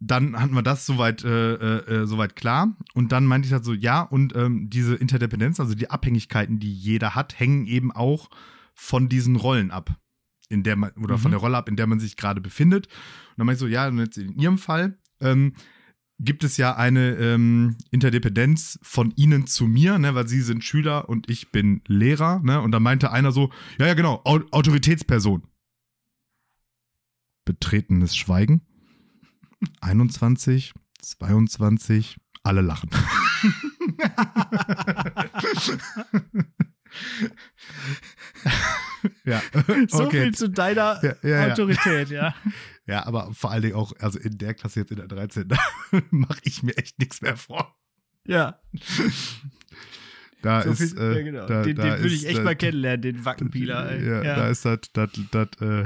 dann 0.00 0.38
hatten 0.40 0.54
wir 0.54 0.62
das 0.62 0.86
soweit, 0.86 1.24
äh, 1.24 1.54
äh, 1.54 2.02
äh, 2.02 2.06
soweit 2.06 2.36
klar. 2.36 2.76
Und 2.94 3.12
dann 3.12 3.26
meinte 3.26 3.46
ich 3.46 3.52
halt 3.52 3.64
so, 3.64 3.72
ja, 3.72 4.02
und 4.02 4.34
ähm, 4.36 4.68
diese 4.68 4.94
Interdependenz, 4.94 5.60
also 5.60 5.74
die 5.74 5.90
Abhängigkeiten, 5.90 6.58
die 6.58 6.72
jeder 6.72 7.14
hat, 7.14 7.38
hängen 7.38 7.66
eben 7.66 7.90
auch 7.92 8.28
von 8.74 9.08
diesen 9.08 9.36
Rollen 9.36 9.70
ab. 9.70 9.96
In 10.50 10.62
der 10.62 10.76
man, 10.76 10.90
oder 11.02 11.16
Mhm. 11.16 11.20
von 11.20 11.30
der 11.30 11.40
Rolle 11.40 11.56
ab, 11.56 11.68
in 11.70 11.76
der 11.76 11.86
man 11.86 12.00
sich 12.00 12.16
gerade 12.16 12.40
befindet. 12.40 12.86
Und 12.86 13.38
dann 13.38 13.46
meinte 13.46 13.56
ich 13.56 13.60
so, 13.60 13.66
ja, 13.66 13.88
und 13.88 13.98
jetzt 13.98 14.18
in 14.18 14.38
Ihrem 14.38 14.58
Fall 14.58 14.98
ähm, 15.20 15.54
gibt 16.18 16.44
es 16.44 16.58
ja 16.58 16.76
eine 16.76 17.14
ähm, 17.16 17.76
Interdependenz 17.90 18.78
von 18.82 19.12
Ihnen 19.16 19.46
zu 19.46 19.66
mir, 19.66 19.98
ne, 19.98 20.14
weil 20.14 20.28
Sie 20.28 20.42
sind 20.42 20.62
Schüler 20.62 21.08
und 21.08 21.30
ich 21.30 21.50
bin 21.50 21.80
Lehrer, 21.86 22.40
ne? 22.40 22.60
Und 22.60 22.72
da 22.72 22.78
meinte 22.78 23.10
einer 23.10 23.32
so, 23.32 23.50
ja, 23.78 23.86
ja, 23.86 23.94
genau, 23.94 24.20
Au 24.24 24.40
Autoritätsperson. 24.50 25.44
Betretenes 27.46 28.16
Schweigen. 28.16 28.62
21, 29.80 30.72
22, 31.02 32.16
alle 32.42 32.60
lachen. 32.60 32.90
ja, 39.24 39.42
So 39.88 40.04
okay. 40.04 40.24
viel 40.24 40.34
zu 40.34 40.48
deiner 40.48 41.00
Ja, 41.02 41.14
ja. 41.28 41.52
Autorität, 41.52 42.10
ja. 42.10 42.34
Ja, 42.86 43.06
aber 43.06 43.32
vor 43.32 43.50
allen 43.50 43.62
Dingen 43.62 43.76
auch, 43.76 43.94
also 43.98 44.18
in 44.18 44.36
der 44.36 44.52
Klasse 44.52 44.80
jetzt 44.80 44.90
in 44.90 44.98
der 44.98 45.08
13, 45.08 45.48
da 45.48 45.56
mache 46.10 46.40
ich 46.42 46.62
mir 46.62 46.76
echt 46.76 46.98
nichts 46.98 47.22
mehr 47.22 47.34
vor. 47.38 47.74
Ja, 48.26 48.60
Da 50.42 50.60
so 50.62 50.72
ist, 50.72 50.92
viel, 50.92 51.00
äh, 51.00 51.24
genau. 51.24 51.46
da, 51.46 51.62
den 51.62 51.76
da 51.76 51.82
den 51.82 52.02
würde 52.02 52.14
ich 52.14 52.26
echt 52.26 52.40
äh, 52.40 52.42
mal 52.42 52.54
kennenlernen, 52.54 53.00
den 53.00 53.24
Wackenpieler. 53.24 53.96
Ja, 53.98 54.22
Ja, 54.22 54.36
da 54.36 54.48
ist 54.48 54.66
das, 54.66 54.80
das, 54.92 55.08
das, 55.30 55.48
äh, 55.62 55.84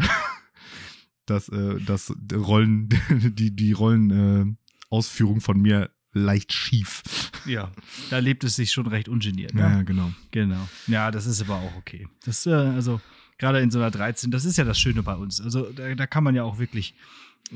das, 1.30 1.48
äh, 1.48 1.80
das 1.80 2.12
die 2.18 2.34
Rollen, 2.34 2.88
die, 3.34 3.54
die 3.54 3.72
Rollen, 3.72 4.10
äh, 4.10 5.40
von 5.40 5.60
mir 5.60 5.90
leicht 6.12 6.52
schief. 6.52 7.02
ja, 7.46 7.70
da 8.10 8.18
lebt 8.18 8.42
es 8.44 8.56
sich 8.56 8.72
schon 8.72 8.86
recht 8.86 9.08
ungeniert. 9.08 9.52
Ja, 9.54 9.68
Ne? 9.68 9.74
ja 9.76 9.82
genau. 9.82 10.12
Genau. 10.30 10.68
Ja, 10.86 11.10
das 11.10 11.26
ist 11.26 11.40
aber 11.42 11.56
auch 11.56 11.76
okay. 11.76 12.08
Das, 12.24 12.46
äh, 12.46 12.52
also, 12.52 13.00
gerade 13.36 13.60
in 13.60 13.70
so 13.70 13.78
einer 13.78 13.90
13, 13.90 14.30
das 14.30 14.44
ist 14.44 14.56
ja 14.56 14.64
das 14.64 14.78
Schöne 14.78 15.02
bei 15.02 15.14
uns. 15.14 15.40
Also, 15.40 15.70
da, 15.70 15.94
da 15.94 16.06
kann 16.06 16.24
man 16.24 16.34
ja 16.34 16.42
auch 16.44 16.58
wirklich, 16.58 16.94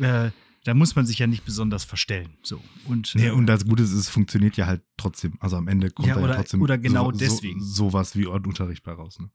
äh, 0.01 0.31
da 0.65 0.75
muss 0.75 0.95
man 0.95 1.07
sich 1.07 1.19
ja 1.19 1.27
nicht 1.27 1.45
besonders 1.45 1.83
verstellen. 1.85 2.37
So. 2.43 2.63
Und, 2.87 3.15
Nee, 3.17 3.29
äh, 3.29 3.31
und 3.31 3.47
das 3.47 3.65
Gute 3.67 3.83
ist, 3.83 3.93
es 3.93 4.09
funktioniert 4.09 4.57
ja 4.57 4.67
halt 4.67 4.83
trotzdem. 4.97 5.33
Also 5.41 5.57
am 5.57 5.67
Ende 5.67 5.91
kommt 5.91 6.07
Ja, 6.07 6.17
oder- 6.19 6.29
ja 6.29 6.35
trotzdem 6.37 6.63
oder 6.63 6.79
genau 6.79 7.07
so, 7.11 7.19
deswegen. 7.19 7.61
So, 7.61 7.67
sowas 7.91 8.15
wie 8.17 8.27
Unterricht 8.27 8.85
bei 8.85 8.93
raus. 8.93 9.19
Ne? 9.19 9.31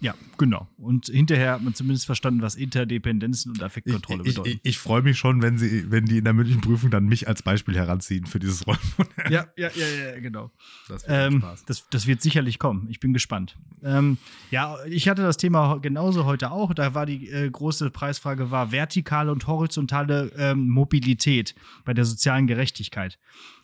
Ja, 0.00 0.14
genau. 0.36 0.68
Und 0.78 1.06
hinterher 1.06 1.52
hat 1.54 1.62
man 1.62 1.74
zumindest 1.74 2.06
verstanden, 2.06 2.40
was 2.40 2.54
Interdependenzen 2.54 3.52
und 3.52 3.62
Affektkontrolle 3.62 4.22
ich, 4.22 4.28
ich, 4.28 4.34
bedeuten. 4.36 4.60
ich, 4.62 4.70
ich 4.70 4.78
freue 4.78 5.02
mich 5.02 5.18
schon, 5.18 5.42
wenn 5.42 5.58
sie, 5.58 5.90
wenn 5.90 6.04
die 6.04 6.18
in 6.18 6.24
der 6.24 6.32
mündlichen 6.32 6.60
Prüfung 6.60 6.90
dann 6.90 7.06
mich 7.06 7.26
als 7.26 7.42
Beispiel 7.42 7.74
heranziehen 7.74 8.26
für 8.26 8.38
dieses 8.38 8.66
Rollenmodell. 8.66 9.32
ja, 9.32 9.46
ja, 9.56 9.70
ja, 9.74 9.86
ja, 9.86 10.20
genau. 10.20 10.50
Das 10.88 11.02
wird 11.02 11.10
Ähm, 11.32 11.40
Spaß. 11.40 11.64
das, 11.64 11.88
das 11.90 12.06
wird 12.06 12.22
sicherlich 12.22 12.58
kommen. 12.58 12.86
Ich 12.90 13.00
bin 13.00 13.12
gespannt. 13.12 13.56
Ähm, 13.82 14.18
ja, 14.50 14.76
ich 14.86 15.08
hatte 15.08 15.22
das 15.22 15.36
Thema 15.36 15.78
genauso 15.78 16.24
heute 16.24 16.50
auch. 16.50 16.74
Da 16.74 16.94
war 16.94 17.06
die 17.06 17.28
äh, 17.28 17.50
große 17.50 17.90
Preisfrage 17.90 18.50
war 18.50 18.70
vertikale 18.72 19.32
und 19.32 19.46
horizontale 19.46 20.32
ähm, 20.36 20.68
Mobilität 20.68 21.54
bei 21.84 21.94
der 21.94 22.04
sozialen 22.04 22.46
Gerechtigkeit. 22.46 23.18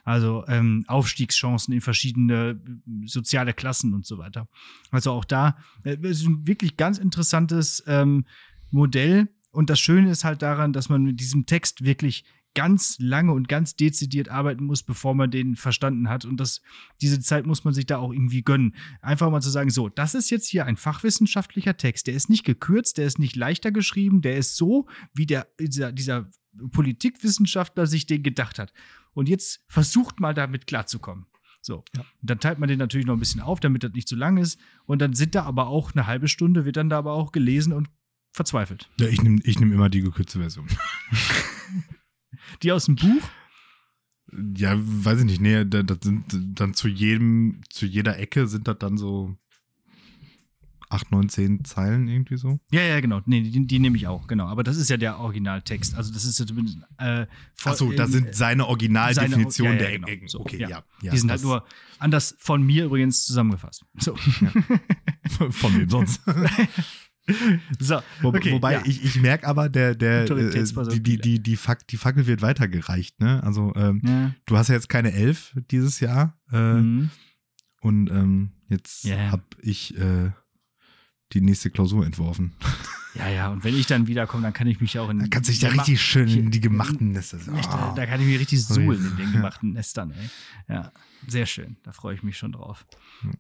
Also 0.05 0.45
ähm, 0.49 0.85
Aufstiegschancen 0.87 1.73
in 1.73 1.81
verschiedene 1.81 2.61
äh, 2.61 3.07
soziale 3.07 3.55
Klassen 3.55 3.95
und 3.95 4.07
so 4.07 4.19
weiter. 4.19 4.49
Also 4.91 5.13
auch 5.13 5.25
da 5.25 5.57
äh, 5.83 5.97
ist 6.03 6.27
ein 6.27 6.47
wirklich 6.47 6.77
ganz 6.77 6.99
interessantes 6.99 7.83
ähm, 7.87 8.27
Modell. 8.71 9.29
Und 9.51 9.71
das 9.71 9.81
Schöne 9.81 10.11
ist 10.11 10.25
halt 10.25 10.43
daran, 10.43 10.73
dass 10.73 10.89
man 10.89 11.03
mit 11.03 11.21
diesem 11.21 11.47
Text 11.47 11.85
wirklich 11.85 12.25
ganz 12.55 12.97
lange 12.99 13.33
und 13.33 13.49
ganz 13.49 13.77
dezidiert 13.77 14.29
arbeiten 14.29 14.65
muss, 14.65 14.83
bevor 14.83 15.15
man 15.15 15.31
den 15.31 15.57
verstanden 15.57 16.09
hat. 16.09 16.25
Und 16.25 16.39
das, 16.39 16.63
diese 17.01 17.21
Zeit 17.21 17.47
muss 17.47 17.65
man 17.65 17.75
sich 17.75 17.87
da 17.87 17.99
auch 17.99 18.13
irgendwie 18.13 18.43
gönnen. 18.43 18.75
Einfach 19.01 19.31
mal 19.31 19.41
zu 19.41 19.51
sagen, 19.51 19.71
so, 19.71 19.89
das 19.89 20.15
ist 20.15 20.31
jetzt 20.31 20.47
hier 20.49 20.65
ein 20.65 20.77
fachwissenschaftlicher 20.77 21.77
Text. 21.77 22.07
Der 22.07 22.15
ist 22.15 22.31
nicht 22.31 22.45
gekürzt, 22.45 22.99
der 22.99 23.07
ist 23.07 23.19
nicht 23.19 23.37
leichter 23.37 23.73
geschrieben, 23.73 24.23
der 24.23 24.37
ist 24.37 24.57
so, 24.57 24.89
wie 25.13 25.27
der, 25.27 25.49
dieser, 25.59 25.93
dieser 25.93 26.31
Politikwissenschaftler 26.71 27.87
sich 27.87 28.07
den 28.07 28.23
gedacht 28.23 28.59
hat. 28.59 28.73
Und 29.13 29.29
jetzt 29.29 29.65
versucht 29.69 30.21
mal 30.21 30.35
damit 30.35 30.67
klarzukommen. 30.67 31.27
So. 31.61 31.85
Ja. 31.97 32.03
Und 32.03 32.31
dann 32.31 32.41
teilt 32.41 32.59
man 32.59 32.69
den 32.69 32.79
natürlich 32.79 33.07
noch 33.07 33.15
ein 33.15 33.21
bisschen 33.21 33.41
auf, 33.41 33.59
damit 33.59 33.83
das 33.83 33.93
nicht 33.93 34.09
zu 34.09 34.17
lang 34.17 34.37
ist. 34.37 34.61
Und 34.85 35.01
dann 35.01 35.15
sind 35.15 35.35
da 35.35 35.45
aber 35.45 35.69
auch 35.69 35.93
eine 35.93 36.07
halbe 36.07 36.29
Stunde, 36.29 36.65
wird 36.65 36.77
dann 36.77 36.91
da 36.91 36.99
aber 36.99 37.15
auch 37.15 37.33
gelesen 37.33 37.73
und 37.73 37.89
verzweifelt. 38.33 38.91
Ja, 38.99 39.07
ich 39.09 39.23
nehme 39.23 39.41
ich 39.45 39.59
nehm 39.59 39.73
immer 39.73 39.89
die 39.89 40.03
gekürzte 40.03 40.41
Version. 40.41 40.67
Die 42.63 42.73
aus 42.73 42.87
dem 42.87 42.97
Buch, 42.97 43.23
Ja, 44.57 44.75
weiß 44.77 45.21
ich 45.21 45.27
nicht. 45.27 45.41
Nee, 45.41 45.65
da- 45.65 45.83
das 45.83 45.99
sind 46.03 46.25
dann 46.59 46.75
zu 46.75 46.89
jedem, 46.89 47.61
zu 47.71 47.87
jeder 47.87 48.19
Ecke 48.19 48.47
sind 48.49 48.67
das 48.67 48.79
dann 48.79 48.97
so 48.97 49.37
8, 50.91 51.11
9, 51.13 51.29
10 51.29 51.65
Zeilen 51.65 52.09
irgendwie 52.09 52.37
so. 52.37 52.59
Ja, 52.71 52.81
ja, 52.83 53.01
genau. 53.01 53.21
Nee, 53.27 53.43
die, 53.43 53.67
die 53.67 53.79
nehme 53.79 53.97
ich 53.97 54.07
auch, 54.07 54.27
genau. 54.27 54.47
Aber 54.47 54.63
das 54.63 54.77
ist 54.77 54.91
ja 54.91 54.97
der 54.97 55.19
Originaltext. 55.19 55.95
Also 55.97 56.13
das 56.13 56.25
ist 56.25 56.39
ja 56.39 56.47
zumindest 56.47 56.79
äh, 56.99 57.27
Achso, 57.65 57.91
das 57.93 58.09
in- 58.09 58.13
sind 58.25 58.35
seine 58.35 58.67
Originaldefinitionen 58.67 59.77
ja, 59.79 59.83
ja, 59.83 59.89
der 59.89 59.99
genau. 59.99 60.09
Ecken. 60.09 60.29
So, 60.29 60.41
okay, 60.41 60.59
ja. 60.61 60.69
ja. 60.69 60.85
ja. 61.03 61.11
die 61.13 61.19
sind 61.19 61.31
halt 61.31 61.43
nur 61.43 61.65
anders 61.99 62.35
von 62.39 62.63
mir 62.63 62.85
übrigens 62.87 63.25
zusammengefasst. 63.27 63.85
So. 63.99 64.15
von 65.51 65.77
wem 65.79 65.89
sonst. 65.91 66.21
so. 67.79 68.01
Okay, 68.23 68.53
wobei 68.53 68.75
ja. 68.75 68.83
ich, 68.85 69.03
ich 69.05 69.21
merke 69.21 69.47
aber, 69.47 69.69
der, 69.69 69.95
der, 69.95 70.21
äh, 70.21 70.23
Autoritätsperson. 70.25 70.93
die, 70.95 71.03
die, 71.03 71.19
die, 71.19 71.43
die, 71.43 71.57
Fac 71.57 71.87
die 71.89 71.97
Fackel 71.97 72.27
wird 72.27 72.43
weitergereicht, 72.43 73.21
ne? 73.21 73.43
Also, 73.43 73.73
ähm, 73.77 74.01
Ja. 74.05 74.35
du 74.47 74.57
hast 74.57 74.69
ja 74.69 74.75
jetzt 74.75 74.89
keine 74.89 75.13
elf 75.13 75.53
dieses 75.71 76.01
Jahr. 76.01 76.37
Äh, 76.53 76.75
Mhm. 76.75 77.11
Und 77.81 78.11
ähm, 78.11 78.53
jetzt 78.69 79.05
Ja. 79.05 79.31
habe 79.31 79.43
ich 79.61 79.97
äh, 79.99 80.31
die 81.33 81.41
nächste 81.43 81.71
Klausur 81.71 82.07
entworfen. 82.07 82.53
ja, 83.15 83.29
ja. 83.29 83.49
Und 83.49 83.63
wenn 83.65 83.75
ich 83.77 83.87
dann 83.87 84.07
wiederkomme, 84.07 84.43
dann 84.43 84.53
kann 84.55 84.67
ich 84.67 84.81
mich 84.81 84.99
auch 84.99 85.11
in. 85.11 85.19
Da 85.19 85.27
kannst 85.29 85.49
du 85.49 85.53
dich 85.53 85.61
ja 85.63 85.69
Gema- 85.69 85.81
richtig 85.83 86.01
schön 86.01 86.29
in 86.29 86.51
die 86.51 86.61
gemachten 86.61 87.13
Nester. 87.13 87.39
Echt, 87.57 87.69
Ah. 87.69 87.93
Da 87.95 88.07
kann 88.07 88.21
ich 88.21 88.27
mich 88.27 88.39
richtig 88.41 88.65
suhlen 88.65 89.05
in 89.05 89.17
den 89.17 89.33
gemachten 89.33 89.73
Nestern, 89.75 90.13
ey. 90.13 90.31
Ja, 90.69 90.93
sehr 91.27 91.45
schön. 91.47 91.77
Da 91.83 91.93
freue 91.93 92.15
ich 92.15 92.23
mich 92.23 92.37
schon 92.39 92.53
drauf. 92.53 92.87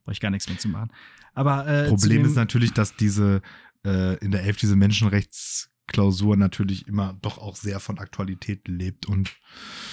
Brauche 0.04 0.12
ich 0.12 0.20
gar 0.20 0.30
nichts 0.30 0.48
mehr 0.48 0.58
zu 0.58 0.68
machen. 0.68 0.90
Aber 1.32 1.66
äh, 1.66 1.88
Problem 1.88 2.24
ist 2.24 2.36
natürlich, 2.36 2.72
dass 2.72 2.94
diese 2.96 3.40
äh, 3.84 4.16
in 4.18 4.30
der 4.30 4.44
Elf 4.44 4.56
diese 4.56 4.76
Menschenrechtsklausur 4.76 6.36
natürlich 6.36 6.86
immer 6.86 7.18
doch 7.22 7.38
auch 7.38 7.56
sehr 7.56 7.80
von 7.80 7.98
Aktualität 7.98 8.66
lebt 8.68 9.06
und 9.06 9.32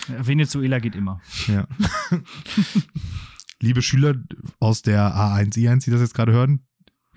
Venezuela 0.08 0.80
geht 0.80 0.96
immer. 0.96 1.22
ja. 1.48 1.68
Liebe 3.60 3.82
Schüler 3.82 4.16
aus 4.60 4.82
der 4.82 5.14
A1, 5.16 5.56
I1, 5.56 5.86
die 5.86 5.92
das 5.92 6.02
jetzt 6.02 6.16
gerade 6.16 6.32
hören, 6.32 6.66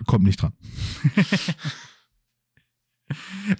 kommt 0.05 0.23
nicht 0.23 0.41
dran. 0.41 0.53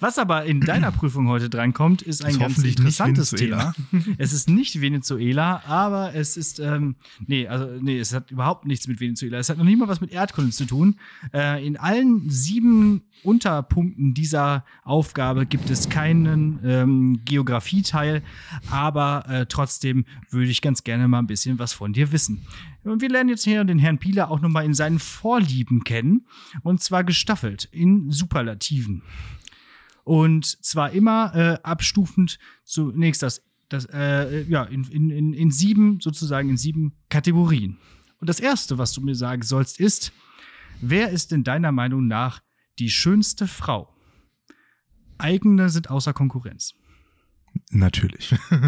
Was 0.00 0.18
aber 0.18 0.44
in 0.44 0.60
deiner 0.60 0.90
Prüfung 0.90 1.28
heute 1.28 1.48
drankommt, 1.48 2.02
ist 2.02 2.24
ein 2.24 2.32
Ist 2.32 2.38
ganz 2.40 2.58
interessantes. 2.58 3.30
Thema. 3.30 3.74
Es 4.18 4.32
ist 4.32 4.48
nicht 4.50 4.80
Venezuela, 4.80 5.62
aber 5.66 6.14
es 6.14 6.36
ist, 6.36 6.58
ähm, 6.58 6.96
nee, 7.26 7.46
also, 7.46 7.66
nee, 7.80 7.98
es 7.98 8.12
hat 8.12 8.30
überhaupt 8.32 8.66
nichts 8.66 8.88
mit 8.88 8.98
Venezuela. 8.98 9.38
Es 9.38 9.48
hat 9.48 9.58
noch 9.58 9.64
nie 9.64 9.76
mal 9.76 9.88
was 9.88 10.00
mit 10.00 10.10
Erdkunde 10.10 10.50
zu 10.50 10.64
tun. 10.64 10.98
Äh, 11.32 11.64
in 11.64 11.76
allen 11.76 12.28
sieben 12.28 13.02
Unterpunkten 13.22 14.14
dieser 14.14 14.64
Aufgabe 14.82 15.46
gibt 15.46 15.70
es 15.70 15.88
keinen 15.88 16.60
ähm, 16.64 17.20
Geografieteil, 17.24 18.22
aber 18.70 19.24
äh, 19.28 19.46
trotzdem 19.46 20.04
würde 20.30 20.50
ich 20.50 20.60
ganz 20.60 20.84
gerne 20.84 21.08
mal 21.08 21.20
ein 21.20 21.26
bisschen 21.26 21.58
was 21.58 21.72
von 21.72 21.92
dir 21.92 22.12
wissen. 22.12 22.46
Und 22.84 23.00
wir 23.00 23.08
lernen 23.08 23.30
jetzt 23.30 23.44
hier 23.44 23.64
den 23.64 23.78
Herrn 23.78 23.98
Pieler 23.98 24.30
auch 24.30 24.40
nochmal 24.40 24.64
in 24.64 24.74
seinen 24.74 25.00
Vorlieben 25.00 25.82
kennen. 25.82 26.26
Und 26.62 26.82
zwar 26.82 27.02
gestaffelt 27.02 27.68
in 27.72 28.12
Superlativen. 28.12 29.02
Und 30.06 30.46
zwar 30.64 30.92
immer 30.92 31.34
äh, 31.34 31.58
abstufend 31.64 32.38
zunächst 32.62 33.24
das, 33.24 33.42
das 33.68 33.86
äh, 33.86 34.42
ja, 34.44 34.62
in, 34.62 34.84
in, 34.84 35.10
in, 35.10 35.32
in 35.32 35.50
sieben, 35.50 36.00
sozusagen 36.00 36.48
in 36.48 36.56
sieben 36.56 36.94
Kategorien. 37.08 37.78
Und 38.20 38.28
das 38.28 38.38
erste, 38.38 38.78
was 38.78 38.92
du 38.92 39.00
mir 39.00 39.16
sagen 39.16 39.42
sollst, 39.42 39.80
ist, 39.80 40.12
wer 40.80 41.10
ist 41.10 41.32
in 41.32 41.42
deiner 41.42 41.72
Meinung 41.72 42.06
nach 42.06 42.40
die 42.78 42.88
schönste 42.88 43.48
Frau? 43.48 43.92
Eigene 45.18 45.70
sind 45.70 45.90
außer 45.90 46.12
Konkurrenz. 46.12 46.74
Natürlich. 47.70 48.32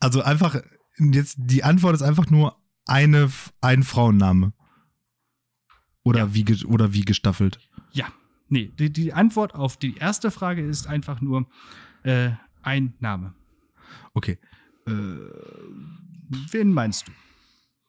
also 0.00 0.22
einfach, 0.22 0.60
jetzt 0.98 1.36
die 1.38 1.62
Antwort 1.62 1.94
ist 1.94 2.02
einfach 2.02 2.30
nur 2.30 2.60
eine, 2.84 3.30
ein 3.60 3.84
Frauenname. 3.84 4.54
Oder, 6.02 6.18
Ja. 6.18 6.34
wie, 6.34 6.64
oder 6.64 6.92
wie 6.92 7.04
gestaffelt. 7.04 7.60
Ja, 7.92 8.06
nee, 8.48 8.72
die, 8.78 8.92
die 8.92 9.12
Antwort 9.12 9.54
auf 9.54 9.76
die 9.76 9.96
erste 9.96 10.30
Frage 10.30 10.64
ist 10.66 10.86
einfach 10.86 11.20
nur 11.20 11.46
äh, 12.02 12.30
ein 12.62 12.94
Name. 13.00 13.34
Okay. 14.14 14.38
Äh, 14.86 14.92
Wen 16.50 16.72
meinst 16.72 17.06
du? 17.06 17.12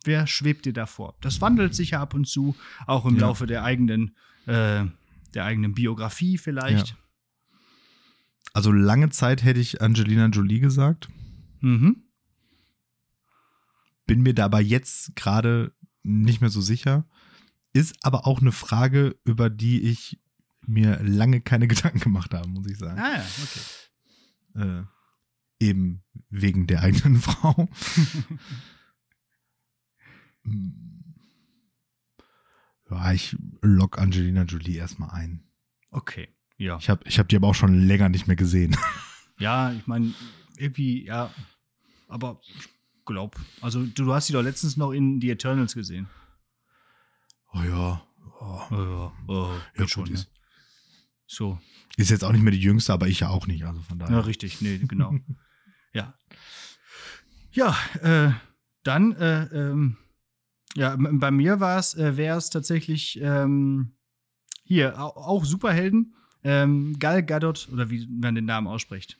Wer 0.04 0.28
schwebt 0.28 0.66
dir 0.66 0.74
da 0.74 0.86
vor? 0.86 1.16
Das 1.22 1.42
wandelt 1.42 1.74
sich 1.76 1.92
ja 1.92 2.02
ab 2.02 2.14
und 2.14 2.28
zu, 2.28 2.56
auch 2.86 3.06
im 3.06 3.16
Ja. 3.16 3.22
Laufe 3.22 3.48
der 3.48 3.64
eigenen, 3.64 4.16
äh, 4.46 4.86
der 5.34 5.46
eigenen 5.46 5.74
Biografie 5.74 6.38
vielleicht. 6.38 6.96
Also 8.54 8.72
lange 8.72 9.10
Zeit 9.10 9.44
hätte 9.44 9.60
ich 9.60 9.82
Angelina 9.82 10.28
Jolie 10.28 10.60
gesagt. 10.60 11.10
Mhm. 11.62 12.04
Bin 14.06 14.22
mir 14.22 14.34
dabei 14.34 14.62
jetzt 14.62 15.16
gerade 15.16 15.74
nicht 16.04 16.42
mehr 16.42 16.50
so 16.50 16.62
sicher. 16.62 17.06
Ist 17.74 17.96
aber 18.04 18.26
auch 18.26 18.40
eine 18.40 18.52
Frage, 18.54 19.16
über 19.26 19.50
die 19.50 19.82
ich 19.82 20.20
mir 20.68 21.02
lange 21.02 21.42
keine 21.42 21.68
Gedanken 21.68 22.00
gemacht 22.00 22.34
habe, 22.34 22.48
muss 22.48 22.68
ich 22.68 22.78
sagen. 22.78 23.00
Ah 23.00 23.18
ja, 23.18 23.26
okay. 23.44 23.60
Äh, 24.56 24.84
eben 25.60 26.04
wegen 26.30 26.68
der 26.68 26.82
eigenen 26.82 27.18
Frau. 27.22 27.70
ja, 32.90 33.12
ich 33.12 33.36
lock 33.62 33.98
Angelina 33.98 34.44
Jolie 34.44 34.78
erstmal 34.78 35.10
ein. 35.12 35.44
Okay, 35.92 36.30
ja. 36.58 36.78
Ich 36.78 36.90
habe 36.90 37.02
ich 37.06 37.20
hab 37.20 37.28
die 37.30 37.36
aber 37.36 37.48
auch 37.48 37.56
schon 37.56 37.88
länger 37.88 38.10
nicht 38.10 38.28
mehr 38.28 38.36
gesehen. 38.36 38.76
Ja, 39.40 39.72
ich 39.72 39.88
meine, 39.88 40.14
irgendwie, 40.58 41.06
ja. 41.06 41.34
Aber 42.08 42.40
ich 42.44 42.70
glaube, 43.06 43.38
also 43.62 43.84
du, 43.84 44.06
du 44.06 44.14
hast 44.14 44.28
sie 44.28 44.34
doch 44.34 44.42
letztens 44.42 44.78
noch 44.78 44.92
in 44.92 45.20
The 45.22 45.32
Eternals 45.32 45.74
gesehen. 45.74 46.08
Oh 47.54 47.62
ja. 47.62 48.04
Oh, 48.40 48.62
ja, 48.72 49.14
oh, 49.28 49.50
Ja, 49.76 49.82
gut, 49.82 49.90
schon. 49.90 50.06
Ne? 50.06 50.14
ist, 50.14 50.30
So, 51.28 51.60
ist 51.98 52.10
jetzt 52.10 52.24
auch 52.24 52.32
nicht 52.32 52.42
mehr 52.42 52.54
die 52.54 52.60
jüngste, 52.62 52.94
aber 52.94 53.08
ich 53.08 53.20
ja 53.20 53.30
auch 53.30 53.48
nicht. 53.48 53.66
Also 53.66 53.82
von 53.82 54.00
daher. 54.00 54.16
ja, 54.16 54.22
richtig, 54.22 54.62
nee, 54.62 54.78
genau. 54.80 55.14
ja. 55.94 56.14
Ja, 57.52 57.76
äh, 58.02 58.32
dann, 58.84 59.12
äh, 59.14 59.44
ähm, 59.54 59.98
ja, 60.76 60.96
bei 60.98 61.32
mir 61.32 61.60
war 61.60 61.80
es, 61.80 61.96
äh, 61.96 62.16
wäre 62.18 62.38
es 62.38 62.50
tatsächlich 62.50 63.20
ähm, 63.22 63.94
hier 64.64 65.00
au- 65.02 65.16
auch 65.16 65.44
Superhelden. 65.46 66.14
Ähm, 66.44 66.98
Gal 67.00 67.24
Gadot, 67.26 67.68
oder 67.74 67.90
wie 67.90 68.08
man 68.08 68.36
den 68.36 68.46
Namen 68.46 68.68
ausspricht. 68.68 69.20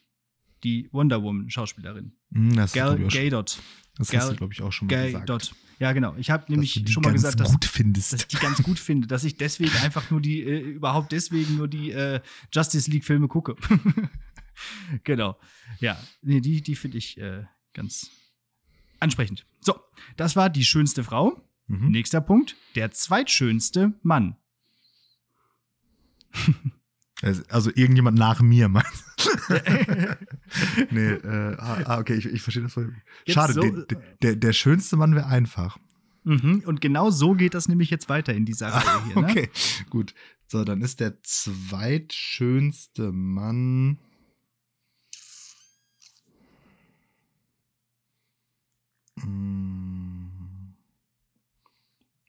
Die 0.64 0.90
Wonder 0.92 1.22
Woman 1.24 1.50
Schauspielerin. 1.50 2.14
Hm, 2.34 2.56
das 2.56 2.74
Gal 2.74 2.98
Gadot. 2.98 3.60
das 3.96 4.08
hast 4.08 4.12
Gal- 4.12 4.30
du, 4.30 4.36
glaube 4.36 4.54
ich, 4.54 4.62
auch 4.62 4.72
schon 4.72 4.88
mal 4.88 5.06
gesagt. 5.06 5.28
Gadot. 5.28 5.56
Ja, 5.80 5.92
genau. 5.94 6.16
Ich 6.18 6.32
habe 6.32 6.52
nämlich 6.52 6.84
schon 6.90 7.04
mal 7.04 7.14
gesagt, 7.14 7.40
dass, 7.40 7.52
dass 7.52 8.14
ich 8.14 8.28
die 8.28 8.38
ganz 8.38 8.64
gut 8.64 8.80
finde, 8.80 9.06
dass 9.08 9.24
ich 9.24 9.38
deswegen 9.38 9.76
einfach 9.84 10.10
nur 10.10 10.22
die, 10.22 10.42
äh, 10.42 10.60
überhaupt 10.60 11.12
deswegen 11.12 11.56
nur 11.58 11.68
die 11.68 11.92
äh, 11.92 12.20
Justice 12.52 12.90
League-Filme 12.90 13.28
gucke. 13.28 13.56
genau. 15.04 15.38
Ja, 15.80 16.02
nee, 16.24 16.42
die, 16.42 16.62
die 16.62 16.76
finde 16.76 16.98
ich 16.98 17.18
äh, 17.20 17.44
ganz 17.74 18.10
ansprechend. 19.00 19.46
So, 19.62 19.80
das 20.16 20.36
war 20.36 20.50
die 20.50 20.66
schönste 20.66 21.04
Frau. 21.04 21.44
Mhm. 21.68 21.90
Nächster 21.92 22.22
Punkt, 22.22 22.56
der 22.76 22.90
zweitschönste 22.92 23.94
Mann. 24.02 24.38
Also, 27.22 27.44
also 27.50 27.72
irgendjemand 27.76 28.18
nach 28.18 28.42
mir, 28.42 28.68
meinst 28.70 28.94
du? 28.94 29.07
nee, 30.92 31.10
äh, 31.10 31.56
ah, 31.58 31.82
ah, 31.86 31.98
okay, 32.00 32.14
ich, 32.16 32.26
ich 32.28 32.42
verstehe 32.42 32.64
das 32.64 32.74
voll. 32.74 32.94
Schade, 33.28 33.54
so- 33.54 33.62
der, 33.62 33.72
der, 33.86 34.02
der, 34.22 34.36
der 34.36 34.54
schönste 34.54 34.96
Mann 34.98 35.16
wäre 35.16 35.26
einfach. 35.28 35.78
Mhm. 36.24 36.64
Und 36.66 36.82
genau 36.82 37.10
so 37.10 37.34
geht 37.34 37.54
das 37.54 37.68
nämlich 37.68 37.90
jetzt 37.90 38.10
weiter 38.10 38.34
in 38.34 38.46
dieser 38.46 38.68
Reihe 38.70 39.06
hier. 39.06 39.16
Ne? 39.22 39.28
Okay, 39.30 39.50
gut. 39.90 40.14
So, 40.48 40.64
dann 40.64 40.82
ist 40.82 41.00
der 41.00 41.22
zweitschönste 41.24 43.12
Mann. 43.12 43.98
Hm. 49.48 50.76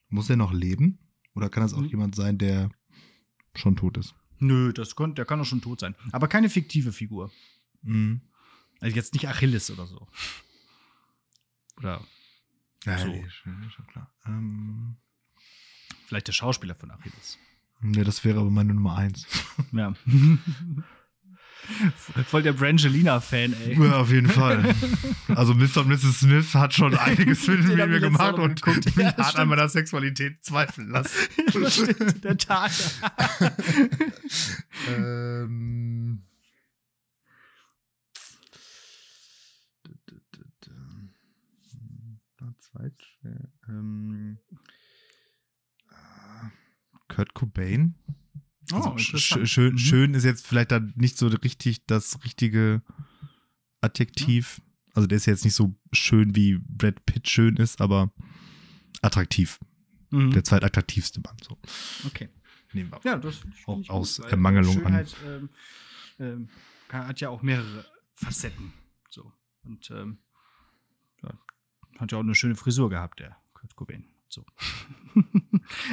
Muss 0.09 0.30
er 0.30 0.36
noch 0.36 0.53
leben? 0.53 0.99
Oder 1.34 1.49
kann 1.51 1.62
das 1.62 1.74
auch 1.74 1.78
Hm. 1.78 1.86
jemand 1.89 2.14
sein, 2.14 2.39
der 2.39 2.70
schon 3.55 3.76
tot 3.76 3.99
ist? 3.99 4.14
Nö, 4.39 4.72
das 4.72 4.95
kann, 4.97 5.14
der 5.14 5.24
kann 5.24 5.39
doch 5.39 5.45
schon 5.45 5.61
tot 5.61 5.80
sein. 5.80 5.95
Aber 6.12 6.28
keine 6.28 6.49
fiktive 6.51 6.93
Figur. 6.93 7.30
Mhm. 7.82 8.20
Also 8.80 8.95
jetzt 8.97 9.12
nicht 9.14 9.26
Achilles 9.28 9.70
oder 9.70 9.86
so. 9.86 10.07
Oder 11.78 12.01
Ja, 12.84 12.99
So. 12.99 13.07
nee, 13.09 13.28
schon, 13.28 13.70
schon 13.70 13.86
klar. 13.89 14.12
Ähm, 14.26 14.97
vielleicht 16.07 16.28
der 16.28 16.32
Schauspieler 16.32 16.74
von 16.74 16.91
Achilles. 16.91 17.39
nee, 17.80 18.05
das 18.05 18.24
wäre 18.24 18.41
aber 18.41 18.51
meine 18.51 18.74
Nummer 18.74 18.97
eins. 18.97 19.26
Ja. 19.72 19.95
Voll 22.26 22.42
der 22.42 22.52
Brangelina-Fan, 22.52 23.54
ey. 23.64 23.78
Ja, 23.78 23.96
auf 23.98 24.10
jeden 24.10 24.28
Fall. 24.28 24.74
Also 25.28 25.54
Mr. 25.54 25.78
und 25.78 25.88
Mrs. 25.88 26.20
Smith 26.20 26.54
hat 26.54 26.74
schon 26.74 26.94
einiges 26.98 27.46
mit, 27.46 27.64
mir 27.64 28.00
gemacht 28.00 28.34
und 28.38 28.62
geguckt. 28.62 28.96
mich 28.96 29.06
Ja, 29.06 29.16
hart 29.16 29.36
an 29.36 29.48
meiner 29.48 29.68
Sexualität 29.68 30.44
zweifeln 30.44 30.90
lassen. 30.90 31.18
Stimmt, 31.68 32.00
in 32.14 32.20
der 32.22 32.38
Tat. 32.38 32.72
ähm. 34.88 36.22
Kurt 47.08 47.34
Cobain. 47.34 47.94
Also 48.72 48.90
sch- 48.90 49.06
interessant. 49.14 49.48
schön, 49.48 49.72
Mhm. 49.72 49.78
schön 49.78 50.14
ist 50.14 50.24
jetzt 50.24 50.46
vielleicht 50.46 50.70
dann 50.72 50.92
nicht 50.96 51.16
so 51.18 51.26
richtig 51.28 51.86
das 51.86 52.22
richtige 52.24 52.82
Adjektiv. 53.80 54.60
Also 54.94 55.06
der 55.06 55.16
ist 55.16 55.26
jetzt 55.26 55.44
nicht 55.44 55.54
so 55.54 55.74
schön 55.92 56.34
wie 56.34 56.58
Brad 56.66 57.04
Pitt 57.06 57.28
schön 57.28 57.56
ist, 57.56 57.80
aber 57.80 58.12
attraktiv. 59.02 59.58
Mhm. 60.10 60.32
Der 60.32 60.42
zweitattraktivste 60.44 61.20
Mann. 61.20 61.36
So. 61.46 61.58
Okay. 62.06 62.28
Nehmen 62.72 62.90
wir. 62.90 63.00
Ja, 63.04 63.16
das 63.16 63.40
Auch 63.66 63.76
gut, 63.76 63.88
aus 63.90 64.18
Ermangelung 64.18 64.76
an- 64.84 65.06
Schönheit, 65.06 65.16
ähm, 65.26 65.48
ähm, 66.18 66.48
kann, 66.88 67.06
hat 67.06 67.20
ja 67.20 67.28
auch 67.30 67.42
mehrere 67.42 67.84
Facetten. 68.14 68.72
So. 69.10 69.32
Und 69.62 69.90
ähm, 69.90 70.18
ja, 71.22 71.30
hat 71.98 72.12
ja 72.12 72.18
auch 72.18 72.22
eine 72.22 72.34
schöne 72.34 72.56
Frisur 72.56 72.90
gehabt, 72.90 73.20
der 73.20 73.36
Kurt 73.54 73.74
Cobain. 73.76 74.04
So. 74.28 74.44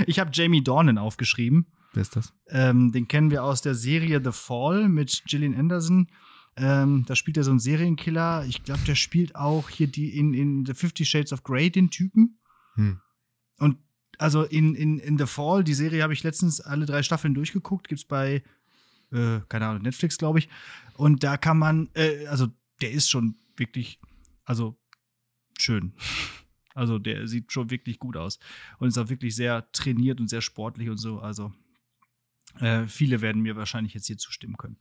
ich 0.07 0.19
habe 0.19 0.31
Jamie 0.33 0.63
Dornan 0.63 0.97
aufgeschrieben. 0.97 1.67
Wer 1.95 2.01
ist 2.01 2.15
das? 2.15 2.33
Ähm, 2.47 2.91
den 2.91 3.07
kennen 3.07 3.31
wir 3.31 3.43
aus 3.43 3.61
der 3.61 3.75
Serie 3.75 4.21
The 4.23 4.31
Fall 4.31 4.89
mit 4.89 5.23
Gillian 5.27 5.55
Anderson. 5.55 6.09
Ähm, 6.57 7.03
da 7.05 7.15
spielt 7.15 7.37
er 7.37 7.43
so 7.43 7.51
einen 7.51 7.59
Serienkiller. 7.59 8.45
Ich 8.45 8.63
glaube, 8.63 8.81
der 8.85 8.95
spielt 8.95 9.35
auch 9.35 9.69
hier 9.69 9.87
die 9.87 10.17
in, 10.17 10.33
in 10.33 10.65
The 10.65 10.73
Fifty 10.73 11.05
Shades 11.05 11.33
of 11.33 11.43
Grey 11.43 11.69
den 11.69 11.89
Typen. 11.89 12.39
Hm. 12.75 12.99
Und 13.57 13.77
also 14.17 14.43
in, 14.43 14.75
in, 14.75 14.99
in 14.99 15.17
The 15.17 15.25
Fall, 15.25 15.63
die 15.63 15.73
Serie 15.73 16.03
habe 16.03 16.13
ich 16.13 16.23
letztens 16.23 16.61
alle 16.61 16.85
drei 16.85 17.03
Staffeln 17.03 17.33
durchgeguckt. 17.33 17.87
Gibt's 17.87 18.05
bei, 18.05 18.43
äh, 19.11 19.39
keine 19.49 19.67
Ahnung, 19.67 19.83
Netflix, 19.83 20.17
glaube 20.17 20.39
ich. 20.39 20.49
Und 20.95 21.23
da 21.23 21.37
kann 21.37 21.57
man, 21.57 21.89
äh, 21.93 22.25
also 22.27 22.47
der 22.81 22.91
ist 22.91 23.09
schon 23.09 23.35
wirklich, 23.57 23.99
also 24.45 24.77
schön. 25.57 25.93
Also 26.73 26.99
der 26.99 27.27
sieht 27.27 27.51
schon 27.51 27.69
wirklich 27.69 27.99
gut 27.99 28.17
aus. 28.17 28.39
Und 28.79 28.89
ist 28.89 28.97
auch 28.97 29.09
wirklich 29.09 29.35
sehr 29.35 29.69
trainiert 29.71 30.19
und 30.19 30.29
sehr 30.29 30.41
sportlich 30.41 30.89
und 30.89 30.97
so. 30.97 31.19
Also 31.19 31.53
äh, 32.59 32.87
viele 32.87 33.21
werden 33.21 33.41
mir 33.41 33.55
wahrscheinlich 33.55 33.93
jetzt 33.93 34.07
hier 34.07 34.17
zustimmen 34.17 34.57
können. 34.57 34.77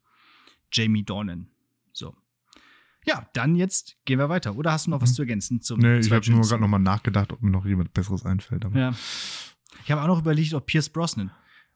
Jamie 0.72 1.05
Dornan. 1.05 1.49
So. 1.93 2.16
Ja, 3.07 3.29
dann 3.35 3.55
jetzt 3.55 3.97
gehen 4.07 4.18
wir 4.18 4.29
weiter. 4.29 4.57
Oder 4.57 4.72
hast 4.72 4.87
du 4.87 4.91
noch 4.91 5.01
was 5.03 5.11
Mhm. 5.11 5.14
zu 5.14 5.22
ergänzen 5.22 5.61
zum 5.61 5.81
Nee, 5.81 5.99
ich 5.99 6.11
habe 6.11 6.31
nur 6.31 6.41
gerade 6.43 6.62
nochmal 6.62 6.81
nachgedacht, 6.81 7.33
ob 7.33 7.43
mir 7.43 7.51
noch 7.51 7.66
jemand 7.66 7.93
Besseres 7.93 8.25
einfällt. 8.25 8.64
Ja. 8.75 8.95
Ich 9.85 9.91
habe 9.91 10.01
auch 10.03 10.07
noch 10.07 10.20
überlegt, 10.20 10.55
ob 10.55 10.66
Pierce 10.66 10.89
Brosnan. 10.89 11.31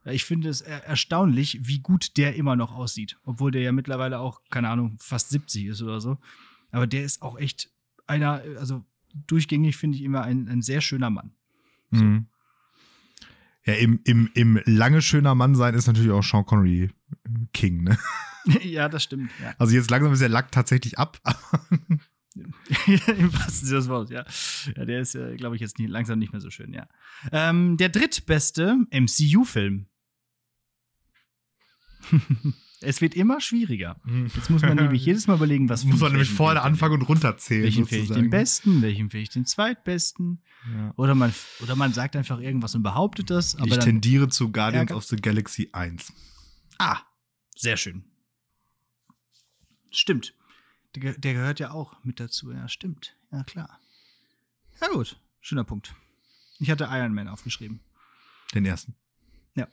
Ja, 0.05 0.13
Ich 0.13 0.25
finde 0.25 0.49
es 0.49 0.61
er 0.63 0.85
erstaunlich, 0.85 1.59
wie 1.69 1.81
gut 1.81 2.17
der 2.17 2.35
immer 2.37 2.57
noch 2.57 2.73
aussieht. 2.73 3.19
Obwohl 3.25 3.51
der 3.51 3.61
ja 3.63 3.73
mittlerweile 3.73 4.21
auch, 4.21 4.41
keine 4.51 4.71
Ahnung, 4.71 4.97
fast 5.01 5.29
70 5.31 5.67
ist 5.67 5.83
oder 5.83 6.01
so. 6.01 6.17
Aber 6.71 6.87
der 6.87 7.05
ist 7.05 7.21
auch 7.23 7.39
echt 7.39 7.71
einer, 8.07 8.43
also 8.59 8.85
durchgängig 9.27 9.77
finde 9.77 9.97
ich 9.99 10.05
immer 10.05 10.23
ein, 10.23 10.49
ein 10.49 10.63
sehr 10.63 10.81
schöner 10.81 11.11
Mann. 11.11 11.33
Mhm. 11.91 12.27
Ja, 13.65 13.75
im, 13.75 14.01
im, 14.05 14.31
im 14.35 14.61
lange 14.65 15.03
schöner 15.03 15.35
Mann 15.35 15.55
sein 15.55 15.75
ist 15.75 15.87
natürlich 15.87 16.11
auch 16.11 16.23
Sean 16.23 16.47
Connery 16.47 16.91
King, 17.53 17.85
ne? 17.85 17.99
ja, 18.63 18.89
das 18.89 19.03
stimmt. 19.03 19.31
Ja. 19.43 19.55
Also 19.59 19.75
jetzt 19.75 19.91
langsam 19.91 20.13
ist 20.13 20.23
der 20.23 20.29
Lack 20.29 20.53
tatsächlich 20.53 20.99
ab. 20.99 21.19
Im 22.87 23.33
wahrsten 23.33 23.67
Sinne 23.67 23.81
des 23.81 23.89
Wortes, 23.89 24.11
ja. 24.11 24.25
Ja, 24.77 24.85
der 24.85 25.01
ist, 25.01 25.15
äh, 25.17 25.37
glaube 25.37 25.57
ich, 25.57 25.61
jetzt 25.61 25.79
nie, 25.79 25.87
langsam 25.87 26.19
nicht 26.19 26.33
mehr 26.33 26.41
so 26.41 26.51
schön, 26.51 26.73
ja. 26.73 26.87
Ähm, 27.33 27.77
der 27.77 27.89
drittbeste 27.89 28.77
MCU-Film. 28.91 29.87
es 32.81 33.01
wird 33.01 33.15
immer 33.15 33.41
schwieriger. 33.41 34.01
Jetzt 34.35 34.51
muss 34.51 34.63
man 34.63 34.77
nämlich 34.77 35.05
jedes 35.05 35.27
Mal 35.27 35.35
überlegen, 35.35 35.69
was 35.69 35.85
muss 35.85 36.01
man 36.01 36.09
ich, 36.09 36.13
nämlich 36.13 36.31
vorne 36.31 36.63
anfangen 36.63 36.95
und 36.95 37.03
runterzählen. 37.03 37.65
Welchen 37.65 37.87
finde 37.87 38.03
ich 38.03 38.09
den 38.09 38.15
sozusagen. 38.15 38.31
besten, 38.31 38.83
welchen 38.83 39.11
finde 39.11 39.23
ich 39.23 39.31
den 39.31 39.47
zweitbesten? 39.47 40.43
Ja. 40.73 40.93
Oder 40.97 41.15
man, 41.15 41.35
oder 41.61 41.77
man 41.77 41.93
sagt 41.93 42.17
einfach 42.17 42.41
irgendwas 42.41 42.75
und 42.75 42.83
behauptet 42.83 43.31
das. 43.31 43.57
Aber 43.57 43.67
ich 43.67 43.79
tendiere 43.79 44.29
zu 44.29 44.53
Guardians 44.53 44.93
of 44.93 45.05
the 45.05 45.17
Galaxy 45.17 45.71
1. 45.73 46.13
ah, 46.79 46.99
sehr 47.57 47.77
schön. 47.77 48.05
Stimmt. 49.91 50.35
Der, 50.95 51.15
der 51.15 51.35
gehört 51.35 51.61
ja 51.61 51.71
auch 51.73 51.97
mit 52.05 52.21
dazu. 52.21 52.53
Ja, 52.53 52.69
stimmt. 52.69 53.17
Ja, 53.33 53.43
klar. 53.45 53.79
Ja, 54.81 54.89
gut. 54.89 55.21
Schöner 55.41 55.65
Punkt. 55.65 55.95
Ich 56.59 56.71
hatte 56.71 56.89
Iron 56.91 57.15
Man 57.15 57.29
aufgeschrieben. 57.29 57.81
Den 58.55 58.65
ersten. 58.65 58.95
Ja. 59.55 59.67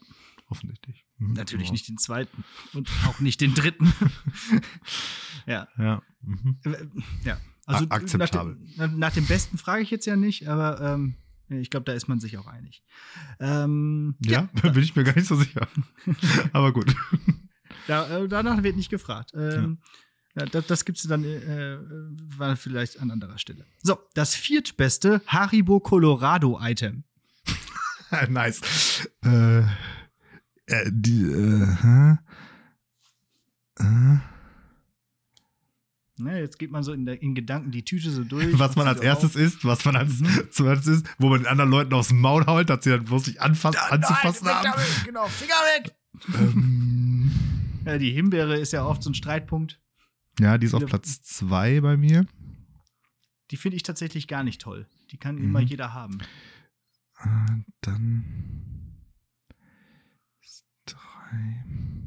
offensichtlich. 0.49 1.04
Mhm. 1.17 1.33
Natürlich 1.33 1.67
Ja. 1.67 1.71
nicht 1.73 1.87
den 1.87 1.97
zweiten 1.97 2.43
und 2.73 2.89
auch 3.07 3.19
nicht 3.19 3.41
den 3.41 3.53
dritten. 3.53 3.93
ja. 5.45 5.67
Ja. 5.77 6.01
Mhm. 6.21 6.57
Äh, 6.65 6.87
Ja, 7.23 7.37
also 7.65 7.85
akzeptabel. 7.89 8.57
Nach 8.77 8.87
dem, 8.89 8.99
nach 8.99 9.13
dem 9.13 9.25
Besten 9.25 9.57
frage 9.57 9.81
ich 9.83 9.91
jetzt 9.91 10.05
ja 10.05 10.15
nicht, 10.15 10.47
aber 10.47 10.81
ähm, 10.81 11.15
ich 11.49 11.69
glaube, 11.69 11.85
da 11.85 11.93
ist 11.93 12.07
man 12.07 12.19
sich 12.19 12.37
auch 12.37 12.47
einig. 12.47 12.83
Ähm, 13.39 14.15
Ja, 14.25 14.41
bin 14.61 14.83
ich 14.83 14.95
mir 14.95 15.03
gar 15.03 15.15
nicht 15.15 15.27
so 15.27 15.35
sicher. 15.35 15.67
Aber 16.53 16.73
gut. 16.73 16.93
da, 17.87 18.17
äh, 18.23 18.27
danach 18.27 18.61
wird 18.63 18.75
nicht 18.75 18.89
gefragt. 18.89 19.31
Ähm, 19.35 19.77
ja. 20.35 20.45
das, 20.47 20.65
das 20.67 20.85
gibt 20.85 20.97
es 20.97 21.07
dann 21.07 21.23
äh, 21.23 21.77
war 22.37 22.55
vielleicht 22.57 22.99
an 22.99 23.11
anderer 23.11 23.37
Stelle. 23.37 23.65
So, 23.83 23.97
das 24.15 24.33
viertbeste 24.35 25.21
Haribo 25.27 25.79
Colorado 25.79 26.59
Item. 26.61 27.03
nice. 28.29 29.07
Äh, 29.23 29.63
äh, 30.67 30.89
die, 30.91 31.23
äh, 31.23 31.67
hä? 31.81 32.17
Äh, 33.79 34.17
Ne, 36.17 36.39
jetzt 36.39 36.59
geht 36.59 36.71
man 36.71 36.81
so 36.81 36.93
in, 36.93 37.05
der, 37.05 37.21
in 37.21 37.35
Gedanken 37.35 37.71
die 37.71 37.83
Tüte 37.83 38.09
so 38.09 38.23
durch. 38.23 38.57
was 38.57 38.77
man 38.77 38.87
als 38.87 39.01
erstes 39.01 39.35
auf. 39.35 39.41
isst, 39.41 39.65
was 39.65 39.83
man 39.83 39.97
als 39.97 40.21
Mhm. 40.21 40.47
zweites 40.51 40.87
isst, 40.87 41.07
wo 41.17 41.27
man 41.27 41.39
den 41.41 41.47
anderen 41.47 41.69
Leuten 41.69 41.93
aus 41.93 42.07
dem 42.07 42.21
Maul 42.21 42.45
haut, 42.45 42.69
dass 42.69 42.85
sie 42.85 42.91
dann 42.91 43.03
bloß 43.03 43.25
sich 43.25 43.41
anfassen, 43.41 43.79
anzufassen 43.89 44.45
Nein, 44.47 44.63
weg 44.63 44.71
haben. 44.71 44.79
damit, 44.81 45.03
genau, 45.05 45.27
Finger 45.27 45.53
weg! 45.75 45.93
ähm, 46.39 47.31
Ja, 47.85 47.97
die 47.97 48.11
Himbeere 48.11 48.57
ist 48.57 48.71
ja 48.71 48.85
oft 48.85 49.03
so 49.03 49.09
ein 49.09 49.13
Streitpunkt. 49.13 49.81
ja, 50.39 50.57
die 50.57 50.67
ist 50.67 50.73
auf 50.73 50.85
Platz 50.85 51.21
zwei 51.21 51.81
bei 51.81 51.97
mir. 51.97 52.25
Die 53.51 53.57
finde 53.57 53.75
ich 53.75 53.83
tatsächlich 53.83 54.29
gar 54.29 54.43
nicht 54.43 54.61
toll. 54.61 54.87
Die 55.11 55.17
kann 55.17 55.35
Mhm. 55.35 55.43
immer 55.43 55.59
jeder 55.59 55.93
haben. 55.93 56.19
Äh, 57.19 57.27
dann. 57.81 58.74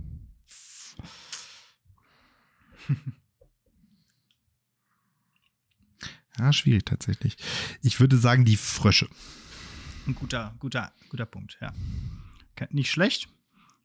Ja, 6.39 6.53
schwierig 6.53 6.85
tatsächlich. 6.85 7.37
Ich 7.83 7.99
würde 7.99 8.17
sagen, 8.17 8.45
die 8.45 8.57
Frösche. 8.57 9.09
Ein 10.07 10.15
guter, 10.15 10.55
guter, 10.61 10.93
guter 11.09 11.27
Punkt, 11.27 11.59
ja. 11.61 11.73
Nicht 12.71 12.91
schlecht. 12.91 13.29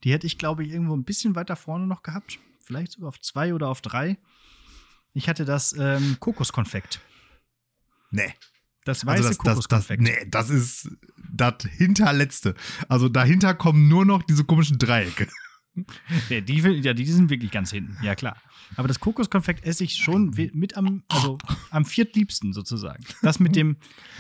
Die 0.03 0.11
hätte 0.11 0.27
ich, 0.27 0.37
glaube 0.37 0.63
ich, 0.63 0.71
irgendwo 0.71 0.95
ein 0.95 1.03
bisschen 1.03 1.35
weiter 1.35 1.55
vorne 1.55 1.87
noch 1.87 2.03
gehabt. 2.03 2.39
Vielleicht 2.63 2.93
sogar 2.93 3.09
auf 3.09 3.19
zwei 3.19 3.53
oder 3.53 3.69
auf 3.69 3.81
drei. 3.81 4.17
Ich 5.13 5.29
hatte 5.29 5.45
das 5.45 5.73
ähm, 5.77 6.17
Kokoskonfekt. 6.19 7.01
Nee. 8.11 8.33
Das 8.85 9.05
weiße 9.05 9.17
Also 9.17 9.29
das, 9.29 9.37
das, 9.37 9.37
das, 9.37 9.55
Kokoskonfekt. 9.55 10.01
nee, 10.01 10.25
das 10.27 10.49
ist 10.49 10.89
das 11.33 11.55
hinterletzte. 11.77 12.55
Also 12.87 13.09
dahinter 13.09 13.53
kommen 13.53 13.87
nur 13.87 14.05
noch 14.05 14.23
diese 14.23 14.43
komischen 14.43 14.77
Dreiecke. 14.77 15.27
Ja, 16.29 16.39
die, 16.39 16.59
ja, 16.59 16.93
die 16.93 17.05
sind 17.05 17.31
wirklich 17.31 17.49
ganz 17.49 17.71
hinten, 17.71 17.97
ja 18.03 18.13
klar. 18.13 18.37
Aber 18.75 18.87
das 18.87 18.99
Kokoskonfekt 18.99 19.65
esse 19.65 19.83
ich 19.83 19.95
schon 19.95 20.29
mit 20.53 20.77
am, 20.77 21.03
also 21.07 21.39
am 21.71 21.83
viertliebsten 21.83 22.53
sozusagen. 22.53 23.03
Das 23.23 23.39
mit 23.39 23.55
dem, 23.55 23.77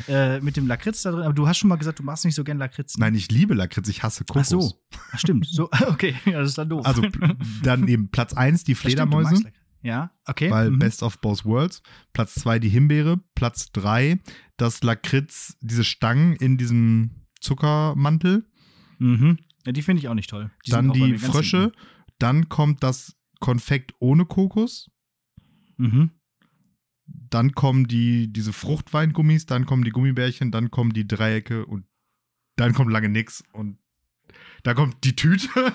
äh, 0.07 0.39
mit 0.39 0.57
dem 0.57 0.65
Lakritz 0.65 1.03
da 1.03 1.11
drin. 1.11 1.21
Aber 1.21 1.33
du 1.33 1.47
hast 1.47 1.59
schon 1.59 1.69
mal 1.69 1.75
gesagt, 1.75 1.99
du 1.99 2.03
machst 2.03 2.25
nicht 2.25 2.33
so 2.33 2.43
gern 2.43 2.57
Lakritz. 2.57 2.97
ne? 2.97 3.05
Nein, 3.05 3.15
ich 3.15 3.29
liebe 3.29 3.53
Lakritz, 3.53 3.87
ich 3.87 4.01
hasse 4.01 4.23
Ach 4.27 4.33
Kokos. 4.33 4.49
so, 4.49 4.73
Ach, 5.11 5.19
stimmt. 5.19 5.45
So, 5.45 5.69
okay, 5.87 6.15
ja, 6.25 6.39
das 6.39 6.49
ist 6.49 6.57
dann 6.57 6.69
doof. 6.69 6.85
Also 6.87 7.03
dann 7.61 7.87
eben 7.87 8.09
Platz 8.09 8.33
1 8.33 8.63
die 8.63 8.73
Das 8.73 8.91
stimmt, 8.91 9.53
Ja, 9.83 10.11
okay. 10.25 10.49
weil 10.49 10.71
mhm. 10.71 10.79
Best 10.79 11.03
of 11.03 11.19
Both 11.19 11.45
Worlds. 11.45 11.83
Platz 12.13 12.35
2 12.35 12.59
die 12.59 12.69
Himbeere. 12.69 13.19
Platz 13.35 13.71
3 13.73 14.19
das 14.57 14.81
Lakritz, 14.81 15.57
diese 15.61 15.83
Stangen 15.83 16.35
in 16.37 16.57
diesem 16.57 17.27
Zuckermantel. 17.41 18.45
Mhm. 18.99 19.37
Ja, 19.65 19.71
die 19.73 19.81
finde 19.81 19.99
ich 19.99 20.07
auch 20.07 20.13
nicht 20.13 20.29
toll. 20.29 20.51
Die 20.65 20.71
dann 20.71 20.91
die 20.91 21.17
Frösche. 21.17 21.61
hinten. 21.61 21.77
Dann 22.17 22.49
kommt 22.49 22.81
das 22.81 23.17
Konfekt 23.39 23.93
ohne 23.99 24.25
Kokos. 24.25 24.89
Mhm. 25.77 26.11
Dann 27.05 27.51
kommen 27.51 27.87
die, 27.87 28.31
diese 28.31 28.53
Fruchtweingummis, 28.53 29.45
dann 29.45 29.65
kommen 29.65 29.83
die 29.83 29.91
Gummibärchen, 29.91 30.51
dann 30.51 30.71
kommen 30.71 30.93
die 30.93 31.05
Dreiecke 31.05 31.65
und 31.65 31.85
dann 32.55 32.73
kommt 32.73 32.91
lange 32.91 33.09
nix 33.09 33.43
und 33.51 33.79
da 34.63 34.73
kommt 34.73 35.03
die 35.03 35.15
Tüte. 35.15 35.49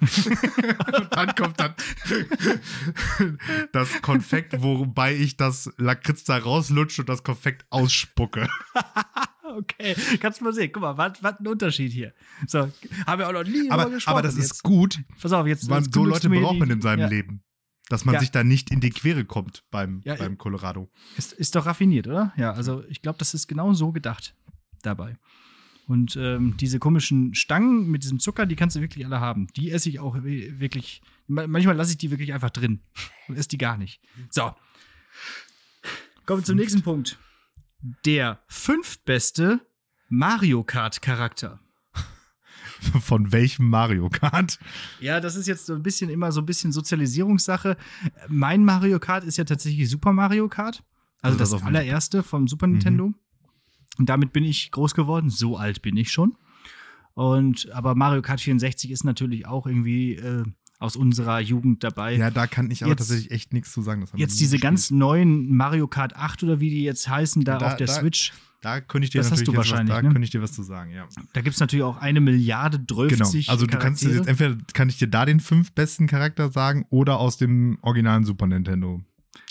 und 0.00 1.08
dann 1.16 1.34
kommt 1.34 1.58
dann 1.60 1.74
das 3.72 4.02
Konfekt, 4.02 4.60
wobei 4.62 5.14
ich 5.16 5.36
das 5.36 5.70
Lakritz 5.78 6.24
da 6.24 6.38
rauslutsche 6.38 7.02
und 7.02 7.08
das 7.08 7.22
Konfekt 7.22 7.64
ausspucke. 7.70 8.48
Okay, 9.42 9.94
kannst 10.20 10.40
du 10.40 10.44
mal 10.44 10.52
sehen. 10.52 10.70
Guck 10.72 10.82
mal, 10.82 10.98
was 10.98 11.22
was 11.22 11.38
ein 11.40 11.46
Unterschied 11.46 11.92
hier. 11.92 12.12
So, 12.46 12.70
haben 13.06 13.18
wir 13.20 13.28
auch 13.28 13.32
noch 13.32 13.44
nie 13.44 13.70
Aber, 13.70 13.88
gesprochen. 13.88 14.12
aber 14.18 14.22
das 14.22 14.36
jetzt. 14.36 14.52
ist 14.52 14.62
gut, 14.62 15.00
Pass 15.20 15.32
auf, 15.32 15.46
jetzt. 15.46 15.68
jetzt 15.70 15.94
so 15.94 16.04
Leute 16.04 16.28
braucht 16.28 16.58
man 16.58 16.68
in 16.70 16.80
seinem 16.80 17.00
ja, 17.00 17.06
Leben. 17.08 17.42
Dass 17.88 18.04
man 18.04 18.14
Ja. 18.14 18.20
sich 18.20 18.32
da 18.32 18.42
nicht 18.42 18.70
in 18.72 18.80
die 18.80 18.90
Quere 18.90 19.24
kommt 19.24 19.62
beim, 19.70 20.00
Ja, 20.04 20.16
beim 20.16 20.36
Colorado. 20.38 20.90
Ist, 21.16 21.32
ist 21.32 21.54
doch 21.54 21.66
raffiniert, 21.66 22.08
oder? 22.08 22.32
Ja, 22.36 22.52
also 22.52 22.82
ich 22.88 23.00
glaube, 23.00 23.18
das 23.18 23.32
ist 23.34 23.46
genau 23.46 23.72
so 23.74 23.92
gedacht 23.92 24.34
dabei. 24.82 25.16
Und 25.86 26.16
ähm, 26.16 26.56
diese 26.58 26.78
komischen 26.80 27.34
Stangen 27.34 27.88
mit 27.88 28.02
diesem 28.02 28.18
Zucker, 28.18 28.44
die 28.46 28.56
kannst 28.56 28.74
du 28.76 28.80
wirklich 28.80 29.04
alle 29.06 29.20
haben. 29.20 29.46
Die 29.56 29.70
esse 29.70 29.88
ich 29.88 30.00
auch 30.00 30.16
wi- 30.24 30.58
wirklich. 30.58 31.00
ma- 31.28 31.46
Manchmal 31.46 31.76
lasse 31.76 31.92
ich 31.92 31.98
die 31.98 32.10
wirklich 32.10 32.32
einfach 32.34 32.50
drin 32.50 32.80
und 33.28 33.36
esse 33.36 33.48
die 33.48 33.58
gar 33.58 33.76
nicht. 33.78 34.00
So. 34.30 34.52
Kommen 36.24 36.40
wir 36.40 36.44
zum 36.44 36.56
nächsten 36.56 36.82
Punkt. 36.82 37.18
Der 38.04 38.40
fünftbeste 38.48 39.60
Mario 40.08 40.64
Kart-Charakter. 40.64 41.60
Von 43.00 43.30
welchem 43.32 43.68
Mario 43.68 44.08
Kart? 44.08 44.58
Ja, 45.00 45.20
das 45.20 45.36
ist 45.36 45.46
jetzt 45.46 45.66
so 45.66 45.74
ein 45.74 45.82
bisschen 45.84 46.10
immer 46.10 46.32
so 46.32 46.40
ein 46.40 46.46
bisschen 46.46 46.72
Sozialisierungssache. 46.72 47.76
Mein 48.28 48.64
Mario 48.64 48.98
Kart 48.98 49.22
ist 49.24 49.36
ja 49.36 49.44
tatsächlich 49.44 49.88
Super 49.88 50.12
Mario 50.12 50.48
Kart. 50.48 50.82
Also 51.22 51.38
Also 51.38 51.38
das 51.38 51.50
das, 51.50 51.62
allererste 51.62 52.22
vom 52.24 52.48
Super 52.48 52.66
Nintendo. 52.66 53.12
Und 53.98 54.08
damit 54.08 54.32
bin 54.32 54.44
ich 54.44 54.70
groß 54.70 54.94
geworden. 54.94 55.30
So 55.30 55.56
alt 55.56 55.82
bin 55.82 55.96
ich 55.96 56.10
schon. 56.12 56.36
Und 57.14 57.70
aber 57.72 57.94
Mario 57.94 58.22
Kart 58.22 58.40
64 58.40 58.90
ist 58.90 59.04
natürlich 59.04 59.46
auch 59.46 59.66
irgendwie 59.66 60.16
äh, 60.16 60.44
aus 60.78 60.96
unserer 60.96 61.40
Jugend 61.40 61.82
dabei. 61.82 62.16
Ja, 62.16 62.30
da 62.30 62.46
kann 62.46 62.70
ich 62.70 62.82
aber 62.82 62.90
Jetzt- 62.92 62.98
tatsächlich 63.08 63.30
echt 63.30 63.52
nichts 63.54 63.72
zu 63.72 63.80
sagen. 63.80 64.04
Jetzt 64.16 64.38
diese 64.40 64.58
ganz 64.58 64.90
neuen 64.90 65.54
Mario 65.54 65.86
Kart 65.88 66.14
8 66.16 66.42
oder 66.44 66.60
wie 66.60 66.68
die 66.70 66.82
jetzt 66.82 67.08
heißen, 67.08 67.42
da, 67.44 67.56
Da- 67.58 67.68
auf 67.68 67.76
der 67.76 67.86
da- 67.86 67.92
Switch. 67.94 68.32
Da 68.62 68.80
könnte 68.80 69.04
ich 69.04 69.10
dir 69.10 69.18
Das 69.18 69.26
hast 69.30 69.40
natürlich 69.40 69.46
du 69.46 69.52
jetzt 69.52 69.58
wahrscheinlich, 69.70 69.90
was, 69.94 69.96
da 69.98 70.02
ne? 70.02 70.12
könnte 70.12 70.24
ich 70.24 70.30
dir 70.30 70.42
was 70.42 70.52
zu 70.52 70.62
sagen, 70.62 70.90
ja. 70.90 71.06
Da 71.34 71.40
gibt 71.42 71.54
es 71.54 71.60
natürlich 71.60 71.84
auch 71.84 71.98
eine 71.98 72.20
Milliarde, 72.20 72.84
12 72.84 73.12
Genau. 73.12 73.30
Also 73.52 73.66
du 73.66 73.78
kannst 73.78 74.02
jetzt 74.02 74.26
entweder 74.26 74.56
kann 74.72 74.88
ich 74.88 74.98
dir 74.98 75.06
da 75.08 75.24
den 75.24 75.40
fünf 75.40 75.72
besten 75.72 76.06
Charakter 76.08 76.50
sagen 76.50 76.84
oder 76.90 77.18
aus 77.20 77.36
dem 77.36 77.78
originalen 77.82 78.24
Super 78.24 78.46
Nintendo 78.46 79.02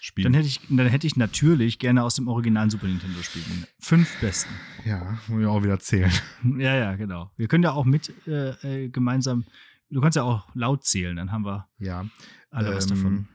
Spiel. 0.06 0.24
Dann 0.24 0.36
hätte, 0.36 0.48
ich, 0.48 0.60
dann 0.70 0.86
hätte 0.88 1.08
ich 1.08 1.16
natürlich 1.16 1.80
gerne 1.80 2.04
aus 2.04 2.14
dem 2.16 2.28
originalen 2.28 2.70
Super 2.70 2.86
Nintendo 2.86 3.24
spielen. 3.24 3.66
Fünf 3.80 4.08
besten. 4.22 4.54
ja, 4.86 5.18
muss 5.28 5.42
ich 5.42 5.48
auch 5.48 5.64
wieder 5.64 5.80
zählen. 5.80 6.12
Ja, 6.60 6.76
ja, 6.76 6.96
genau. 6.96 7.32
Wir 7.38 7.48
können 7.48 7.64
ja 7.64 7.72
auch 7.72 7.86
mit 7.86 8.14
äh, 8.28 8.50
äh, 8.84 8.90
gemeinsam, 8.90 9.46
du 9.90 10.02
kannst 10.02 10.16
ja 10.16 10.22
auch 10.22 10.48
laut 10.54 10.84
zählen, 10.86 11.16
dann 11.16 11.32
haben 11.32 11.44
wir 11.44 11.68
Ja. 11.80 12.06
alle 12.52 12.76
was 12.76 12.86
Ähm, 12.86 12.90
davon. 12.96 13.28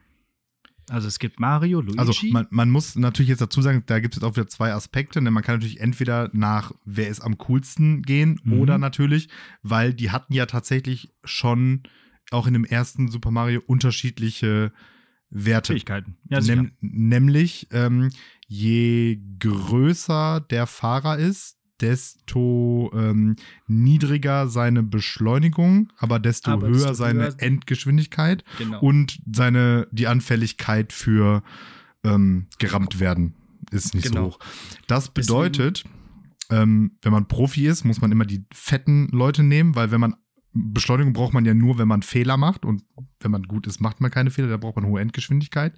Also 0.89 1.09
es 1.09 1.19
gibt 1.19 1.41
Mario, 1.41 1.81
Luigi. 1.81 1.99
Also 1.99 2.13
man, 2.31 2.47
man 2.51 2.71
muss 2.71 2.95
natürlich 2.97 3.29
jetzt 3.31 3.41
dazu 3.41 3.63
sagen, 3.63 3.83
da 3.87 3.99
gibt 4.01 4.15
es 4.15 4.21
jetzt 4.21 4.25
auch 4.29 4.37
wieder 4.37 4.47
zwei 4.49 4.73
Aspekte. 4.73 5.21
Denn 5.21 5.33
man 5.33 5.43
kann 5.45 5.57
natürlich 5.57 5.81
entweder 5.81 6.31
nach, 6.33 6.73
wer 6.85 7.09
ist 7.09 7.21
am 7.21 7.37
coolsten 7.39 8.03
gehen 8.03 8.41
Mhm. 8.45 8.53
oder 8.61 8.79
natürlich, 8.79 9.29
weil 9.63 9.93
die 9.95 10.11
hatten 10.11 10.33
ja 10.35 10.47
tatsächlich 10.47 11.13
schon 11.25 11.83
auch 12.33 12.47
in 12.47 12.53
dem 12.55 12.65
ersten 12.65 13.09
Super 13.09 13.31
Mario 13.33 13.61
unterschiedliche 13.67 14.73
Werte. 15.31 15.73
Fähigkeiten. 15.75 16.17
Ja. 16.29 16.41
Nem, 16.41 16.73
nämlich, 16.81 17.69
ähm, 17.73 18.11
je 18.49 19.21
größer 19.39 20.41
der 20.51 20.67
Fahrer 20.67 21.19
ist, 21.19 21.57
desto 21.81 22.91
ähm, 22.95 23.37
niedriger 23.67 24.49
seine 24.49 24.83
Beschleunigung, 24.83 25.93
aber 25.99 26.19
desto 26.19 26.51
Aber 26.51 26.69
höher 26.69 26.95
seine 26.95 27.25
höher- 27.29 27.35
Endgeschwindigkeit 27.39 28.45
genau. 28.59 28.81
und 28.81 29.21
seine 29.33 29.87
die 29.91 30.07
Anfälligkeit 30.07 30.93
für 30.93 31.43
ähm, 32.05 32.47
gerammt 32.59 32.99
werden 33.01 33.35
ist 33.71 33.95
nicht 33.95 34.09
Genau. 34.09 34.21
so 34.23 34.27
hoch. 34.35 34.39
Das 34.89 35.13
Deswegen- 35.13 35.27
bedeutet, 35.27 35.85
ähm, 36.51 36.93
wenn 37.03 37.13
man 37.13 37.29
Profi 37.29 37.67
ist, 37.67 37.85
muss 37.85 38.01
man 38.01 38.11
immer 38.13 38.25
die 38.27 38.45
fetten 38.53 39.09
Leute 39.13 39.43
nehmen, 39.43 39.75
weil 39.75 39.91
wenn 39.91 40.01
man 40.01 40.17
Beschleunigung 40.53 41.13
braucht 41.13 41.33
man 41.33 41.45
ja 41.45 41.55
nur, 41.55 41.79
wenn 41.79 41.87
man 41.87 42.03
Fehler 42.03 42.37
macht 42.37 42.65
und 42.65 42.83
wenn 43.21 43.31
man 43.31 43.45
gut 43.45 43.67
ist, 43.67 43.81
macht 43.81 44.01
man 44.01 44.11
keine 44.11 44.31
Fehler, 44.31 44.49
da 44.49 44.57
braucht 44.57 44.77
man 44.77 44.87
hohe 44.87 45.01
Endgeschwindigkeit. 45.01 45.73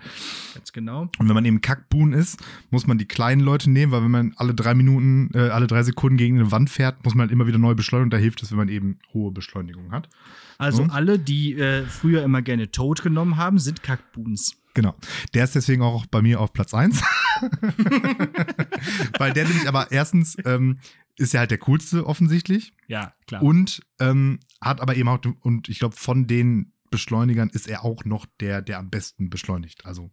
Ganz 0.54 0.72
genau. 0.72 1.08
Und 1.18 1.28
wenn 1.28 1.34
man 1.34 1.44
eben 1.44 1.60
Kackbuhn 1.60 2.12
ist, 2.12 2.40
muss 2.70 2.86
man 2.86 2.96
die 2.98 3.04
kleinen 3.04 3.40
Leute 3.42 3.70
nehmen, 3.70 3.92
weil 3.92 4.02
wenn 4.02 4.10
man 4.10 4.32
alle 4.36 4.54
drei 4.54 4.74
Minuten, 4.74 5.30
äh, 5.34 5.48
alle 5.50 5.66
drei 5.66 5.82
Sekunden 5.82 6.16
gegen 6.16 6.38
eine 6.38 6.50
Wand 6.52 6.70
fährt, 6.70 7.04
muss 7.04 7.14
man 7.14 7.22
halt 7.22 7.32
immer 7.32 7.46
wieder 7.46 7.58
neu 7.58 7.74
beschleunigen. 7.74 8.10
Da 8.10 8.16
hilft 8.16 8.42
es, 8.42 8.50
wenn 8.50 8.58
man 8.58 8.68
eben 8.68 8.98
hohe 9.12 9.30
Beschleunigung 9.32 9.92
hat. 9.92 10.08
Also 10.56 10.84
Mhm. 10.84 10.90
alle, 10.90 11.18
die 11.18 11.54
äh, 11.58 11.82
früher 11.84 12.22
immer 12.22 12.40
gerne 12.40 12.70
Toad 12.70 13.02
genommen 13.02 13.36
haben, 13.36 13.58
sind 13.58 13.82
Kackboons. 13.82 14.56
Genau. 14.74 14.94
Der 15.34 15.44
ist 15.44 15.54
deswegen 15.54 15.82
auch 15.82 16.06
bei 16.06 16.22
mir 16.22 16.40
auf 16.40 16.52
Platz 16.52 16.72
1. 16.74 17.02
Weil 19.18 19.32
der 19.32 19.44
nämlich 19.46 19.68
aber 19.68 19.90
erstens 19.92 20.36
ähm, 20.44 20.78
ist 21.16 21.34
er 21.34 21.40
halt 21.40 21.50
der 21.50 21.58
coolste 21.58 22.06
offensichtlich. 22.06 22.72
Ja, 22.86 23.14
klar. 23.26 23.42
Und 23.42 23.82
ähm, 24.00 24.40
hat 24.60 24.80
aber 24.80 24.96
eben 24.96 25.08
auch, 25.08 25.18
und 25.40 25.68
ich 25.68 25.78
glaube, 25.78 25.96
von 25.96 26.26
den 26.26 26.72
Beschleunigern 26.90 27.50
ist 27.50 27.68
er 27.68 27.84
auch 27.84 28.04
noch 28.04 28.26
der, 28.40 28.62
der 28.62 28.78
am 28.78 28.90
besten 28.90 29.30
beschleunigt. 29.30 29.84
Also 29.86 30.10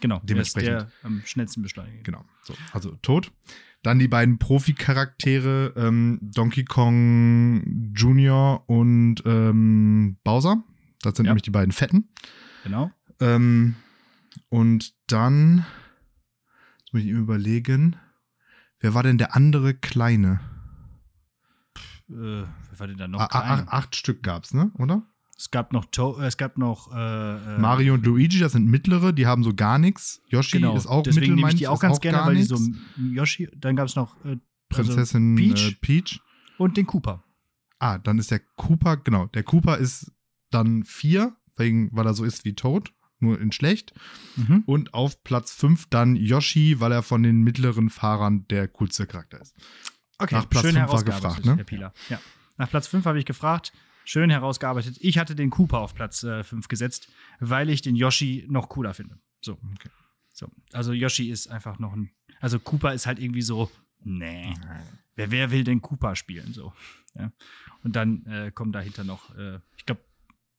genau. 0.00 0.20
dementsprechend. 0.24 0.68
Der 0.68 0.78
ist 0.78 0.86
der 1.02 1.08
am 1.10 1.22
schnellsten 1.24 1.62
beschleunigen. 1.62 2.02
genau. 2.02 2.24
So, 2.42 2.54
also 2.72 2.96
tot. 3.02 3.32
Dann 3.82 3.98
die 3.98 4.08
beiden 4.08 4.38
Profi-Charaktere, 4.38 5.72
ähm, 5.76 6.18
Donkey 6.20 6.64
Kong 6.64 7.92
Jr. 7.94 8.68
und 8.68 9.22
ähm, 9.24 10.16
Bowser. 10.24 10.64
Das 11.02 11.16
sind 11.16 11.26
Ja. 11.26 11.30
nämlich 11.30 11.42
die 11.44 11.50
beiden 11.50 11.72
Fetten. 11.72 12.08
Genau. 12.64 12.90
Ähm, 13.20 13.76
und 14.48 14.94
dann, 15.06 15.64
jetzt 16.78 16.92
muss 16.92 17.02
ich 17.02 17.08
eben 17.08 17.20
überlegen, 17.20 17.96
wer 18.80 18.94
war 18.94 19.02
denn 19.02 19.18
der 19.18 19.34
andere 19.34 19.74
Kleine? 19.74 20.40
Äh, 22.08 22.12
wer 22.12 22.78
war 22.78 22.86
denn 22.86 22.98
da 22.98 23.08
noch? 23.08 23.20
Ah, 23.20 23.28
klein? 23.28 23.66
acht, 23.68 23.96
Stück 23.96 24.22
gab's, 24.22 24.54
ne? 24.54 24.70
Oder? 24.78 25.02
Es 25.38 25.50
gab 25.50 25.72
noch, 25.72 25.84
to 25.86 26.18
äh, 26.18 26.26
es 26.26 26.36
gab 26.36 26.56
noch 26.56 26.92
äh, 26.94 27.56
äh, 27.56 27.58
Mario 27.58 27.94
und 27.94 28.06
Luigi, 28.06 28.38
das 28.38 28.52
sind 28.52 28.66
mittlere, 28.66 29.12
die 29.12 29.26
haben 29.26 29.44
so 29.44 29.52
gar 29.52 29.78
nichts. 29.78 30.22
Yoshi 30.28 30.58
Genau, 30.58 30.74
ist 30.76 30.86
auch 30.86 31.02
deswegen 31.02 31.34
mittel, 31.34 31.36
nehme 31.36 31.48
ich 31.50 31.56
die 31.56 31.68
auch 31.68 31.80
ganz 31.80 32.00
gerne, 32.00 32.18
gar 32.18 32.26
weil 32.28 32.36
die 32.36 32.42
so 32.44 32.58
Yoshi, 32.96 33.48
dann 33.54 33.76
gab 33.76 33.86
es 33.86 33.96
noch 33.96 34.24
äh, 34.24 34.38
Prinzessin 34.70 35.36
also 35.36 35.54
Peach. 35.54 35.80
Peach. 35.80 36.20
und 36.58 36.76
den 36.76 36.86
Cooper. 36.86 37.22
Ah, 37.78 37.98
dann 37.98 38.18
ist 38.18 38.30
der 38.30 38.40
Cooper, 38.56 38.96
genau. 38.96 39.26
Der 39.26 39.42
Cooper 39.42 39.76
ist 39.76 40.10
dann 40.50 40.84
vier, 40.84 41.36
wegen, 41.56 41.90
weil 41.92 42.06
er 42.06 42.14
so 42.14 42.24
ist 42.24 42.46
wie 42.46 42.54
Toad, 42.54 42.92
nur 43.18 43.40
in 43.40 43.52
schlecht. 43.52 43.94
Mhm. 44.36 44.62
Und 44.66 44.94
auf 44.94 45.22
Platz 45.24 45.52
fünf 45.52 45.86
dann 45.88 46.16
Yoshi, 46.16 46.80
weil 46.80 46.92
er 46.92 47.02
von 47.02 47.22
den 47.22 47.42
mittleren 47.42 47.90
Fahrern 47.90 48.46
der 48.48 48.68
coolste 48.68 49.06
Charakter 49.06 49.40
ist. 49.40 49.54
Okay, 50.18 50.34
Nach 50.34 50.48
Platz 50.48 50.62
schön 50.62 50.72
fünf 50.72 50.82
war 50.82 50.88
herausgearbeitet, 50.88 51.36
gefragt, 51.36 51.46
ne? 51.46 51.56
Herr 51.56 51.64
Pieler. 51.64 51.92
Ja. 52.08 52.20
Nach 52.56 52.70
Platz 52.70 52.86
5 52.86 53.04
habe 53.04 53.18
ich 53.18 53.24
gefragt. 53.24 53.72
Schön 54.04 54.30
herausgearbeitet. 54.30 54.98
Ich 55.00 55.18
hatte 55.18 55.34
den 55.34 55.50
Cooper 55.50 55.80
auf 55.80 55.94
Platz 55.94 56.20
5 56.20 56.68
gesetzt, 56.68 57.08
weil 57.40 57.68
ich 57.70 57.82
den 57.82 57.96
Yoshi 57.96 58.46
noch 58.48 58.68
cooler 58.68 58.94
finde. 58.94 59.18
So. 59.40 59.58
Okay. 59.74 59.90
so. 60.32 60.50
Also 60.72 60.92
Yoshi 60.92 61.30
ist 61.30 61.48
einfach 61.48 61.78
noch 61.78 61.92
ein. 61.92 62.10
Also 62.40 62.58
Cooper 62.58 62.94
ist 62.94 63.06
halt 63.06 63.18
irgendwie 63.18 63.42
so, 63.42 63.70
nee. 64.02 64.54
Wer, 65.16 65.30
wer 65.30 65.50
will 65.50 65.64
denn 65.64 65.82
Cooper 65.82 66.14
spielen? 66.14 66.52
So. 66.52 66.72
Ja. 67.14 67.32
Und 67.82 67.96
dann 67.96 68.24
äh, 68.26 68.50
kommen 68.52 68.72
dahinter 68.72 69.04
noch, 69.04 69.34
äh, 69.36 69.58
ich 69.76 69.86
glaube, 69.86 70.02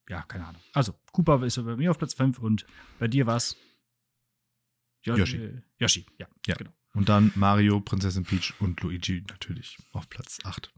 ja, 0.10 0.22
keine 0.24 0.45
Ahnung. 0.47 0.62
Also, 0.74 0.93
Cooper 1.12 1.43
ist 1.43 1.64
bei 1.64 1.76
mir 1.76 1.91
auf 1.91 1.97
Platz 1.97 2.14
5 2.14 2.39
und 2.39 2.66
bei 2.99 3.08
dir 3.08 3.26
war 3.28 3.36
es 3.38 3.58
Yoshi. 5.03 5.62
Yoshi, 5.80 6.05
ja, 6.18 6.28
Ja. 6.47 6.55
genau. 6.55 6.72
Und 6.93 7.10
dann 7.10 7.32
Mario, 7.36 7.80
Prinzessin 7.80 8.24
Peach 8.24 8.53
und 8.60 8.82
Luigi 8.82 9.24
natürlich 9.30 9.78
auf 9.93 10.10
Platz 10.10 10.39
acht. 10.43 10.74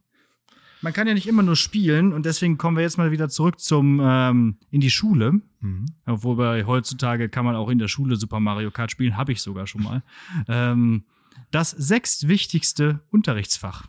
Man 0.81 0.93
kann 0.93 1.07
ja 1.07 1.13
nicht 1.13 1.27
immer 1.27 1.43
nur 1.43 1.55
spielen 1.55 2.13
und 2.13 2.25
deswegen 2.25 2.57
kommen 2.57 2.77
wir 2.77 2.83
jetzt 2.83 2.97
mal 2.97 3.11
wieder 3.11 3.29
zurück 3.29 3.59
zum 3.59 3.99
ähm, 4.01 4.57
in 4.69 4.81
die 4.81 4.91
Schule. 4.91 5.41
Mhm. 5.59 5.85
Wobei 6.05 6.65
heutzutage 6.65 7.29
kann 7.29 7.45
man 7.45 7.55
auch 7.55 7.69
in 7.69 7.79
der 7.79 7.87
Schule 7.89 8.15
Super 8.15 8.39
Mario 8.39 8.71
Kart 8.71 8.91
spielen, 8.91 9.17
habe 9.17 9.31
ich 9.31 9.41
sogar 9.41 9.67
schon 9.67 9.83
mal. 9.83 10.03
ähm, 10.47 11.05
das 11.51 11.71
sechstwichtigste 11.71 13.01
Unterrichtsfach. 13.09 13.87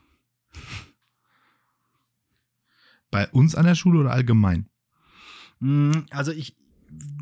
Bei 3.10 3.28
uns 3.30 3.54
an 3.54 3.66
der 3.66 3.74
Schule 3.74 4.00
oder 4.00 4.12
allgemein? 4.12 4.68
Mm, 5.60 5.92
Also 6.10 6.32
ich, 6.32 6.56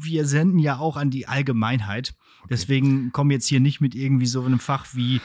wir 0.02 0.26
senden 0.26 0.58
ja 0.58 0.78
auch 0.78 0.96
an 0.96 1.10
die 1.10 1.26
Allgemeinheit. 1.28 2.14
Deswegen 2.50 3.12
kommen 3.12 3.30
jetzt 3.30 3.46
hier 3.46 3.60
nicht 3.60 3.80
mit 3.80 3.94
irgendwie 3.94 4.26
so 4.26 4.42
einem 4.42 4.58
Fach 4.58 4.86
wie 4.94 5.20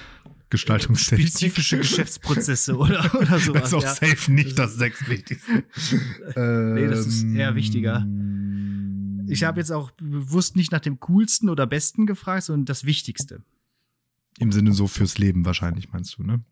Gestaltungstechnik. 0.49 1.29
spezifische 1.29 1.77
Geschäftsprozesse 1.77 2.77
oder, 2.77 3.13
oder 3.15 3.39
sowas. 3.39 3.61
Das 3.61 3.67
ist 3.69 3.73
auch 3.73 3.83
ja. 3.83 3.93
safe 3.95 4.31
nicht 4.31 4.59
das 4.59 4.75
sechswichtigste. 4.75 5.63
Nee, 6.35 6.87
das 6.87 7.07
ist 7.07 7.23
eher 7.23 7.55
wichtiger. 7.55 7.97
Ähm, 8.01 9.25
Ich 9.29 9.43
habe 9.43 9.59
jetzt 9.59 9.71
auch 9.71 9.91
bewusst 9.91 10.55
nicht 10.55 10.71
nach 10.71 10.81
dem 10.81 10.99
coolsten 10.99 11.49
oder 11.49 11.65
besten 11.65 12.05
gefragt, 12.05 12.43
sondern 12.43 12.65
das 12.65 12.83
Wichtigste. 12.83 13.43
Im 14.39 14.51
Sinne 14.51 14.73
so 14.73 14.87
fürs 14.87 15.17
Leben 15.17 15.45
wahrscheinlich, 15.45 15.91
meinst 15.91 16.17
du, 16.17 16.23
ne? 16.23 16.43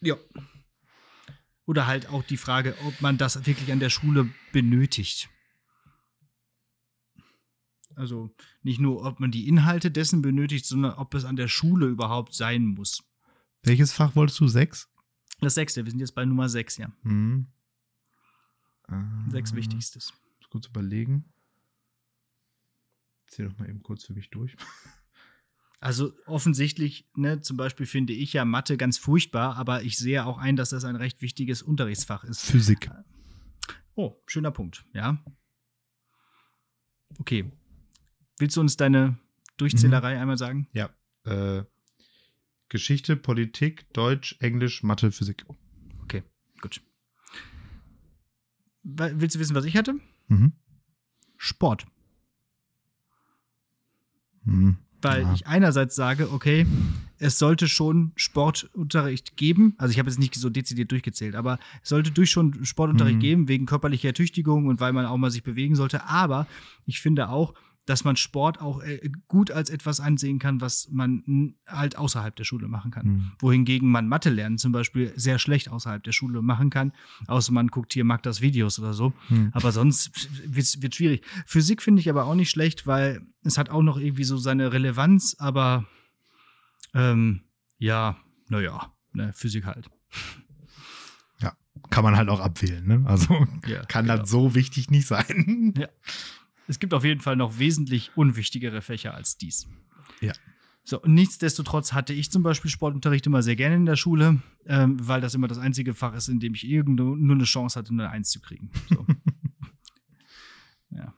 Ja. 0.00 0.16
Oder 1.66 1.86
halt 1.86 2.08
auch 2.10 2.22
die 2.22 2.36
Frage, 2.36 2.74
ob 2.86 3.00
man 3.00 3.18
das 3.18 3.44
wirklich 3.46 3.72
an 3.72 3.80
der 3.80 3.90
Schule 3.90 4.28
benötigt. 4.52 5.28
Also 7.96 8.30
nicht 8.62 8.78
nur, 8.78 9.04
ob 9.04 9.18
man 9.20 9.30
die 9.30 9.48
Inhalte 9.48 9.90
dessen 9.90 10.22
benötigt, 10.22 10.66
sondern 10.66 10.92
ob 10.94 11.14
es 11.14 11.24
an 11.24 11.36
der 11.36 11.48
Schule 11.48 11.86
überhaupt 11.86 12.34
sein 12.34 12.64
muss. 12.66 13.02
Welches 13.62 13.92
Fach 13.92 14.14
wolltest 14.14 14.38
du? 14.38 14.46
Sechs? 14.48 14.88
Das 15.40 15.54
sechste, 15.54 15.84
wir 15.84 15.90
sind 15.90 15.98
jetzt 16.00 16.14
bei 16.14 16.24
Nummer 16.24 16.48
sechs, 16.48 16.76
ja. 16.76 16.92
Mhm. 17.02 17.46
Sechs 19.30 19.52
Äh, 19.52 19.56
wichtigstes. 19.56 20.12
muss 20.38 20.50
kurz 20.50 20.66
überlegen. 20.68 21.24
Zähl 23.26 23.48
doch 23.48 23.58
mal 23.58 23.68
eben 23.68 23.82
kurz 23.82 24.04
für 24.04 24.12
mich 24.14 24.30
durch. 24.30 24.56
Also 25.78 26.14
offensichtlich, 26.24 27.06
ne, 27.14 27.42
zum 27.42 27.58
Beispiel 27.58 27.84
finde 27.84 28.14
ich 28.14 28.32
ja 28.32 28.46
Mathe 28.46 28.78
ganz 28.78 28.96
furchtbar, 28.96 29.56
aber 29.56 29.82
ich 29.82 29.98
sehe 29.98 30.24
auch 30.24 30.38
ein, 30.38 30.56
dass 30.56 30.70
das 30.70 30.84
ein 30.84 30.96
recht 30.96 31.20
wichtiges 31.20 31.60
Unterrichtsfach 31.62 32.24
ist. 32.24 32.40
Physik. 32.40 32.90
Oh, 33.94 34.16
schöner 34.26 34.50
Punkt, 34.50 34.86
ja. 34.94 35.22
Okay. 37.18 37.52
Willst 38.38 38.56
du 38.56 38.60
uns 38.60 38.76
deine 38.76 39.18
Durchzählerei 39.56 40.20
einmal 40.20 40.36
sagen? 40.38 40.68
Ja. 40.72 40.90
Äh, 41.24 41.64
Geschichte, 42.68 43.16
Politik, 43.16 43.92
Deutsch, 43.92 44.36
Englisch, 44.40 44.82
Mathe, 44.82 45.12
Physik. 45.12 45.44
Okay, 46.02 46.22
gut. 46.60 46.80
Willst 48.82 49.34
du 49.36 49.40
wissen, 49.40 49.54
was 49.54 49.64
ich 49.64 49.76
hatte? 49.76 49.94
Mhm. 50.28 50.52
Sport. 51.36 51.86
Mhm. 54.44 54.76
Weil 55.02 55.22
Ja. 55.22 55.34
ich 55.34 55.46
einerseits 55.46 55.94
sage, 55.94 56.32
okay, 56.32 56.66
es 57.18 57.38
sollte 57.38 57.68
schon 57.68 58.12
Sportunterricht 58.16 59.36
geben. 59.36 59.74
Also 59.78 59.92
ich 59.92 59.98
habe 59.98 60.08
jetzt 60.08 60.18
nicht 60.18 60.34
so 60.34 60.50
dezidiert 60.50 60.90
durchgezählt, 60.90 61.34
aber 61.34 61.58
es 61.82 61.88
sollte 61.90 62.10
durch 62.10 62.30
schon 62.30 62.64
Sportunterricht 62.64 63.16
Mhm. 63.16 63.20
geben, 63.20 63.48
wegen 63.48 63.66
körperlicher 63.66 64.08
Ertüchtigung 64.08 64.66
und 64.66 64.80
weil 64.80 64.92
man 64.92 65.06
auch 65.06 65.16
mal 65.16 65.30
sich 65.30 65.42
bewegen 65.42 65.76
sollte. 65.76 66.04
Aber 66.04 66.46
ich 66.86 67.00
finde 67.00 67.28
auch, 67.28 67.54
dass 67.86 68.04
man 68.04 68.16
Sport 68.16 68.60
auch 68.60 68.82
äh, 68.82 69.00
gut 69.28 69.50
als 69.50 69.70
etwas 69.70 70.00
ansehen 70.00 70.38
kann, 70.38 70.60
was 70.60 70.88
man 70.90 71.54
halt 71.66 71.96
außerhalb 71.96 72.34
der 72.34 72.44
Schule 72.44 72.68
machen 72.68 72.90
kann. 72.90 73.06
Mhm. 73.06 73.32
Wohingegen 73.38 73.90
man 73.90 74.08
Mathe 74.08 74.28
lernen 74.28 74.58
zum 74.58 74.72
Beispiel 74.72 75.12
sehr 75.16 75.38
schlecht 75.38 75.70
außerhalb 75.70 76.02
der 76.02 76.12
Schule 76.12 76.42
machen 76.42 76.70
kann, 76.70 76.92
außer 77.28 77.52
man 77.52 77.68
guckt 77.68 77.92
hier 77.94 78.04
mag 78.04 78.22
das 78.22 78.40
Videos 78.40 78.78
oder 78.78 78.92
so. 78.92 79.12
Mhm. 79.28 79.50
Aber 79.52 79.72
sonst 79.72 80.28
wird 80.44 80.82
wird 80.82 80.94
schwierig. 80.94 81.24
Physik 81.46 81.80
finde 81.80 82.00
ich 82.00 82.10
aber 82.10 82.26
auch 82.26 82.34
nicht 82.34 82.50
schlecht, 82.50 82.86
weil 82.86 83.22
es 83.42 83.56
hat 83.56 83.70
auch 83.70 83.82
noch 83.82 83.96
irgendwie 83.98 84.24
so 84.24 84.36
seine 84.36 84.72
Relevanz, 84.72 85.36
aber 85.38 85.86
ähm, 86.92 87.42
ja, 87.78 88.16
naja, 88.48 88.92
ne, 89.12 89.32
Physik 89.32 89.64
halt. 89.64 89.88
Kann 91.90 92.04
man 92.04 92.16
halt 92.16 92.28
auch 92.28 92.40
abwählen, 92.40 92.86
ne? 92.86 93.04
Also 93.06 93.46
Ja, 93.66 93.84
kann 93.84 94.06
genau. 94.06 94.18
das 94.18 94.30
so 94.30 94.54
wichtig 94.54 94.90
nicht 94.90 95.06
sein. 95.06 95.74
Es 96.68 96.78
gibt 96.78 96.94
auf 96.94 97.04
jeden 97.04 97.20
Fall 97.20 97.36
noch 97.36 97.58
wesentlich 97.58 98.16
unwichtigere 98.16 98.80
Fächer 98.82 99.14
als 99.14 99.36
dies. 99.36 99.66
Ja. 100.20 100.32
So, 100.84 101.00
nichtsdestotrotz 101.04 101.92
hatte 101.92 102.12
ich 102.12 102.30
zum 102.30 102.42
Beispiel 102.44 102.70
Sportunterricht 102.70 103.26
immer 103.26 103.42
sehr 103.42 103.56
gerne 103.56 103.74
in 103.76 103.86
der 103.86 103.96
Schule, 103.96 104.40
ähm, 104.66 104.96
weil 105.06 105.20
das 105.20 105.34
immer 105.34 105.48
das 105.48 105.58
einzige 105.58 105.94
Fach 105.94 106.14
ist, 106.14 106.28
in 106.28 106.38
dem 106.38 106.54
ich 106.54 106.64
irgendwo 106.66 107.16
nur 107.16 107.34
eine 107.34 107.44
Chance 107.44 107.78
hatte, 107.78 107.90
eine 107.90 108.08
Eins 108.10 108.30
zu 108.30 108.40
kriegen. 108.40 108.70
So. 108.88 109.04
ja. 110.90 111.12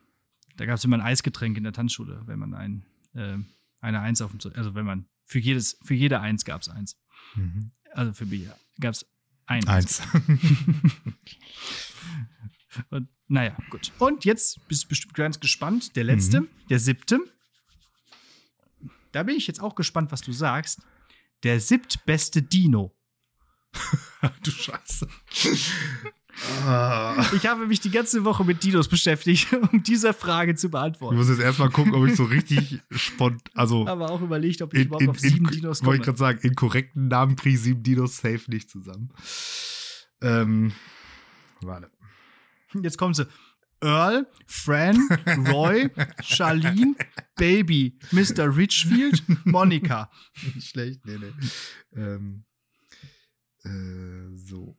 Da 0.57 0.65
gab 0.65 0.75
es 0.77 0.83
immer 0.83 0.97
ein 0.97 1.01
Eisgetränk 1.01 1.55
in 1.57 1.63
der 1.63 1.73
Tanzschule, 1.73 2.23
wenn 2.25 2.39
man 2.39 2.53
ein, 2.55 2.85
ähm, 3.15 3.45
eine 3.79 3.99
Eins 4.01 4.21
auf 4.21 4.31
dem, 4.31 4.39
Ze- 4.39 4.53
also 4.55 4.73
wenn 4.75 4.85
man 4.85 5.05
für 5.25 5.39
jedes, 5.39 5.77
für 5.83 5.93
jede 5.93 6.19
Eins 6.19 6.45
gab 6.45 6.61
es 6.61 6.69
eins. 6.69 6.99
Mhm. 7.35 7.71
Also 7.93 8.13
für 8.13 8.25
mich 8.25 8.47
gab 8.79 8.93
es 8.93 9.05
ein 9.45 9.67
Eins. 9.67 10.01
Und, 12.89 13.09
naja, 13.27 13.55
gut. 13.69 13.91
Und 13.99 14.25
jetzt 14.25 14.59
bist 14.67 14.83
du 14.85 14.87
bestimmt 14.89 15.13
ganz 15.13 15.39
gespannt. 15.39 15.95
Der 15.95 16.03
letzte, 16.03 16.47
der 16.69 16.79
siebte. 16.79 17.19
Da 19.11 19.23
bin 19.23 19.35
ich 19.35 19.47
jetzt 19.47 19.61
auch 19.61 19.75
gespannt, 19.75 20.11
was 20.11 20.21
du 20.21 20.31
sagst. 20.31 20.81
Der 21.43 21.59
siebtbeste 21.59 22.41
Dino. 22.41 22.95
du 24.43 24.51
Scheiße. 24.51 25.07
Ah. 26.65 27.25
Ich 27.35 27.45
habe 27.45 27.65
mich 27.67 27.79
die 27.81 27.91
ganze 27.91 28.23
Woche 28.23 28.43
mit 28.45 28.63
Dinos 28.63 28.87
beschäftigt, 28.87 29.51
um 29.71 29.83
diese 29.83 30.13
Frage 30.13 30.55
zu 30.55 30.67
Ich 30.67 30.71
beantworten. 30.71 31.17
muss 31.17 31.29
jetzt 31.29 31.39
erstmal 31.41 31.69
gucken, 31.69 31.93
ob 31.93 32.07
ich 32.07 32.15
so 32.15 32.23
richtig 32.23 32.81
spontan, 32.91 33.41
also 33.53 33.85
Aber 33.87 34.09
auch 34.09 34.21
überlegt, 34.21 34.61
ob 34.61 34.73
ich 34.73 34.81
in, 34.81 34.87
überhaupt 34.87 35.03
in, 35.03 35.09
auf 35.09 35.19
sieben 35.19 35.45
in, 35.47 35.51
Dinos 35.51 35.83
wollte 35.83 35.83
komme. 35.83 35.95
ich 35.97 36.01
gerade 36.03 36.17
sagen, 36.17 36.39
in 36.47 36.55
korrekten 36.55 37.07
Namen 37.07 37.35
kriege 37.35 37.55
ich 37.55 37.61
sieben 37.61 37.83
Dinos 37.83 38.17
safe 38.17 38.43
nicht 38.47 38.69
zusammen. 38.69 39.09
Ähm, 40.21 40.71
warte. 41.61 41.91
Jetzt 42.81 42.97
kommen 42.97 43.13
sie. 43.13 43.27
Earl, 43.81 44.27
Fran, 44.45 44.97
Roy, 45.47 45.89
Charlene, 46.21 46.95
Baby, 47.35 47.97
Mr. 48.11 48.53
Richfield, 48.55 49.23
Monika. 49.45 50.11
Nicht 50.53 50.67
schlecht, 50.71 51.05
nee, 51.05 51.17
nee. 51.17 51.33
Ähm, 51.95 52.43
Äh, 53.63 54.35
so. 54.35 54.75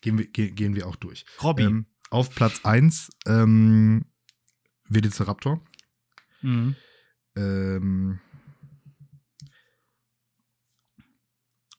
Gehen 0.00 0.18
wir, 0.18 0.26
ge 0.26 0.50
gehen 0.50 0.74
wir 0.74 0.86
auch 0.86 0.96
durch. 0.96 1.24
Robby. 1.42 1.62
Ähm, 1.64 1.86
auf 2.10 2.30
Platz 2.34 2.64
1 2.64 3.10
ähm, 3.26 4.04
Velociraptor. 4.88 5.60
mhm. 6.42 6.74
Ähm, 7.36 8.20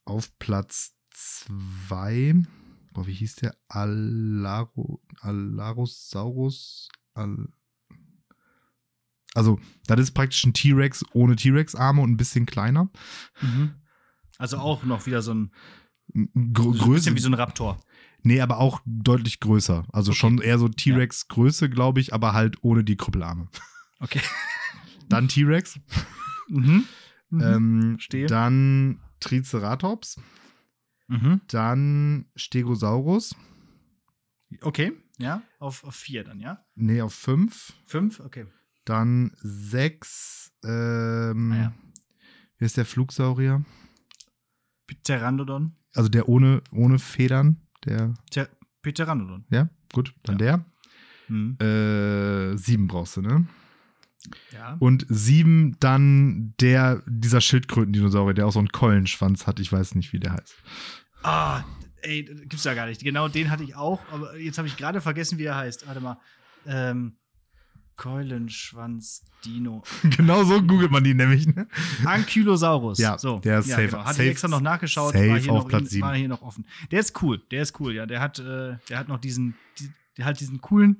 auf 0.05 0.37
Platz 0.39 0.93
2, 1.11 2.35
boah, 2.97 3.05
wie 3.05 3.13
hieß 3.13 3.35
der? 3.35 3.55
Alaro, 3.67 4.99
Alarosaurus. 5.21 6.89
Al 7.13 7.47
also, 9.35 9.59
das 9.85 9.99
ist 9.99 10.11
praktisch 10.11 10.43
ein 10.45 10.53
T-Rex 10.53 11.05
ohne 11.13 11.35
T-Rex-Arme 11.35 12.01
und 12.01 12.09
ein 12.09 12.17
bisschen 12.17 12.47
kleiner. 12.47 12.89
Mhm. 13.39 13.75
Also 14.39 14.57
auch 14.57 14.83
noch 14.83 15.05
wieder 15.05 15.21
so 15.21 15.31
ein, 15.31 15.51
Gr 16.33 16.73
so 16.73 16.85
ein 16.85 16.93
bisschen 16.93 17.15
wie 17.15 17.19
so 17.19 17.29
ein 17.29 17.35
Raptor. 17.35 17.79
Nee, 18.23 18.41
aber 18.41 18.57
auch 18.57 18.81
deutlich 18.85 19.39
größer. 19.39 19.85
Also 19.93 20.09
Okay. 20.11 20.19
schon 20.19 20.39
eher 20.39 20.57
so 20.57 20.67
T-Rex-Größe, 20.67 21.69
glaube 21.69 21.99
ich, 21.99 22.15
aber 22.15 22.33
halt 22.33 22.63
ohne 22.63 22.83
die 22.83 22.95
Krüppelarme. 22.95 23.47
Okay. 23.99 24.21
Dann 25.07 25.27
T-Rex. 25.27 25.79
Mhm. 26.49 26.85
Mhm. 27.29 27.41
ähm, 27.41 27.89
verstehe. 27.91 28.25
dann 28.25 29.01
Triceratops. 29.19 30.19
Mhm. 31.07 31.41
Dann 31.47 32.25
Stegosaurus. 32.35 33.35
Okay, 34.61 34.93
ja, 35.17 35.41
auf, 35.59 35.83
auf 35.83 35.95
vier 35.95 36.23
dann, 36.23 36.39
ja? 36.39 36.65
Nee, 36.75 37.01
auf 37.01 37.13
5. 37.13 37.73
Fünf, 37.85 38.19
okay. 38.21 38.45
Dann 38.85 39.31
6. 39.41 40.53
Ähm, 40.63 41.51
Ah, 41.51 41.55
ja. 41.57 41.73
Wie 42.57 42.65
ist 42.65 42.77
der 42.77 42.85
Flugsaurier? 42.85 43.63
Pteranodon. 44.87 45.75
Also 45.93 46.09
der 46.09 46.29
ohne, 46.29 46.61
ohne 46.71 46.97
Federn. 46.99 47.61
Der, 47.85 48.13
Ter 48.31 48.49
Pteranodon. 48.81 49.45
ja, 49.51 49.69
gut, 49.93 50.13
dann 50.23 50.35
Mhm. 51.27 51.57
der. 51.59 52.53
Äh, 52.53 52.57
sieben 52.57 52.87
brauchst 52.87 53.17
du, 53.17 53.21
ne? 53.21 53.47
Ja. 54.53 54.75
Und 54.79 55.05
sieben 55.09 55.75
dann 55.79 56.53
der, 56.59 57.01
dieser 57.07 57.41
Schildkrötendinosaurier, 57.41 58.33
der 58.33 58.47
auch 58.47 58.51
so 58.53 58.59
einen 58.59 58.69
Keulenschwanz 58.71 59.47
hat. 59.47 59.59
Ich 59.59 59.71
weiß 59.71 59.95
nicht, 59.95 60.13
wie 60.13 60.19
der 60.19 60.33
heißt. 60.33 60.55
Ah, 61.23 61.63
ey, 62.01 62.23
gibt's 62.23 62.63
ja 62.63 62.73
gar 62.73 62.85
nicht. 62.87 63.03
Genau 63.03 63.27
den 63.27 63.49
hatte 63.49 63.63
ich 63.63 63.75
auch, 63.75 64.01
aber 64.11 64.37
jetzt 64.37 64.57
habe 64.57 64.67
ich 64.67 64.77
gerade 64.77 65.01
vergessen, 65.01 65.37
wie 65.37 65.45
er 65.45 65.55
heißt. 65.55 65.87
Warte 65.87 65.99
mal. 66.01 66.17
Ähm, 66.65 67.17
Keulenschwanz 67.97 69.25
Dino. 69.43 69.83
genau 70.15 70.43
so 70.43 70.61
googelt 70.61 70.91
man 70.91 71.03
die 71.03 71.13
nämlich, 71.15 71.47
ne? 71.47 71.67
Ankylosaurus. 72.05 72.99
Ja, 72.99 73.17
so. 73.17 73.39
der 73.39 73.59
ist 73.59 73.67
ja, 73.67 73.75
safe- 73.75 73.87
Genau. 73.87 73.99
Hatte 74.03 74.13
safe- 74.13 74.23
ich 74.23 74.29
extra 74.31 74.47
noch 74.47 74.61
nachgeschaut, 74.61 75.13
safe 75.13 75.29
war 75.29 75.39
hier, 75.39 75.51
auf 75.51 75.63
noch, 75.63 75.67
Platz 75.67 75.89
sieben. 75.89 76.05
war 76.05 76.15
hier 76.15 76.27
noch 76.27 76.41
offen. 76.43 76.65
Der 76.91 76.99
ist 76.99 77.21
cool, 77.21 77.41
der 77.51 77.63
ist 77.63 77.79
cool, 77.79 77.93
ja. 77.93 78.05
Der 78.05 78.21
hat, 78.21 78.39
äh, 78.39 78.77
der 78.89 78.99
hat 78.99 79.07
noch 79.07 79.19
diesen, 79.19 79.55
die, 79.79 79.89
der 80.17 80.25
hat 80.25 80.39
diesen 80.39 80.61
coolen, 80.61 80.97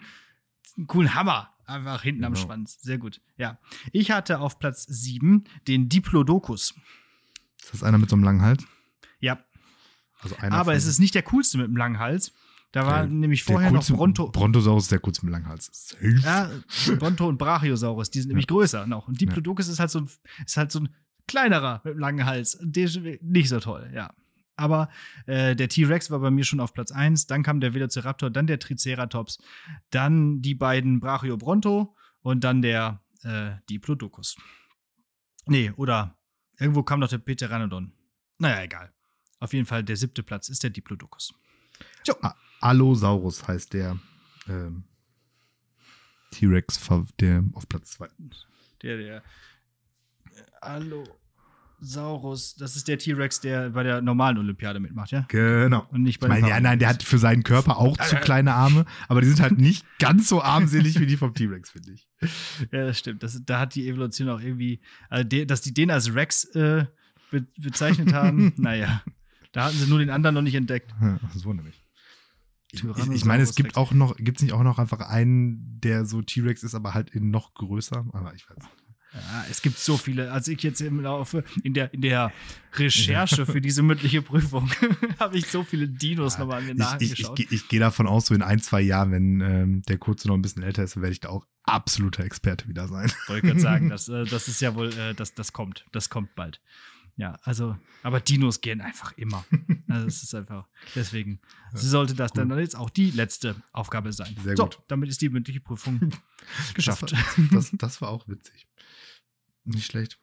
diesen 0.65 0.87
coolen 0.87 1.13
Hammer 1.13 1.51
einfach 1.67 2.01
hinten 2.03 2.23
am 2.23 2.33
Genau. 2.33 2.45
Schwanz. 2.45 2.79
Sehr 2.81 2.97
gut. 2.97 3.21
Ja. 3.37 3.59
Ich 3.91 4.11
hatte 4.11 4.39
auf 4.39 4.59
Platz 4.59 4.85
7 4.87 5.43
den 5.67 5.89
Diplodocus. 5.89 6.73
Ist 7.61 7.73
das 7.73 7.83
einer 7.83 7.97
mit 7.97 8.09
so 8.09 8.15
einem 8.15 8.23
langen 8.23 8.41
Hals? 8.41 8.63
Ja, 9.19 9.39
Also 10.21 10.35
einer 10.37 10.55
aber 10.55 10.73
es 10.73 10.85
ist 10.85 10.99
nicht 10.99 11.15
der 11.15 11.23
coolste 11.23 11.57
mit 11.57 11.67
dem 11.67 11.75
langen 11.77 11.99
Hals. 11.99 12.31
Da 12.73 12.85
war 12.85 13.03
Der- 13.03 13.07
nämlich 13.07 13.43
vorher 13.43 13.71
noch 13.71 13.85
Bronto. 13.87 14.29
Brontosaurus 14.29 14.83
ist 14.83 14.91
der 14.91 14.99
coolste 14.99 15.25
mit 15.25 15.31
langem 15.31 15.47
Hals. 15.47 15.69
Safe. 15.71 16.19
Ja, 16.23 16.51
Bronto 16.97 17.27
und 17.27 17.37
Brachiosaurus, 17.37 18.09
die 18.11 18.19
sind 18.19 18.27
nämlich 18.29 18.47
größer 18.47 18.85
noch. 18.87 19.07
Und 19.07 19.19
Diplodocus 19.21 19.67
ist 19.69 19.79
halt 19.79 19.89
so 19.89 19.99
ein, 20.01 20.09
ist 20.45 20.57
halt 20.57 20.71
so 20.71 20.79
ein 20.81 20.89
kleinerer 21.27 21.81
mit 21.83 21.91
einem 21.91 21.99
langen 21.99 22.25
Hals. 22.25 22.57
Der 22.61 22.83
ist 22.85 22.99
nicht 23.21 23.49
so 23.49 23.59
toll, 23.59 23.89
ja. 23.93 24.13
Aber 24.57 24.89
äh, 25.27 25.55
der 25.55 25.69
T-Rex 25.69 26.09
war 26.11 26.19
bei 26.19 26.31
mir 26.31 26.43
schon 26.43 26.59
auf 26.59 26.73
Platz 26.73 26.91
1, 26.91 27.27
dann 27.27 27.43
kam 27.43 27.59
der 27.59 27.73
Velociraptor, 27.73 28.29
dann 28.31 28.47
der 28.47 28.59
Triceratops, 28.59 29.37
dann 29.91 30.41
die 30.41 30.55
beiden 30.55 30.99
Brachiobronto 30.99 31.95
und 32.21 32.43
dann 32.43 32.61
der 32.61 33.01
äh, 33.23 33.51
Diplodocus. 33.69 34.35
Nee, 35.45 35.71
oder 35.77 36.17
irgendwo 36.57 36.83
kam 36.83 36.99
noch 36.99 37.07
der 37.07 37.19
Pteranodon. 37.19 37.93
Naja, 38.39 38.63
egal. 38.63 38.91
Auf 39.39 39.53
jeden 39.53 39.65
Fall 39.65 39.83
der 39.83 39.95
siebte 39.95 40.23
Platz 40.23 40.49
ist 40.49 40.63
der 40.63 40.71
Diplodocus. 40.71 41.33
Allosaurus 42.59 43.47
heißt 43.47 43.73
der 43.73 43.99
ähm, 44.47 44.83
T-Rex, 46.31 46.79
der 47.19 47.43
auf 47.53 47.69
Platz 47.69 47.91
2. 47.91 48.09
Der, 48.81 48.97
der 48.97 49.23
Allosaurus, 51.79 52.55
das 52.55 52.75
ist 52.75 52.87
der 52.87 52.97
T-Rex, 52.97 53.39
der 53.41 53.69
bei 53.69 53.83
der 53.83 54.01
normalen 54.01 54.37
Olympiade 54.37 54.79
mitmacht, 54.79 55.11
ja? 55.11 55.25
Genau. 55.27 55.85
Und 55.91 56.03
nicht 56.03 56.19
bei 56.19 56.27
Ich 56.27 56.29
meine, 56.29 56.49
ja, 56.49 56.59
nein, 56.59 56.79
der 56.79 56.89
hat 56.89 57.03
für 57.03 57.19
seinen 57.19 57.43
Körper 57.43 57.77
auch 57.77 57.97
zu 57.97 58.15
kleine 58.15 58.53
Arme, 58.53 58.85
aber 59.07 59.21
die 59.21 59.27
sind 59.27 59.41
halt 59.41 59.57
nicht 59.59 59.85
ganz 59.99 60.27
so 60.27 60.41
armselig 60.41 60.99
wie 60.99 61.05
die 61.05 61.17
vom 61.17 61.33
T-Rex, 61.33 61.71
finde 61.71 61.93
ich. 61.93 62.07
Ja, 62.71 62.85
das 62.85 62.97
stimmt. 62.97 63.21
Das, 63.21 63.39
da 63.45 63.59
hat 63.59 63.75
die 63.75 63.87
Evolution 63.87 64.29
auch 64.29 64.41
irgendwie, 64.41 64.81
also 65.09 65.23
de, 65.23 65.45
dass 65.45 65.61
die 65.61 65.73
den 65.73 65.91
als 65.91 66.15
Rex 66.15 66.45
äh, 66.55 66.85
be, 67.29 67.45
bezeichnet 67.57 68.11
haben, 68.13 68.53
naja. 68.57 69.03
Da 69.51 69.65
hatten 69.65 69.77
sie 69.77 69.87
nur 69.87 69.99
den 69.99 70.09
anderen 70.09 70.33
noch 70.33 70.41
nicht 70.41 70.55
entdeckt. 70.55 70.93
Ja, 70.99 71.19
Das 71.33 71.45
wundert 71.45 71.65
mich. 71.65 71.83
Ich, 72.71 72.83
ich, 72.83 73.25
meine, 73.25 73.43
es 73.43 73.55
gibt 73.55 73.77
auch 73.77 73.93
noch, 73.93 74.17
gibt 74.17 74.39
es 74.39 74.43
nicht 74.43 74.53
auch 74.53 74.63
noch 74.63 74.77
einfach 74.77 74.99
einen, 74.99 75.79
der 75.79 76.05
so 76.05 76.21
T-Rex 76.21 76.63
ist, 76.63 76.75
aber 76.75 76.93
halt 76.93 77.11
in 77.11 77.29
noch 77.29 77.53
größer? 77.53 78.05
Aber 78.11 78.33
ich 78.33 78.49
weiß. 78.49 78.57
nicht. 78.57 78.86
Ja, 79.13 79.45
es 79.49 79.61
gibt 79.61 79.79
so 79.79 79.97
viele. 79.97 80.31
Als 80.31 80.47
ich 80.47 80.61
jetzt 80.63 80.81
im 80.81 80.99
Laufe, 80.99 81.43
in 81.63 81.73
der, 81.73 81.93
in 81.93 82.01
der 82.01 82.31
Recherche 82.75 83.45
für 83.45 83.61
diese 83.61 83.81
mündliche 83.81 84.21
Prüfung, 84.21 84.69
habe 85.19 85.37
ich 85.37 85.47
so 85.47 85.63
viele 85.63 85.87
Dinos 85.87 86.37
nochmal 86.37 86.59
an 86.59 86.65
mir 86.67 86.73
Ich, 86.73 86.77
ich, 86.77 86.83
ich, 87.19 87.23
nachgeschaut. 87.25 87.35
geh- 87.37 87.47
ich 87.49 87.67
gehe 87.67 87.79
davon 87.79 88.05
aus, 88.07 88.27
so 88.27 88.35
in 88.35 88.41
ein, 88.41 88.59
zwei 88.61 88.81
Jahren, 88.81 89.11
wenn 89.11 89.41
ähm, 89.41 89.81
der 89.87 89.97
Kurze 89.97 90.27
noch 90.27 90.35
ein 90.35 90.41
bisschen 90.41 90.61
älter 90.63 90.83
ist, 90.83 90.97
werde 90.97 91.11
ich 91.11 91.19
da 91.21 91.29
auch 91.29 91.45
absoluter 91.63 92.23
Experte 92.23 92.67
wieder 92.67 92.87
sein. 92.87 93.11
wollte 93.27 93.47
gerade 93.47 93.59
sagen, 93.59 93.89
das, 93.89 94.07
äh, 94.09 94.25
das 94.25 94.47
ist 94.47 94.61
ja 94.61 94.75
wohl, 94.75 94.93
äh, 94.93 95.13
das, 95.15 95.33
das 95.33 95.51
kommt. 95.53 95.85
Das 95.91 96.09
kommt 96.09 96.35
bald. 96.35 96.61
Ja, 97.17 97.39
also, 97.41 97.75
aber 98.03 98.19
Dinos 98.19 98.61
gehen 98.61 98.81
einfach 98.81 99.11
immer. 99.17 99.43
Also 99.89 100.05
es 100.05 100.21
ist 100.21 100.35
einfach, 100.35 100.67
deswegen 100.95 101.39
sollte 101.73 102.13
das 102.13 102.33
dann 102.33 102.55
jetzt 102.59 102.75
auch 102.75 102.89
die 102.89 103.09
letzte 103.09 103.55
Aufgabe 103.71 104.11
sein. 104.11 104.35
Sehr 104.43 104.57
so, 104.57 104.65
gut. 104.65 104.81
damit 104.89 105.07
ist 105.07 105.21
die 105.21 105.29
mündliche 105.29 105.61
Prüfung 105.61 106.11
geschafft. 106.73 107.13
Das 107.13 107.37
war, 107.37 107.47
das, 107.51 107.71
das 107.71 108.01
war 108.01 108.09
auch 108.09 108.27
witzig. 108.27 108.67
Nicht 109.63 109.85
schlecht. 109.85 110.19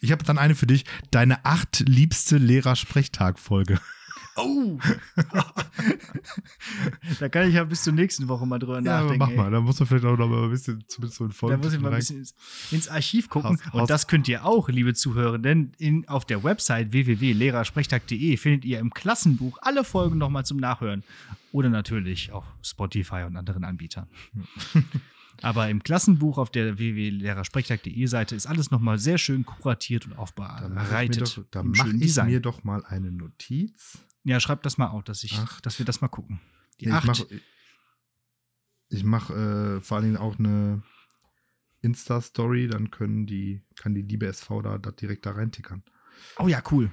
Ich 0.00 0.12
habe 0.12 0.24
dann 0.24 0.38
eine 0.38 0.54
für 0.54 0.66
dich. 0.66 0.86
Deine 1.10 1.44
acht 1.44 1.80
liebste 1.80 2.38
Lehrer-Sprechtag-Folge. 2.38 3.78
Oh! 4.38 4.78
da 7.20 7.28
kann 7.28 7.48
ich 7.48 7.54
ja 7.54 7.64
bis 7.64 7.82
zur 7.84 7.92
nächsten 7.92 8.28
Woche 8.28 8.46
mal 8.46 8.58
drüber 8.58 8.76
Ja, 8.76 9.02
nachdenken. 9.02 9.18
mach 9.18 9.30
mal. 9.30 9.50
Da 9.50 9.60
muss 9.60 9.78
man 9.80 9.86
vielleicht 9.88 10.04
auch 10.04 10.16
noch 10.16 10.28
mal 10.28 10.44
ein 10.44 10.50
bisschen, 10.50 10.84
zumindest 10.86 11.18
so 11.18 11.24
in 11.24 11.32
Folgen. 11.32 11.60
Da 11.60 11.66
muss 11.66 11.74
ich 11.74 11.80
mal 11.80 11.92
ein 11.92 11.98
bisschen 11.98 12.18
ins, 12.18 12.34
ins 12.70 12.88
Archiv 12.88 13.28
gucken. 13.28 13.58
Haus- 13.58 13.66
Haus- 13.72 13.80
Und 13.82 13.90
das 13.90 14.06
könnt 14.06 14.28
ihr 14.28 14.44
auch, 14.44 14.68
liebe 14.68 14.94
Zuhörer, 14.94 15.38
denn 15.38 15.72
in, 15.78 16.08
auf 16.08 16.24
der 16.24 16.44
Website 16.44 16.92
www.lehrersprechtag.de 16.92 18.36
findet 18.36 18.64
ihr 18.64 18.78
im 18.78 18.90
Klassenbuch 18.92 19.58
alle 19.62 19.84
Folgen 19.84 20.18
nochmal 20.18 20.44
zum 20.46 20.58
Nachhören. 20.58 21.02
Oder 21.52 21.70
natürlich 21.70 22.32
auf 22.32 22.44
Spotify 22.62 23.22
und 23.26 23.36
anderen 23.36 23.64
Anbietern. 23.64 24.06
Aber 25.40 25.70
im 25.70 25.84
Klassenbuch 25.84 26.36
auf 26.36 26.50
der 26.50 26.78
www.lehrersprechtag.de 26.78 28.06
Seite 28.06 28.34
ist 28.34 28.46
alles 28.46 28.72
nochmal 28.72 28.98
sehr 28.98 29.18
schön 29.18 29.46
kuratiert 29.46 30.06
und 30.06 30.10
Da 30.12 30.16
mache 30.16 30.32
ich 30.32 30.36
mir 30.36 30.80
aufbereitet. 30.82 31.40
doch, 31.52 31.62
mach 31.62 31.86
ich 31.86 32.16
mir 32.24 32.40
doch 32.40 32.64
mal 32.64 32.84
eine 32.84 33.12
Notiz. 33.12 33.98
Ja, 34.24 34.40
schreibt 34.40 34.66
das 34.66 34.78
mal 34.78 34.88
auf, 34.88 35.04
dass, 35.04 35.22
ich, 35.24 35.38
Acht. 35.38 35.64
dass 35.64 35.78
wir 35.78 35.86
das 35.86 36.00
mal 36.00 36.08
gucken. 36.08 36.40
Die 36.80 36.86
Nee, 36.86 36.90
ich 36.92 36.96
acht. 36.96 37.06
mache 37.06 37.26
ich 38.90 39.04
mach, 39.04 39.30
äh, 39.30 39.80
vor 39.80 39.96
allen 39.96 40.04
Dingen 40.06 40.16
auch 40.16 40.38
eine 40.38 40.82
Insta-Story, 41.82 42.68
dann 42.68 42.90
können 42.90 43.26
die, 43.26 43.62
kann 43.76 43.94
die 43.94 44.02
liebe 44.02 44.26
SV 44.26 44.62
da, 44.62 44.78
da 44.78 44.90
direkt 44.90 45.26
da 45.26 45.32
reintickern. 45.32 45.82
oh 46.38 46.48
ja, 46.48 46.62
cool. 46.70 46.90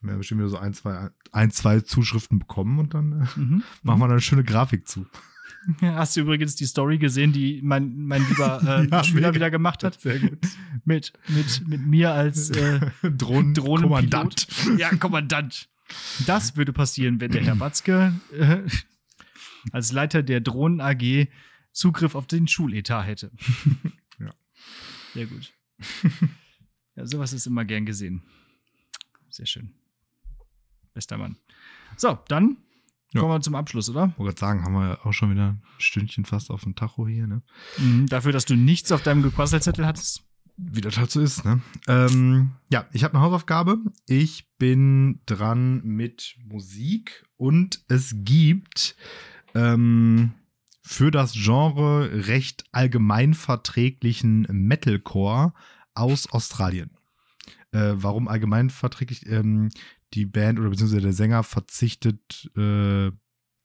Wir 0.00 0.10
haben 0.12 0.18
bestimmt 0.18 0.40
wieder 0.40 0.48
so 0.50 0.58
ein, 0.58 0.74
zwei, 0.74 1.10
ein, 1.30 1.50
zwei 1.52 1.80
Zuschriften 1.80 2.40
bekommen 2.40 2.78
und 2.80 2.92
dann 2.94 3.22
äh, 3.22 3.38
Mhm. 3.38 3.62
machen 3.82 4.00
wir 4.00 4.06
da 4.08 4.14
eine 4.14 4.20
schöne 4.20 4.42
Grafik 4.44 4.88
zu. 4.88 5.06
Hast 5.80 6.16
du 6.16 6.20
übrigens 6.20 6.56
die 6.56 6.64
Story 6.66 6.98
gesehen, 6.98 7.32
die 7.32 7.60
mein, 7.62 7.96
mein 8.04 8.26
lieber 8.28 8.60
äh, 8.84 8.88
Ja, 8.88 9.04
Schüler 9.04 9.20
mega. 9.28 9.34
wieder 9.34 9.50
gemacht 9.50 9.84
hat? 9.84 10.00
Sehr 10.00 10.18
gut. 10.18 10.38
Mit, 10.84 11.12
mit, 11.28 11.66
mit 11.68 11.80
mir 11.86 12.12
als 12.12 12.50
äh, 12.50 12.80
Drohnen, 13.02 13.54
Drohnenkommandant. 13.54 14.46
Kommandant. 14.48 14.80
Ja, 14.80 14.94
Kommandant. 14.96 15.68
Das 16.26 16.56
würde 16.56 16.72
passieren, 16.72 17.20
wenn 17.20 17.30
der 17.32 17.42
Herr 17.42 17.56
Batzke 17.56 18.14
äh, 18.38 18.62
als 19.72 19.92
Leiter 19.92 20.22
der 20.22 20.40
Drohnen 20.40 20.80
AG 20.80 21.28
Zugriff 21.72 22.14
auf 22.14 22.26
den 22.26 22.48
Schuletat 22.48 23.06
hätte. 23.06 23.30
Ja. 24.18 24.30
Sehr 25.14 25.26
gut. 25.26 25.52
Ja, 26.96 27.06
sowas 27.06 27.32
ist 27.32 27.46
immer 27.46 27.64
gern 27.64 27.86
gesehen. 27.86 28.22
Sehr 29.30 29.46
schön. 29.46 29.72
Bester 30.94 31.16
Mann. 31.16 31.36
So, 31.96 32.18
dann 32.28 32.58
Ja. 33.12 33.20
kommen 33.20 33.32
wir 33.32 33.40
zum 33.40 33.54
Abschluss, 33.54 33.88
oder? 33.90 34.10
Ich 34.12 34.18
wollte 34.18 34.40
sagen, 34.40 34.64
haben 34.64 34.74
wir 34.74 35.04
auch 35.04 35.12
schon 35.12 35.30
wieder 35.30 35.50
ein 35.50 35.62
Stündchen 35.78 36.24
fast 36.24 36.50
auf 36.50 36.62
dem 36.62 36.74
Tacho 36.74 37.06
hier, 37.06 37.26
ne? 37.26 37.42
Mhm, 37.78 38.06
dafür, 38.06 38.32
dass 38.32 38.44
du 38.44 38.54
nichts 38.56 38.92
auf 38.92 39.02
deinem 39.02 39.22
Gequasselzettel 39.22 39.86
hattest. 39.86 40.24
wie 40.56 40.80
das 40.80 40.98
halt 40.98 41.10
so 41.10 41.20
ist, 41.20 41.44
ne? 41.44 41.60
Ähm, 41.88 42.52
ja, 42.70 42.86
ich 42.92 43.04
habe 43.04 43.14
eine 43.14 43.22
Hausaufgabe. 43.22 43.78
Ich 44.06 44.48
bin 44.58 45.20
dran 45.26 45.82
mit 45.84 46.36
Musik 46.44 47.24
und 47.36 47.82
es 47.88 48.14
gibt 48.18 48.96
ähm, 49.54 50.32
für 50.82 51.10
das 51.10 51.32
Genre 51.32 52.26
recht 52.28 52.64
allgemein 52.72 53.34
verträglichen 53.34 54.46
Metalcore 54.50 55.52
aus 55.94 56.30
Australien. 56.30 56.90
Äh, 57.72 57.94
warum 57.94 58.28
allgemein 58.28 58.70
verträglich? 58.70 59.26
Ähm, 59.26 59.70
die 60.14 60.26
Band 60.26 60.58
oder 60.58 60.70
beziehungsweise 60.70 61.02
der 61.02 61.12
Sänger 61.12 61.42
verzichtet 61.42 62.50
äh, 62.56 63.10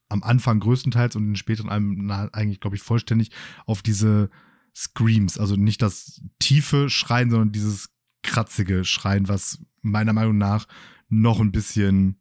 am 0.09 0.23
Anfang 0.23 0.59
größtenteils 0.59 1.15
und 1.15 1.27
in 1.27 1.35
späteren 1.35 1.69
Alben 1.69 2.09
eigentlich, 2.11 2.59
glaube 2.59 2.75
ich, 2.75 2.81
vollständig 2.81 3.31
auf 3.65 3.81
diese 3.81 4.29
Screams. 4.75 5.37
Also 5.37 5.55
nicht 5.55 5.81
das 5.81 6.21
tiefe 6.39 6.89
Schreien, 6.89 7.29
sondern 7.29 7.51
dieses 7.51 7.89
kratzige 8.23 8.85
Schreien, 8.85 9.27
was 9.27 9.59
meiner 9.81 10.13
Meinung 10.13 10.37
nach 10.37 10.67
noch 11.09 11.39
ein 11.39 11.51
bisschen 11.51 12.19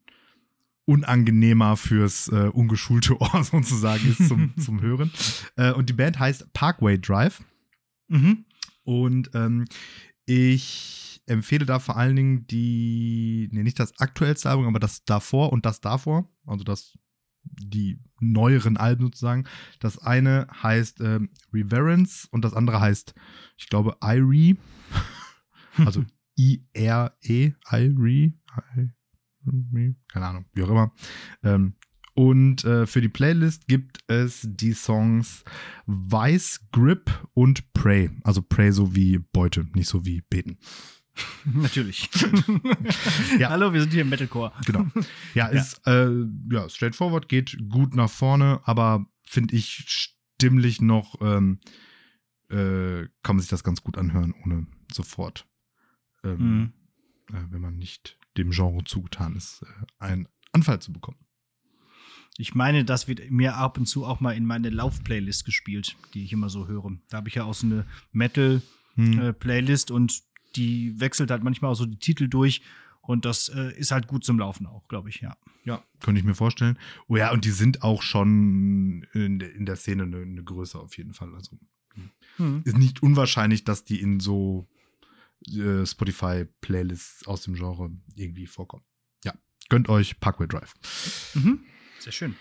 unangenehmer 0.85 1.77
fürs 1.77 2.29
äh, 2.29 2.49
ungeschulte 2.53 3.17
Ohr 3.21 3.45
sozusagen 3.45 4.09
ist 4.09 4.29
zum, 4.29 4.57
zum 4.59 4.81
Hören. 4.81 5.11
Äh, 5.57 5.73
und 5.73 5.89
die 5.89 5.95
Band 5.95 6.19
heißt 6.19 6.53
Parkway 6.53 6.99
Drive. 6.99 7.43
Mhm. 8.09 8.45
Und 8.85 9.31
ähm, 9.35 9.67
ich 10.27 11.06
empfehle 11.27 11.67
da 11.67 11.79
vor 11.79 11.97
allen 11.97 12.17
Dingen 12.17 12.47
die, 12.47 13.49
nee, 13.53 13.63
nicht 13.63 13.79
das 13.79 13.99
aktuellste 13.99 14.51
Album, 14.51 14.67
aber 14.67 14.79
das 14.79 15.05
davor 15.05 15.53
und 15.53 15.67
das 15.67 15.81
davor. 15.81 16.29
Also 16.47 16.65
das, 16.65 16.97
die 17.43 18.01
neueren 18.21 18.77
Alben 18.77 19.05
sozusagen. 19.05 19.45
Das 19.81 19.99
eine 19.99 20.47
heißt 20.63 21.01
ähm, 21.01 21.31
Reverence 21.53 22.29
und 22.31 22.45
das 22.45 22.55
andere 22.55 22.81
heißt, 22.81 23.15
ich 23.57 23.69
glaube, 23.69 23.97
Irie. 24.03 24.57
also 25.85 26.05
I-R-E, 26.39 27.53
Irie. 27.71 28.39
Keine 30.09 30.27
Ahnung, 30.27 30.47
wie 30.53 30.63
auch 30.63 30.71
immer. 30.71 30.93
Ähm, 31.43 31.75
und 32.15 32.65
äh, 32.65 32.87
für 32.87 33.03
die 33.03 33.11
Playlist 33.11 33.69
gibt 33.69 33.99
es 34.07 34.41
die 34.43 34.73
Songs 34.73 35.45
Vice, 35.87 36.63
Grip 36.73 37.11
und 37.35 37.75
Pray. 37.75 38.11
Also 38.25 38.41
Pray 38.41 38.73
so 38.73 38.95
wie 38.95 39.19
Beute, 39.19 39.67
nicht 39.75 39.89
so 39.89 40.07
wie 40.07 40.23
beten. 40.23 40.59
Natürlich. 41.45 42.09
ja. 43.39 43.51
Hallo, 43.51 43.73
wir 43.73 43.81
sind 43.81 43.93
hier 43.93 44.03
im 44.03 44.09
Metalcore. 44.09 44.53
Genau. 44.67 44.87
Ja, 45.35 45.47
ist 45.47 45.81
ja. 45.87 46.09
Äh, 46.09 46.27
ja, 46.51 46.69
straightforward, 46.69 47.29
geht 47.29 47.57
gut 47.69 47.95
nach 47.95 48.11
vorne, 48.11 48.61
aber 48.65 49.07
finde 49.25 49.55
ich 49.57 49.85
stimmlich 49.87 50.81
noch, 50.81 51.21
ähm, 51.21 51.61
äh, 52.51 53.09
kann 53.23 53.37
man 53.37 53.41
sich 53.41 53.51
das 53.51 53.65
ganz 53.65 53.83
gut 53.83 53.99
anhören, 53.99 54.35
ohne 54.45 54.67
sofort, 54.93 55.47
ähm, 56.23 56.39
mhm. 56.39 56.73
äh, 57.35 57.43
wenn 57.51 57.61
man 57.61 57.77
nicht 57.77 58.19
dem 58.37 58.51
Genre 58.51 58.85
zugetan 58.85 59.37
ist, 59.37 59.63
äh, 59.63 59.87
einen 59.99 60.29
Anfall 60.53 60.81
zu 60.81 60.93
bekommen. 60.93 61.19
Ich 62.39 62.55
meine, 62.55 62.85
das 62.85 63.09
wird 63.09 63.31
mir 63.31 63.57
ab 63.57 63.79
und 63.79 63.87
zu 63.87 64.05
auch 64.05 64.21
mal 64.21 64.33
in 64.33 64.45
meine 64.45 64.69
Lauf-Playlist 64.69 65.47
gespielt, 65.47 65.97
die 66.13 66.23
ich 66.23 66.33
immer 66.35 66.51
so 66.51 66.69
höre. 66.69 66.99
Da 67.09 67.17
habe 67.17 67.29
ich 67.29 67.37
ja 67.37 67.45
auch 67.45 67.55
so 67.55 67.67
eine 67.67 67.87
Metal-Playlist 68.13 69.89
hm. 69.89 69.95
äh, 69.95 69.97
und 69.97 70.23
die 70.55 70.99
wechselt 71.01 71.31
halt 71.31 71.43
manchmal 71.43 71.73
auch 71.73 71.77
so 71.77 71.87
die 71.87 71.99
Titel 71.99 72.29
durch. 72.29 72.63
Und 73.03 73.25
das 73.25 73.49
äh, 73.49 73.73
ist 73.77 73.93
halt 73.93 74.09
gut 74.09 74.25
zum 74.25 74.39
Laufen 74.39 74.67
auch, 74.67 74.89
glaube 74.89 75.09
ich, 75.11 75.21
ja. 75.21 75.37
Ja, 75.65 75.85
könnte 76.01 76.21
ich 76.21 76.25
mir 76.25 76.35
vorstellen. 76.35 76.79
Oh 77.09 77.17
ja, 77.17 77.33
und 77.33 77.45
die 77.45 77.51
sind 77.51 77.83
auch 77.83 78.03
schon 78.03 79.07
in, 79.13 79.41
in 79.41 79.67
der 79.67 79.77
Szene 79.77 80.05
eine, 80.05 80.19
eine, 80.19 80.43
Größe 80.43 80.79
auf 80.79 80.97
jeden 80.97 81.13
Fall. 81.13 81.35
Also 81.35 81.57
hm. 82.37 82.63
ist 82.65 82.77
nicht 82.77 83.03
unwahrscheinlich, 83.03 83.65
dass 83.65 83.85
die 83.85 84.01
in 84.01 84.21
so 84.21 84.69
äh, 85.49 85.85
Spotify-Playlists 85.87 87.27
aus 87.27 87.43
dem 87.43 87.55
Genre 87.55 87.91
irgendwie 88.15 88.47
vorkommen. 88.47 88.85
Ja, 89.25 89.35
gönnt 89.69 89.89
euch 89.89 90.19
Parkway 90.21 90.47
Drive. 90.47 90.75
Mhm. 91.35 91.61
Sehr 92.01 92.13
schön. 92.13 92.37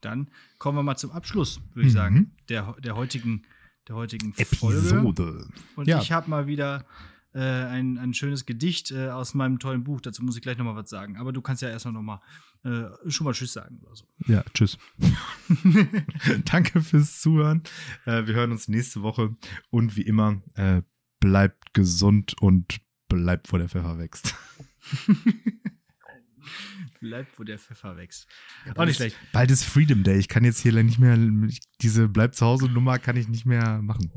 Dann 0.00 0.30
kommen 0.58 0.78
wir 0.78 0.82
mal 0.82 0.96
zum 0.96 1.10
Abschluss, 1.10 1.60
würde 1.72 1.88
ich 1.88 1.94
mhm. 1.94 1.98
sagen, 1.98 2.36
der, 2.48 2.76
der 2.80 2.94
heutigen 2.96 3.44
der 3.88 3.96
heutigen 3.96 4.32
Episode. 4.36 4.80
Folge. 4.80 5.48
Und 5.76 5.86
ja. 5.86 6.00
ich 6.00 6.12
habe 6.12 6.30
mal 6.30 6.46
wieder 6.46 6.84
äh, 7.34 7.40
ein, 7.40 7.98
ein 7.98 8.14
schönes 8.14 8.46
Gedicht 8.46 8.90
äh, 8.90 9.08
aus 9.08 9.34
meinem 9.34 9.58
tollen 9.58 9.84
Buch. 9.84 10.00
Dazu 10.00 10.22
muss 10.22 10.36
ich 10.36 10.42
gleich 10.42 10.56
noch 10.56 10.64
mal 10.64 10.76
was 10.76 10.88
sagen. 10.88 11.16
Aber 11.16 11.32
du 11.32 11.42
kannst 11.42 11.62
ja 11.62 11.68
erstmal 11.68 11.94
noch 11.94 12.02
mal 12.02 12.20
äh, 12.64 13.10
schon 13.10 13.24
mal 13.24 13.32
Tschüss 13.32 13.52
sagen 13.52 13.80
oder 13.82 13.96
so. 13.96 14.06
Ja, 14.26 14.44
Tschüss. 14.54 14.78
Danke 16.44 16.80
fürs 16.80 17.20
Zuhören. 17.20 17.62
Äh, 18.06 18.26
wir 18.26 18.34
hören 18.34 18.52
uns 18.52 18.68
nächste 18.68 19.02
Woche 19.02 19.36
und 19.70 19.96
wie 19.96 20.02
immer 20.02 20.40
äh, 20.54 20.82
bleibt 21.20 21.74
gesund 21.74 22.34
und 22.40 22.80
bleibt, 23.08 23.52
wo 23.52 23.58
der 23.58 23.68
Pfeffer 23.68 23.98
wächst. 23.98 24.34
bleibt, 27.04 27.38
wo 27.38 27.44
der 27.44 27.58
Pfeffer 27.58 27.96
wächst. 27.96 28.26
Ja, 28.66 28.76
Auch 28.76 28.86
nicht 28.86 28.96
schlecht. 28.96 29.16
Bald 29.32 29.50
ist 29.50 29.64
Freedom 29.64 30.02
Day. 30.02 30.18
Ich 30.18 30.28
kann 30.28 30.42
jetzt 30.42 30.60
hier 30.60 30.72
nicht 30.82 30.98
mehr, 30.98 31.18
diese 31.82 32.08
Bleib 32.08 32.34
zu 32.34 32.46
Hause 32.46 32.66
Nummer 32.66 32.98
kann 32.98 33.16
ich 33.16 33.28
nicht 33.28 33.44
mehr 33.44 33.82
machen. 33.82 34.10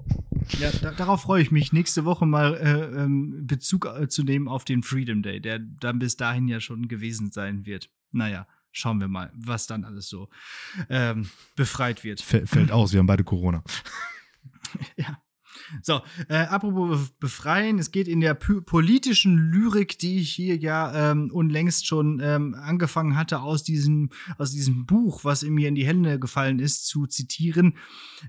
Ja, 0.59 0.71
da, 0.71 0.91
darauf 0.91 1.21
freue 1.21 1.41
ich 1.41 1.51
mich, 1.51 1.73
nächste 1.73 2.05
Woche 2.05 2.25
mal 2.25 2.55
äh, 2.55 3.03
ähm, 3.03 3.45
Bezug 3.45 3.85
äh, 3.85 4.07
zu 4.07 4.23
nehmen 4.23 4.47
auf 4.47 4.63
den 4.63 4.83
Freedom 4.83 5.21
Day, 5.21 5.41
der 5.41 5.59
dann 5.59 5.99
bis 5.99 6.15
dahin 6.15 6.47
ja 6.47 6.61
schon 6.61 6.87
gewesen 6.87 7.31
sein 7.31 7.65
wird. 7.65 7.89
Naja, 8.11 8.47
schauen 8.71 9.01
wir 9.01 9.09
mal, 9.09 9.31
was 9.35 9.67
dann 9.67 9.83
alles 9.83 10.07
so 10.07 10.29
ähm, 10.89 11.29
befreit 11.57 12.05
wird. 12.05 12.21
F 12.21 12.49
fällt 12.49 12.71
aus, 12.71 12.93
wir 12.93 12.99
haben 12.99 13.07
beide 13.07 13.25
Corona. 13.25 13.63
ja. 14.95 15.21
So, 15.81 16.01
äh, 16.29 16.37
apropos 16.37 17.11
befreien, 17.19 17.79
es 17.79 17.91
geht 17.91 18.07
in 18.07 18.21
der 18.21 18.33
politischen 18.33 19.51
Lyrik, 19.51 19.99
die 19.99 20.19
ich 20.19 20.31
hier 20.31 20.57
ja 20.57 21.11
ähm, 21.11 21.29
unlängst 21.31 21.85
schon 21.85 22.19
ähm, 22.23 22.55
angefangen 22.55 23.15
hatte, 23.17 23.41
aus 23.41 23.63
diesem, 23.63 24.09
aus 24.37 24.51
diesem 24.51 24.85
Buch, 24.85 25.23
was 25.23 25.43
mir 25.43 25.67
in 25.67 25.75
die 25.75 25.85
Hände 25.85 26.19
gefallen 26.19 26.59
ist, 26.59 26.87
zu 26.87 27.05
zitieren. 27.05 27.75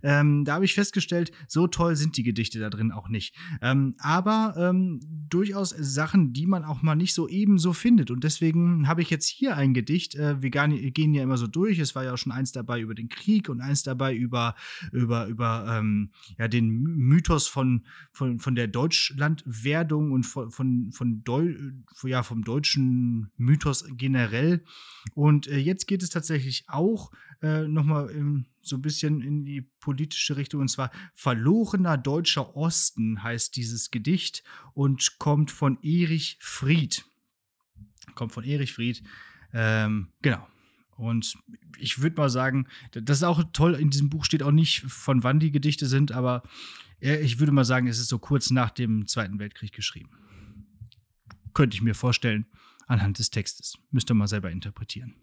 Ähm, 0.03 0.45
da 0.45 0.55
habe 0.55 0.65
ich 0.65 0.75
festgestellt, 0.75 1.33
so 1.47 1.67
toll 1.67 1.97
sind 1.97 2.17
die 2.17 2.23
Gedichte 2.23 2.59
da 2.59 2.71
drin 2.71 2.93
auch 2.93 3.09
nicht. 3.09 3.35
Ähm, 3.63 3.95
aber 3.99 4.55
ähm, 4.59 5.01
durchaus 5.29 5.71
Sachen, 5.71 6.33
die 6.33 6.47
man 6.47 6.65
auch 6.65 6.83
mal 6.83 6.95
nicht 6.95 7.15
so 7.15 7.29
ebenso 7.29 7.73
findet. 7.73 8.11
Und 8.11 8.25
deswegen 8.25 8.89
habe 8.89 9.03
ich 9.03 9.11
jetzt 9.11 9.29
hier 9.29 9.57
ein 9.57 9.75
Gedicht. 9.75 10.15
Äh, 10.15 10.43
wir 10.43 10.51
gehen 10.51 11.15
ja 11.15 11.23
immer 11.23 11.39
so 11.39 11.47
durch. 11.47 11.79
Es 11.79 11.95
war 11.95 12.05
ja 12.05 12.13
auch 12.13 12.19
schon 12.19 12.33
eins 12.33 12.53
dabei 12.53 12.81
über 12.81 12.95
den 12.95 13.09
Krieg 13.09 13.49
und 13.49 13.61
eins 13.61 13.83
dabei 13.83 14.15
über, 14.15 14.55
über, 14.93 15.27
über 15.27 15.79
ähm, 15.79 16.11
ja, 16.39 16.49
den 16.49 16.69
Mythos 16.71 17.28
Mythos 17.29 17.47
von, 17.47 17.85
von, 18.11 18.39
von 18.39 18.55
der 18.55 18.69
Deutschlandwerdung 18.69 20.13
und 20.13 20.25
von, 20.25 20.51
von, 20.51 20.93
von 20.93 21.23
Deu 21.25 21.55
ja, 22.05 22.23
vom 22.23 22.43
deutschen 22.43 23.31
Mythos 23.37 23.85
generell. 23.91 24.65
Und 25.15 25.47
äh, 25.47 25.59
jetzt 25.59 25.87
geht 25.87 26.03
es 26.03 26.09
tatsächlich 26.09 26.65
auch 26.69 27.13
äh, 27.43 27.69
nochmal 27.69 28.09
so 28.63 28.77
ein 28.77 28.83
bisschen 28.83 29.21
in 29.21 29.45
die 29.45 29.61
politische 29.61 30.37
Richtung. 30.39 30.63
Und 30.63 30.69
zwar 30.69 30.91
Verlorener 31.15 31.99
deutscher 31.99 32.57
Osten 32.57 33.23
heißt 33.23 33.57
dieses 33.57 33.91
Gedicht 33.91 34.43
und 34.73 35.19
kommt 35.19 35.51
von 35.51 35.79
Erich 35.83 36.39
Fried. 36.41 37.05
Kommt 38.15 38.33
von 38.33 38.45
Erich 38.45 38.73
Fried. 38.73 39.03
Ähm, 39.53 40.09
genau. 40.23 40.47
Und 40.97 41.37
ich 41.79 42.01
würde 42.01 42.17
mal 42.17 42.31
sagen, 42.31 42.67
das 42.91 43.19
ist 43.19 43.23
auch 43.23 43.45
toll, 43.53 43.75
in 43.75 43.91
diesem 43.91 44.09
Buch 44.09 44.25
steht 44.25 44.43
auch 44.43 44.51
nicht, 44.51 44.81
von 44.81 45.23
wann 45.23 45.39
die 45.39 45.53
Gedichte 45.53 45.87
sind, 45.87 46.11
aber 46.11 46.43
ich 47.01 47.39
würde 47.39 47.53
mal 47.53 47.65
sagen, 47.65 47.87
es 47.87 47.99
ist 47.99 48.09
so 48.09 48.19
kurz 48.19 48.51
nach 48.51 48.71
dem 48.71 49.07
Zweiten 49.07 49.39
Weltkrieg 49.39 49.73
geschrieben. 49.73 50.11
Könnte 51.55 51.75
ich 51.75 51.83
mir 51.83 51.95
vorstellen, 51.95 52.47
anhand 52.89 53.19
des 53.19 53.31
Textes. 53.31 53.79
Müsst 53.91 54.11
ihr 54.11 54.15
mal 54.15 54.27
selber 54.27 54.51
interpretieren. 54.51 55.15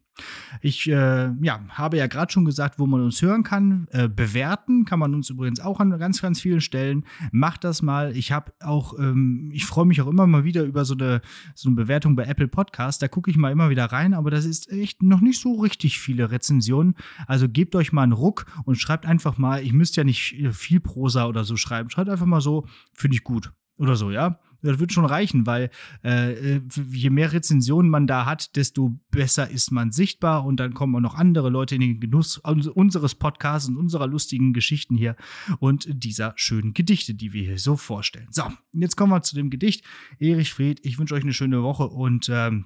Ich 0.62 0.88
äh, 0.88 1.30
ja, 1.42 1.60
habe 1.70 1.98
ja 1.98 2.08
gerade 2.08 2.32
schon 2.32 2.46
gesagt, 2.46 2.80
wo 2.80 2.86
man 2.86 3.02
uns 3.02 3.22
hören 3.22 3.44
kann. 3.44 3.88
Äh, 3.92 4.08
bewerten 4.08 4.86
kann 4.86 5.00
man 5.00 5.14
uns 5.14 5.30
übrigens 5.30 5.60
auch 5.60 5.82
an 5.82 5.98
ganz, 6.00 6.22
ganz 6.22 6.40
vielen 6.40 6.62
Stellen. 6.62 7.06
Macht 7.32 7.66
das 7.66 7.82
mal. 7.82 8.16
Ich 8.16 8.32
habe 8.32 8.54
auch, 8.62 8.98
ähm, 8.98 9.50
ich 9.54 9.66
freue 9.66 9.86
mich 9.86 10.02
auch 10.02 10.08
immer 10.08 10.26
mal 10.26 10.46
wieder 10.46 10.64
über 10.64 10.86
so 10.86 10.94
eine, 10.94 11.22
so 11.54 11.68
eine 11.68 11.76
Bewertung 11.76 12.16
bei 12.16 12.24
Apple 12.24 12.48
Podcast. 12.48 13.02
Da 13.02 13.10
gucke 13.10 13.30
ich 13.30 13.36
mal 13.36 13.52
immer 13.52 13.70
wieder 13.70 13.86
rein, 13.86 14.14
aber 14.14 14.32
das 14.32 14.46
ist 14.46 14.72
echt 14.72 15.04
noch 15.04 15.20
nicht 15.20 15.42
so 15.42 15.60
richtig 15.60 16.00
viele 16.00 16.32
Rezensionen. 16.32 16.96
Also 17.28 17.50
gebt 17.50 17.76
euch 17.76 17.92
mal 17.92 18.04
einen 18.04 18.14
Ruck 18.14 18.46
und 18.64 18.76
schreibt 18.76 19.06
einfach 19.06 19.38
mal, 19.38 19.62
ich 19.62 19.74
müsst 19.74 19.98
ja 19.98 20.06
nicht 20.06 20.36
viel 20.52 20.80
Prosa 20.80 21.26
oder 21.26 21.44
so 21.44 21.58
schreiben. 21.58 21.90
Schreibt 21.90 22.10
einfach 22.10 22.26
mal 22.26 22.42
so, 22.42 22.66
finde 22.94 23.16
ich 23.16 23.24
gut. 23.24 23.52
Oder 23.78 23.96
so, 23.98 24.12
ja. 24.12 24.40
Das 24.66 24.80
wird 24.80 24.92
schon 24.92 25.06
reichen, 25.06 25.46
weil 25.46 25.70
äh, 26.04 26.60
je 26.92 27.10
mehr 27.10 27.32
Rezensionen 27.32 27.90
man 27.90 28.08
da 28.08 28.26
hat, 28.26 28.56
desto 28.56 29.00
besser 29.12 29.50
ist 29.50 29.72
man 29.72 29.92
sichtbar 29.92 30.46
und 30.46 30.60
dann 30.60 30.74
kommen 30.74 30.96
auch 30.96 31.02
noch 31.02 31.16
andere 31.16 31.50
Leute 31.50 31.76
in 31.76 31.82
den 31.82 32.00
Genuss 32.00 32.38
unseres 32.38 33.16
Podcasts 33.16 33.70
und 33.70 33.78
unserer 33.78 34.08
lustigen 34.08 34.54
Geschichten 34.54 34.96
hier 34.96 35.16
und 35.60 35.88
dieser 35.90 36.34
schönen 36.36 36.74
Gedichte, 36.74 37.14
die 37.14 37.34
wir 37.34 37.44
hier 37.44 37.60
so 37.60 37.78
vorstellen. 37.78 38.28
So, 38.32 38.44
jetzt 38.74 38.96
kommen 38.96 39.12
wir 39.12 39.22
zu 39.22 39.36
dem 39.36 39.50
Gedicht. 39.50 39.86
Erich 40.20 40.54
Fried, 40.54 40.84
ich 40.84 40.98
wünsche 40.98 41.14
euch 41.14 41.24
eine 41.24 41.34
schöne 41.34 41.62
Woche 41.62 41.88
und 41.88 42.30
ähm, 42.30 42.66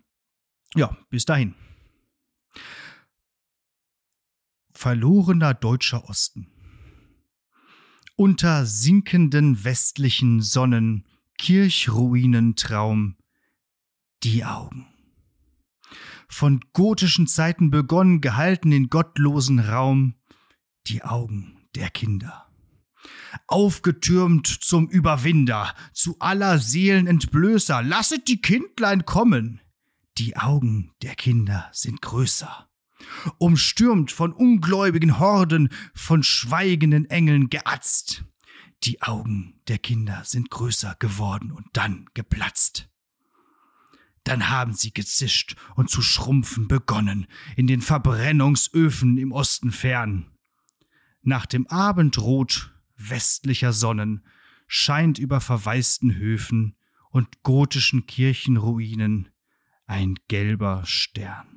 ja, 0.76 0.96
bis 1.10 1.26
dahin. 1.26 1.56
Verlorener 4.74 5.54
deutscher 5.54 6.08
Osten. 6.08 6.48
Unter 8.16 8.66
sinkenden 8.66 9.64
westlichen 9.64 10.42
Sonnen, 10.42 11.06
Kirchruinentraum, 11.40 13.16
die 14.24 14.44
Augen. 14.44 14.88
Von 16.28 16.60
gotischen 16.74 17.28
Zeiten 17.28 17.72
begonnen, 17.72 18.22
gehalten 18.22 18.72
in 18.72 18.90
gottlosen 18.90 19.60
Raum, 19.60 20.16
die 20.88 21.02
Augen 21.02 21.68
der 21.76 21.90
Kinder. 21.90 22.46
Aufgetürmt 23.48 24.48
zum 24.48 24.90
Überwinder, 24.90 25.74
zu 25.94 26.18
aller 26.20 26.60
Seelen 26.60 27.08
Entblößer, 27.08 27.82
lasset 27.82 28.28
die 28.28 28.42
Kindlein 28.42 29.06
kommen. 29.06 29.62
Die 30.18 30.36
Augen 30.36 30.92
der 31.02 31.16
Kinder 31.16 31.70
sind 31.72 32.02
größer. 32.02 32.70
Umstürmt 33.38 34.12
von 34.12 34.34
ungläubigen 34.34 35.20
Horden, 35.20 35.70
von 35.96 36.22
schweigenden 36.22 37.10
Engeln 37.10 37.50
geatzt. 37.50 38.26
Die 38.84 39.02
Augen 39.02 39.60
der 39.68 39.78
Kinder 39.78 40.24
sind 40.24 40.50
größer 40.50 40.96
geworden 41.00 41.52
und 41.52 41.68
dann 41.74 42.06
geplatzt. 42.14 42.90
Dann 44.24 44.50
haben 44.50 44.74
sie 44.74 44.94
gezischt 44.94 45.56
und 45.76 45.90
zu 45.90 46.02
schrumpfen 46.02 46.68
begonnen 46.68 47.28
in 47.56 47.68
den 47.68 47.82
Verbrennungsöfen 47.82 49.18
im 49.18 49.32
Osten 49.32 49.72
fern. 49.72 50.32
Nach 51.22 51.46
dem 51.46 51.68
Abendrot 51.68 52.74
westlicher 52.96 53.74
Sonnen 53.74 54.26
scheint 54.68 55.18
über 55.18 55.42
verwaisten 55.42 56.16
Höfen 56.16 56.76
und 57.10 57.44
gotischen 57.44 58.06
Kirchenruinen 58.06 59.30
ein 59.88 60.16
gelber 60.28 60.86
Stern. 60.86 61.48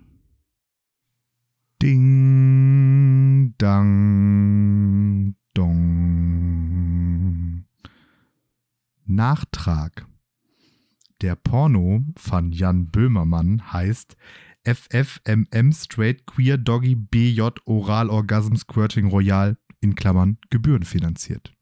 Ding, 1.82 3.54
dang, 3.58 5.36
dong. 5.52 6.71
Nachtrag. 9.05 10.07
Der 11.20 11.36
Porno 11.36 12.05
von 12.16 12.53
Jan 12.53 12.86
Böhmermann 12.86 13.72
heißt 13.72 14.16
FFMM 14.64 15.72
Straight 15.72 16.26
Queer 16.26 16.57
Doggy 16.57 16.94
BJ 16.94 17.48
Oral 17.64 18.11
Orgasm 18.11 18.55
Squirting 18.57 19.07
Royal 19.07 19.57
in 19.80 19.94
Klammern 19.94 20.38
gebührenfinanziert. 20.50 21.53